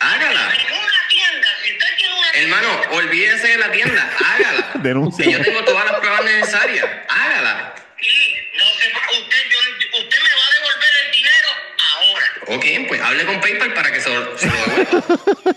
hágala. 0.00 0.54
En 0.54 0.72
una 0.74 1.08
tienda, 1.08 1.48
si 1.64 1.72
usted 1.72 1.96
tiene 1.96 2.14
una 2.14 2.30
Hermano, 2.34 2.80
olvídese 2.90 3.48
de 3.48 3.56
la 3.56 3.72
tienda, 3.72 4.10
hágala. 4.18 4.70
Denuncia. 4.74 5.24
Que 5.24 5.32
yo 5.32 5.40
tengo 5.42 5.64
todas 5.64 5.86
las 5.90 5.98
pruebas 6.00 6.24
necesarias, 6.24 6.86
hágala. 7.08 7.74
y 7.98 8.36
no 8.58 8.64
se 8.78 8.88
va- 8.92 9.08
usted, 9.18 9.42
yo- 9.48 9.98
usted 10.00 10.18
me 10.22 10.28
va 10.34 10.46
a 10.46 10.50
devolver 10.60 10.90
el 11.06 11.10
dinero 11.12 11.48
ahora. 11.94 12.26
Ok, 12.48 12.64
pues 12.92 13.00
hable 13.08 13.24
con 13.24 13.40
PayPal 13.40 13.72
para 13.72 13.90
que 13.90 14.00
se 14.02 14.10
lo, 14.14 14.36
se 14.38 14.46
lo 14.46 14.52
devuelva. 14.52 15.56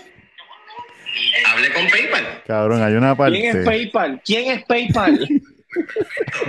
Hable 1.46 1.72
con 1.72 1.88
PayPal. 1.90 2.42
Cabrón, 2.46 2.82
hay 2.82 2.92
una 2.94 3.14
parte. 3.16 3.38
¿Quién 3.38 3.56
es 3.58 3.64
PayPal? 3.64 4.20
¿Quién 4.24 4.50
es 4.52 4.64
PayPal? 4.64 5.28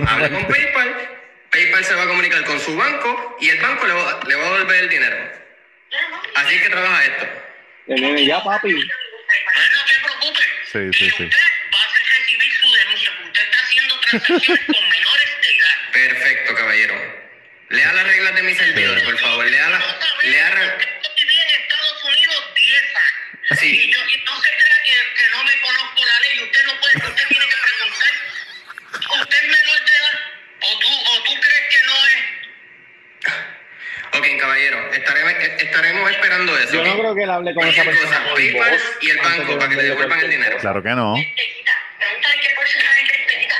Hable 0.06 0.30
con 0.30 0.44
PayPal. 0.46 1.08
PayPal 1.50 1.84
se 1.84 1.94
va 1.94 2.02
a 2.04 2.06
comunicar 2.06 2.42
con 2.44 2.58
su 2.60 2.74
banco 2.76 3.36
y 3.40 3.48
el 3.50 3.58
banco 3.60 3.86
le 3.86 3.92
va, 3.92 4.20
le 4.26 4.34
va 4.34 4.46
a 4.46 4.50
devolver 4.52 4.84
el 4.84 4.88
dinero. 4.88 5.16
Así 6.36 6.54
es 6.56 6.62
que 6.62 6.70
trabaja 6.70 7.04
esto. 7.04 7.26
El 7.88 8.00
nene, 8.02 8.24
ya, 8.26 8.42
papi. 8.42 8.72
No, 8.72 8.78
no 8.78 9.86
se 9.86 10.00
preocupe. 10.04 10.42
Sí, 10.72 10.98
sí, 10.98 11.10
sí. 11.16 11.24
usted 11.24 11.38
va 11.74 11.78
a 11.80 12.18
recibir 12.18 12.52
su 12.62 12.74
denuncia. 12.74 13.10
porque 13.16 13.28
Usted 13.28 13.42
está 13.42 13.58
haciendo 13.60 14.00
transacciones 14.00 14.64
con 14.66 14.88
menores 14.88 15.30
de 15.42 15.56
edad. 15.56 15.76
Perfecto, 15.92 16.54
caballero. 16.54 16.94
Lea 17.70 17.92
las 17.92 18.04
reglas 18.06 18.34
de 18.34 18.42
mi 18.42 18.54
servidor, 18.54 19.02
por 19.04 19.18
favor. 19.18 19.46
Lea 19.46 19.68
las. 19.70 19.84
Lea. 20.24 20.50
re- 20.50 20.76
Yo 21.02 21.26
viví 21.26 21.40
en 21.40 21.60
Estados 21.62 22.04
Unidos 22.04 22.52
10 22.56 22.82
años. 23.58 23.76
Sí. 23.76 23.88
Y, 23.88 23.92
yo, 23.92 23.98
y 24.00 24.24
no 24.24 24.40
se 24.42 24.50
crea 24.50 24.76
que, 24.84 25.20
que 25.20 25.28
no 25.30 25.44
me 25.44 25.60
conozco 25.60 26.04
la 26.04 26.20
ley. 26.20 26.42
Usted 26.44 26.64
no 26.64 26.80
puede, 26.80 26.96
usted 27.08 27.28
tiene 27.28 27.46
que 27.48 27.56
preguntar. 27.56 29.20
¿Usted 29.20 29.36
es 29.36 29.42
menor 29.42 29.84
de 29.84 29.96
edad? 29.96 30.20
¿O 30.60 30.78
tú, 30.78 30.88
o 30.88 31.22
tú 31.22 31.40
crees 31.40 31.68
que 31.70 31.80
no 31.86 31.96
es? 32.06 32.24
Ok, 34.18 34.40
caballero. 34.40 34.92
Estaremos, 34.92 35.32
estaremos 35.58 36.10
esperando 36.10 36.58
eso. 36.58 36.72
Yo 36.72 36.84
no 36.84 36.98
creo 36.98 37.14
que 37.14 37.22
él 37.22 37.30
hable 37.30 37.54
con 37.54 37.66
esa 37.68 37.84
persona 37.84 38.22
cosa, 38.22 38.34
PayPal 38.34 38.80
y 39.00 39.10
el 39.10 39.18
banco 39.18 39.58
para 39.58 39.68
que 39.70 39.76
le 39.76 39.82
devuelvan 39.82 40.20
el 40.20 40.30
dinero. 40.30 40.58
Claro 40.58 40.82
que 40.82 40.90
no. 40.90 41.14
Pregúntale 41.98 42.40
qué 42.40 42.50
porcentaje 42.56 43.04
que 43.04 43.18
te 43.26 43.38
diga. 43.38 43.56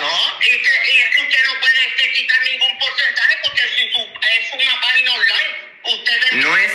No, 0.00 0.38
y, 0.40 0.48
es 0.48 1.14
que 1.14 1.22
usted 1.22 1.44
no 1.46 1.60
puede 1.60 2.12
quitar 2.12 2.42
ningún 2.42 2.78
porcentaje 2.78 3.38
porque 3.44 3.62
si 3.76 3.92
su, 3.92 4.00
es 4.00 4.52
una 4.54 4.80
página 4.80 5.14
online, 5.14 5.56
usted 5.84 6.20
debe 6.30 6.42
No 6.42 6.56
es- 6.56 6.72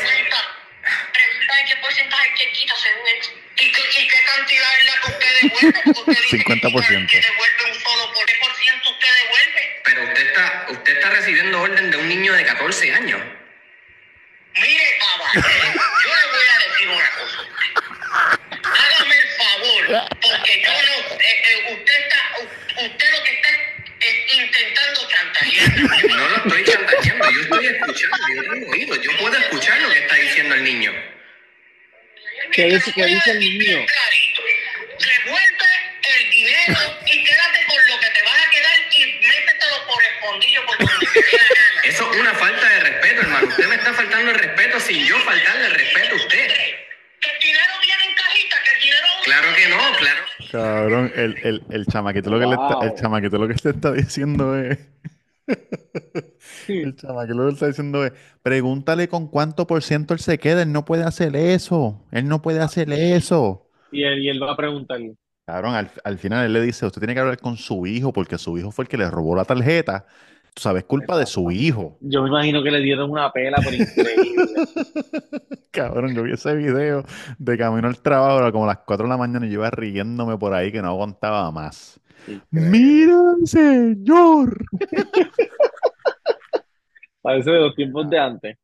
qué 1.67 1.75
porcentaje 1.77 2.33
que 2.37 2.51
quita 2.51 2.73
según 2.75 3.07
eso. 3.19 3.31
¿Y 3.59 3.71
qué, 3.71 3.81
¿Y 3.81 4.07
qué 4.07 4.23
cantidad 4.23 4.79
es 4.79 4.85
la 4.85 5.01
que 5.01 5.11
usted 5.11 5.41
devuelve? 5.41 5.81
Porque 5.93 6.11
usted 6.11 6.23
dice 6.23 6.37
que 6.37 6.53
50%. 6.53 7.07
Que 7.09 7.21
devuelve 7.21 7.71
un 7.71 7.79
solo 7.79 8.13
por 8.13 8.25
qué 8.25 8.35
por 8.35 8.55
ciento 8.55 8.91
usted 8.91 9.09
devuelve. 9.23 9.81
Pero 9.83 10.03
usted 10.03 10.27
está, 10.27 10.65
usted 10.69 10.97
está 10.97 11.09
recibiendo 11.09 11.61
orden 11.61 11.91
de 11.91 11.97
un 11.97 12.07
niño 12.07 12.33
de 12.33 12.45
14 12.45 12.93
años. 12.93 13.21
¿Qué 32.57 32.65
dice, 32.65 32.91
qué 32.93 33.05
dice 33.05 33.31
el 33.31 33.39
niño? 33.39 33.85
Clarito. 33.85 34.41
Devuelve 34.97 35.69
el 36.17 36.29
dinero 36.31 36.79
y 37.05 37.23
quédate 37.23 37.59
con 37.67 37.77
lo 37.87 37.99
que 37.99 38.09
te 38.09 38.21
vas 38.23 38.33
a 38.45 38.49
quedar 38.49 38.77
y 38.97 39.05
métetelo 39.05 39.77
por 39.87 40.01
escondillo 40.03 40.65
por 40.65 40.77
donde 40.79 41.05
te 41.13 41.19
dé 41.19 41.31
la 41.37 41.55
gana. 41.55 41.81
Eso 41.85 42.11
es 42.11 42.17
una 42.19 42.33
falta 42.33 42.67
de 42.67 42.79
respeto, 42.79 43.21
hermano. 43.21 43.47
Usted 43.47 43.67
me 43.67 43.75
está 43.75 43.93
faltando 43.93 44.31
el 44.31 44.39
respeto 44.39 44.79
sin 44.79 45.05
yo 45.05 45.19
faltarle 45.19 45.65
el 45.67 45.71
respeto 45.75 46.13
a 46.13 46.17
usted. 46.17 46.47
Que 47.21 47.29
el 47.29 47.39
dinero 47.43 47.73
viene 47.81 48.03
en 48.09 48.15
cajita, 48.15 48.55
que 48.63 48.73
el 48.75 48.81
dinero... 48.81 49.07
Claro 49.23 49.55
que 49.55 49.67
no, 49.67 49.93
claro. 49.97 50.25
Cabrón, 50.51 51.13
el, 51.15 51.37
el, 51.43 51.61
el 51.69 51.85
chamaquito 51.85 52.29
lo 52.31 52.39
que 52.39 52.45
le 52.47 52.53
está, 52.53 52.73
el 52.81 52.89
Wow. 52.89 52.99
chamaquito 52.99 53.37
lo 53.37 53.47
que 53.47 53.53
te 53.53 53.69
está 53.69 53.91
diciendo 53.91 54.57
es. 54.57 54.79
El 56.67 56.95
chamaquito 56.95 57.37
lo 57.37 57.49
está 57.49 57.67
diciendo 57.67 58.09
pregúntale 58.41 59.07
con 59.07 59.27
cuánto 59.27 59.67
por 59.67 59.83
ciento 59.83 60.13
él 60.13 60.19
se 60.19 60.37
queda, 60.37 60.63
él 60.63 60.71
no 60.71 60.85
puede 60.85 61.03
hacer 61.03 61.35
eso, 61.35 62.05
él 62.11 62.27
no 62.27 62.41
puede 62.41 62.59
hacer 62.61 62.91
eso. 62.91 63.67
Y 63.91 64.03
él, 64.03 64.19
y 64.19 64.29
él 64.29 64.41
va 64.41 64.51
a 64.51 64.57
preguntarle. 64.57 65.15
Cabrón, 65.45 65.75
al, 65.75 65.89
al 66.03 66.17
final 66.17 66.45
él 66.45 66.53
le 66.53 66.61
dice, 66.61 66.85
usted 66.85 66.99
tiene 66.99 67.13
que 67.13 67.21
hablar 67.21 67.39
con 67.39 67.55
su 67.55 67.87
hijo 67.87 68.11
porque 68.11 68.37
su 68.37 68.57
hijo 68.57 68.71
fue 68.71 68.83
el 68.83 68.89
que 68.89 68.97
le 68.97 69.09
robó 69.09 69.35
la 69.35 69.45
tarjeta. 69.45 70.05
Tú 70.57 70.63
sabes, 70.63 70.85
culpa 70.85 71.17
de 71.19 71.27
su 71.27 71.51
hijo. 71.51 71.97
Yo 72.01 72.23
me 72.23 72.29
imagino 72.29 72.63
que 72.63 72.71
le 72.71 72.79
dieron 72.79 73.11
una 73.11 73.31
pela 73.31 73.57
por 73.63 73.71
increíble. 73.71 74.43
Cabrón, 75.71 76.15
yo 76.15 76.23
vi 76.23 76.31
ese 76.31 76.55
video 76.55 77.03
de 77.37 77.57
camino 77.59 77.87
al 77.87 77.99
trabajo, 77.99 78.39
era 78.39 78.51
como 78.51 78.63
a 78.63 78.67
las 78.69 78.79
4 78.79 79.05
de 79.05 79.09
la 79.09 79.17
mañana 79.17 79.45
y 79.45 79.49
yo 79.49 79.59
iba 79.59 79.69
riéndome 79.69 80.35
por 80.37 80.55
ahí 80.55 80.71
que 80.71 80.81
no 80.81 80.87
aguantaba 80.87 81.51
más. 81.51 81.99
¡Mira, 82.49 83.21
señor! 83.45 84.65
Parece 87.27 87.51
de 87.51 87.59
los 87.59 87.75
tiempos 87.75 88.09
de 88.09 88.17
antes. 88.19 88.57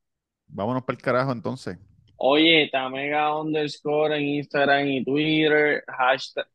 Vámonos 0.48 0.84
para 0.84 0.96
el 0.96 1.02
carajo 1.04 1.32
entonces. 1.34 1.78
Oye, 2.18 2.70
Tamega 2.72 3.40
underscore 3.40 4.16
en 4.18 4.24
Instagram 4.24 4.88
y 4.88 5.04
Twitter. 5.06 5.84
Hashtag 5.88 6.48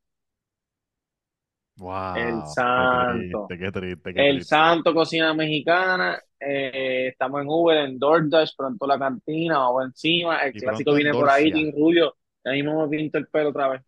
Wow, 1.76 2.12
El 2.12 2.44
qué 2.74 2.88
santo. 2.88 3.54
triste, 3.54 3.58
qué 3.58 3.72
triste, 3.72 4.14
qué 4.14 4.24
El 4.24 4.26
triste. 4.26 4.56
Santo 4.56 4.94
Cocina 4.94 5.34
Mexicana. 5.34 6.20
eh, 6.40 7.08
estamos 7.08 7.42
en 7.42 7.48
Uber, 7.48 7.78
en 7.78 7.98
DoorDash, 7.98 8.52
pronto 8.56 8.86
la 8.86 8.98
cantina, 8.98 9.58
vamos 9.58 9.86
encima. 9.86 10.38
El 10.44 10.54
Y 10.54 10.60
clásico 10.60 10.94
viene 10.94 11.14
por 11.14 11.28
ahí. 11.30 11.52
Team 11.52 11.72
Rubio. 11.76 12.16
Ya 12.44 12.52
mismo 12.52 12.82
me 12.86 12.88
pinto 12.96 13.18
el 13.18 13.28
pelo 13.28 13.50
otra 13.50 13.68
vez. 13.68 13.82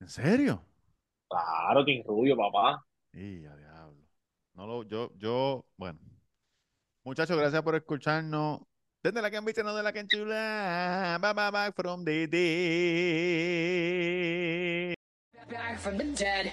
¿En 0.00 0.08
serio? 0.08 0.62
Claro, 1.28 1.84
Team 1.84 2.04
Rubio, 2.06 2.36
papá. 2.36 2.84
Y 3.12 3.46
a 3.46 3.56
diablo. 3.56 4.06
No 4.54 4.66
lo, 4.66 4.82
yo, 4.84 5.12
yo, 5.16 5.64
bueno. 5.76 5.98
Muchachos, 7.04 7.36
gracias 7.36 7.62
por 7.62 7.74
escucharnos. 7.74 8.60
Desde 9.02 9.20
la 9.20 9.30
que 9.30 9.36
han 9.36 9.44
visto, 9.44 9.64
no 9.64 9.74
de 9.74 9.82
la 9.82 9.92
que 9.92 10.06
chula. 10.06 11.18
Bye, 11.20 11.34
bye. 11.34 11.50
Back 11.50 11.74
from 11.74 12.04
the 12.04 12.26
dead. 16.14 16.52